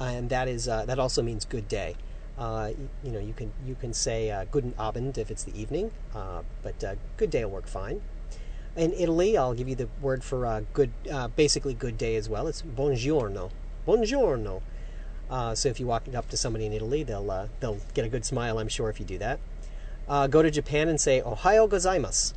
and 0.00 0.30
that 0.30 0.48
is 0.48 0.64
that 0.66 0.98
also 0.98 1.22
means 1.22 1.44
good 1.44 1.68
day. 1.68 1.96
Uh, 2.38 2.70
you, 2.78 2.88
you, 3.04 3.12
know, 3.12 3.18
you 3.18 3.34
can 3.34 3.52
you 3.66 3.74
can 3.74 3.92
say 3.92 4.30
uh, 4.30 4.44
"guten 4.50 4.74
Abend" 4.78 5.18
if 5.18 5.30
it's 5.30 5.44
the 5.44 5.58
evening, 5.58 5.90
uh, 6.14 6.42
but 6.62 6.82
uh, 6.82 6.94
"good 7.16 7.30
day" 7.30 7.44
will 7.44 7.52
work 7.52 7.66
fine. 7.66 8.00
In 8.74 8.92
Italy, 8.94 9.36
I'll 9.36 9.52
give 9.52 9.68
you 9.68 9.74
the 9.74 9.88
word 10.00 10.24
for 10.24 10.46
uh, 10.46 10.62
good, 10.72 10.92
uh, 11.10 11.28
basically 11.28 11.74
good 11.74 11.98
day 11.98 12.16
as 12.16 12.28
well. 12.28 12.46
It's 12.46 12.62
"buongiorno." 12.62 13.50
Buongiorno. 13.86 14.62
so 15.54 15.68
if 15.68 15.78
you 15.78 15.86
walk 15.86 16.04
up 16.14 16.28
to 16.30 16.36
somebody 16.36 16.64
in 16.64 16.72
Italy, 16.72 17.02
they'll 17.02 17.48
they'll 17.60 17.80
get 17.92 18.06
a 18.06 18.08
good 18.08 18.24
smile, 18.24 18.58
I'm 18.58 18.68
sure, 18.68 18.88
if 18.88 18.98
you 18.98 19.04
do 19.04 19.18
that. 19.18 19.38
go 20.30 20.42
to 20.42 20.50
Japan 20.50 20.88
and 20.88 20.98
say 20.98 21.20
"Ohayo 21.20 21.68
gozaimasu," 21.68 22.32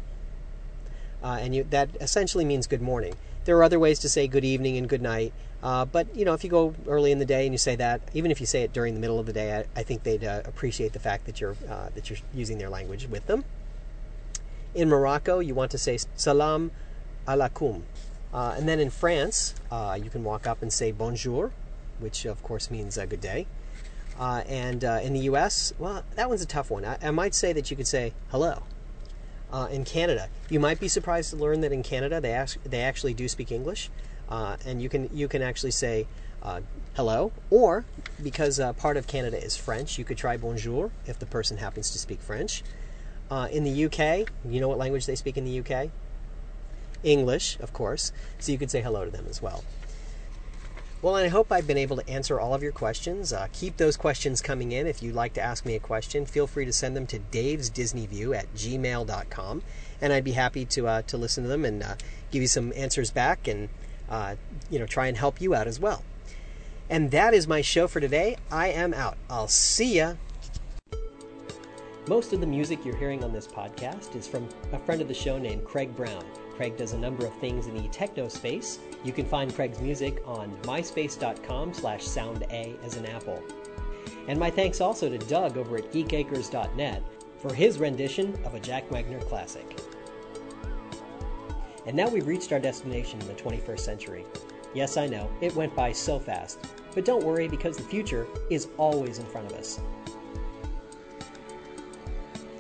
and 1.33 1.55
you, 1.55 1.65
that 1.71 1.89
essentially 1.99 2.45
means 2.45 2.67
good 2.67 2.81
morning. 2.81 3.15
There 3.45 3.57
are 3.57 3.63
other 3.63 3.79
ways 3.79 3.99
to 3.99 4.09
say 4.09 4.27
good 4.27 4.45
evening 4.45 4.77
and 4.77 4.87
good 4.89 5.01
night. 5.01 5.33
Uh, 5.63 5.83
but 5.83 6.15
you 6.15 6.25
know, 6.25 6.33
if 6.33 6.43
you 6.43 6.49
go 6.49 6.75
early 6.87 7.11
in 7.11 7.17
the 7.17 7.25
day 7.25 7.45
and 7.45 7.53
you 7.53 7.57
say 7.57 7.75
that, 7.75 8.01
even 8.13 8.29
if 8.29 8.39
you 8.39 8.45
say 8.45 8.61
it 8.61 8.71
during 8.71 8.93
the 8.93 8.99
middle 8.99 9.19
of 9.19 9.25
the 9.25 9.33
day, 9.33 9.57
I, 9.57 9.79
I 9.79 9.83
think 9.83 10.03
they'd 10.03 10.23
uh, 10.23 10.41
appreciate 10.45 10.93
the 10.93 10.99
fact 10.99 11.25
that 11.25 11.41
you're 11.41 11.55
uh, 11.67 11.89
that 11.95 12.09
you're 12.09 12.19
using 12.33 12.59
their 12.59 12.69
language 12.69 13.07
with 13.07 13.25
them. 13.25 13.45
In 14.75 14.89
Morocco, 14.89 15.39
you 15.39 15.55
want 15.55 15.71
to 15.71 15.79
say 15.79 15.97
salam 16.15 16.71
alaikum, 17.27 17.81
uh, 18.31 18.53
and 18.55 18.69
then 18.69 18.79
in 18.79 18.91
France, 18.91 19.55
uh, 19.71 19.97
you 19.99 20.11
can 20.11 20.23
walk 20.23 20.45
up 20.45 20.61
and 20.61 20.71
say 20.71 20.91
bonjour, 20.91 21.51
which 21.99 22.25
of 22.25 22.43
course 22.43 22.69
means 22.69 22.97
a 22.97 23.07
good 23.07 23.21
day. 23.21 23.47
and 24.19 24.83
in 24.83 25.13
the 25.13 25.21
U.S., 25.31 25.73
well, 25.79 26.03
that 26.15 26.29
one's 26.29 26.43
a 26.43 26.45
tough 26.45 26.69
one. 26.69 26.85
I, 26.85 26.99
I 27.01 27.09
might 27.09 27.33
say 27.33 27.53
that 27.53 27.71
you 27.71 27.77
could 27.77 27.87
say 27.87 28.13
hello. 28.29 28.63
In 29.71 29.85
Canada, 29.85 30.29
you 30.49 30.59
might 30.59 30.79
be 30.79 30.87
surprised 30.87 31.29
to 31.31 31.35
learn 31.35 31.61
that 31.61 31.71
in 31.71 31.83
Canada 31.83 32.19
they 32.19 32.31
ask, 32.31 32.61
they 32.63 32.81
actually 32.81 33.13
do 33.13 33.27
speak 33.27 33.51
English. 33.51 33.89
Uh, 34.29 34.57
and 34.65 34.81
you 34.81 34.89
can 34.89 35.09
you 35.13 35.27
can 35.27 35.41
actually 35.41 35.71
say 35.71 36.07
uh, 36.41 36.61
hello, 36.95 37.31
or 37.49 37.85
because 38.21 38.59
uh, 38.59 38.73
part 38.73 38.97
of 38.97 39.07
Canada 39.07 39.41
is 39.41 39.55
French, 39.55 39.97
you 39.97 40.05
could 40.05 40.17
try 40.17 40.37
bonjour 40.37 40.91
if 41.05 41.19
the 41.19 41.25
person 41.25 41.57
happens 41.57 41.91
to 41.91 41.99
speak 41.99 42.21
French. 42.21 42.63
Uh, 43.29 43.47
in 43.51 43.63
the 43.63 43.85
UK, 43.85 44.29
you 44.47 44.59
know 44.59 44.67
what 44.67 44.77
language 44.77 45.05
they 45.05 45.15
speak 45.15 45.37
in 45.37 45.45
the 45.45 45.59
UK? 45.59 45.89
English, 47.03 47.59
of 47.59 47.73
course. 47.73 48.11
So 48.39 48.51
you 48.51 48.57
could 48.57 48.69
say 48.69 48.81
hello 48.81 49.05
to 49.05 49.11
them 49.11 49.25
as 49.29 49.41
well. 49.41 49.63
Well, 51.05 51.13
I 51.13 51.27
hope 51.27 51.51
I've 51.51 51.67
been 51.67 51.77
able 51.77 51.97
to 51.97 52.09
answer 52.09 52.39
all 52.39 52.55
of 52.55 52.63
your 52.63 52.71
questions. 52.71 53.31
Uh, 53.31 53.47
keep 53.53 53.77
those 53.77 53.95
questions 53.95 54.41
coming 54.41 54.71
in. 54.71 54.87
If 54.87 55.03
you'd 55.03 55.13
like 55.13 55.33
to 55.33 55.39
ask 55.39 55.63
me 55.63 55.75
a 55.75 55.79
question, 55.79 56.25
feel 56.25 56.47
free 56.47 56.65
to 56.65 56.73
send 56.73 56.97
them 56.97 57.05
to 57.05 57.19
Dave's 57.19 57.69
Disney 57.69 58.07
View 58.07 58.33
at 58.33 58.51
gmail.com, 58.55 59.61
and 60.01 60.11
I'd 60.11 60.23
be 60.23 60.31
happy 60.31 60.65
to 60.65 60.87
uh, 60.87 61.01
to 61.03 61.15
listen 61.15 61.43
to 61.43 61.47
them 61.47 61.63
and 61.63 61.83
uh, 61.83 61.95
give 62.31 62.41
you 62.41 62.47
some 62.47 62.73
answers 62.75 63.11
back 63.11 63.47
and 63.47 63.69
uh, 64.09 64.35
you 64.71 64.79
know, 64.79 64.87
try 64.87 65.05
and 65.05 65.15
help 65.15 65.39
you 65.39 65.53
out 65.53 65.67
as 65.67 65.79
well. 65.79 66.01
And 66.89 67.11
that 67.11 67.35
is 67.35 67.47
my 67.47 67.61
show 67.61 67.87
for 67.87 67.99
today. 67.99 68.37
I 68.49 68.69
am 68.69 68.91
out. 68.91 69.15
I'll 69.29 69.47
see 69.47 69.97
ya. 69.97 70.15
Most 72.07 72.33
of 72.33 72.41
the 72.41 72.47
music 72.47 72.83
you're 72.83 72.97
hearing 72.97 73.23
on 73.23 73.31
this 73.31 73.47
podcast 73.47 74.15
is 74.15 74.27
from 74.27 74.49
a 74.73 74.79
friend 74.79 75.03
of 75.03 75.07
the 75.07 75.13
show 75.13 75.37
named 75.37 75.65
Craig 75.65 75.95
Brown. 75.95 76.25
Craig 76.55 76.77
does 76.77 76.93
a 76.93 76.97
number 76.97 77.25
of 77.25 77.33
things 77.35 77.67
in 77.67 77.75
the 77.75 77.87
techno 77.89 78.27
space. 78.27 78.79
You 79.03 79.11
can 79.11 79.25
find 79.25 79.53
Craig's 79.53 79.79
music 79.79 80.21
on 80.25 80.55
myspace.com 80.63 81.73
slash 81.73 82.03
sounda 82.03 82.83
as 82.83 82.95
an 82.95 83.05
apple. 83.05 83.43
And 84.27 84.39
my 84.39 84.49
thanks 84.49 84.81
also 84.81 85.09
to 85.09 85.17
Doug 85.17 85.57
over 85.57 85.77
at 85.77 85.91
geekacres.net 85.91 87.03
for 87.37 87.53
his 87.53 87.77
rendition 87.77 88.37
of 88.45 88.55
a 88.55 88.59
Jack 88.59 88.89
Wagner 88.89 89.19
classic. 89.21 89.79
And 91.85 91.95
now 91.95 92.07
we've 92.09 92.25
reached 92.25 92.51
our 92.51 92.59
destination 92.59 93.21
in 93.21 93.27
the 93.27 93.33
21st 93.33 93.79
century. 93.79 94.25
Yes, 94.73 94.97
I 94.97 95.07
know, 95.07 95.29
it 95.41 95.55
went 95.55 95.75
by 95.75 95.91
so 95.91 96.19
fast. 96.19 96.59
But 96.93 97.05
don't 97.05 97.23
worry 97.23 97.47
because 97.47 97.77
the 97.77 97.83
future 97.83 98.27
is 98.49 98.69
always 98.77 99.19
in 99.19 99.25
front 99.25 99.51
of 99.51 99.57
us. 99.57 99.79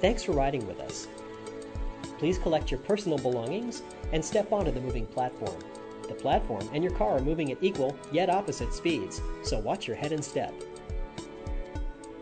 Thanks 0.01 0.23
for 0.23 0.33
riding 0.33 0.67
with 0.67 0.79
us. 0.81 1.07
Please 2.25 2.39
collect 2.39 2.71
your 2.71 2.79
personal 2.79 3.19
belongings 3.19 3.83
and 4.11 4.25
step 4.25 4.51
onto 4.51 4.71
the 4.71 4.81
moving 4.81 5.05
platform. 5.05 5.59
The 6.07 6.15
platform 6.15 6.67
and 6.73 6.83
your 6.83 6.91
car 6.93 7.17
are 7.17 7.21
moving 7.21 7.51
at 7.51 7.59
equal 7.61 7.95
yet 8.11 8.31
opposite 8.31 8.73
speeds, 8.73 9.21
so 9.43 9.59
watch 9.59 9.87
your 9.87 9.95
head 9.95 10.11
and 10.11 10.25
step. 10.25 10.51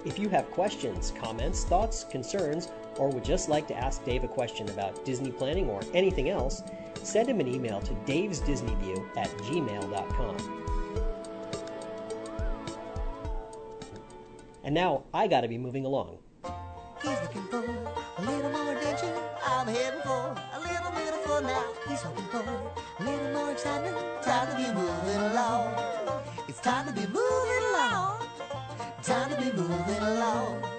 If 0.03 0.19
you 0.19 0.27
have 0.27 0.51
questions, 0.51 1.13
comments, 1.17 1.63
thoughts, 1.63 2.03
concerns, 2.03 2.67
or 2.97 3.07
would 3.11 3.23
just 3.23 3.47
like 3.47 3.65
to 3.69 3.77
ask 3.77 4.03
Dave 4.03 4.25
a 4.25 4.27
question 4.27 4.67
about 4.71 5.05
Disney 5.05 5.31
planning 5.31 5.69
or 5.69 5.79
anything 5.93 6.29
else, 6.29 6.63
send 7.01 7.29
him 7.29 7.39
an 7.39 7.47
email 7.47 7.79
to 7.79 7.93
davesdisneyview 8.05 9.15
at 9.15 9.29
gmail.com. 9.37 10.37
And 14.65 14.75
now 14.75 15.03
I 15.13 15.27
gotta 15.27 15.47
be 15.47 15.57
moving 15.57 15.85
along. 15.85 16.17
He's 17.01 17.21
looking 17.21 17.43
for 17.43 17.59
a 17.59 18.21
little 18.21 18.49
more. 18.49 18.63
I'm 19.65 19.73
heading 19.73 20.01
for 20.01 20.35
a 20.55 20.59
little 20.59 20.91
bit 20.91 21.13
of 21.13 21.21
fun 21.21 21.43
now. 21.45 21.63
He's 21.87 22.01
hoping 22.01 22.25
for 22.25 22.39
a 22.39 23.03
little 23.05 23.31
more 23.31 23.49
excitement. 23.49 23.95
Time 24.21 24.49
to 24.49 24.55
be 24.57 24.67
moving 24.73 25.21
along. 25.31 25.73
It's 26.49 26.59
time 26.59 26.85
to 26.87 26.91
be 26.91 27.07
moving 27.07 27.63
along. 27.71 28.27
Time 29.01 29.29
to 29.29 29.37
be 29.37 29.53
moving 29.53 30.03
along. 30.03 30.72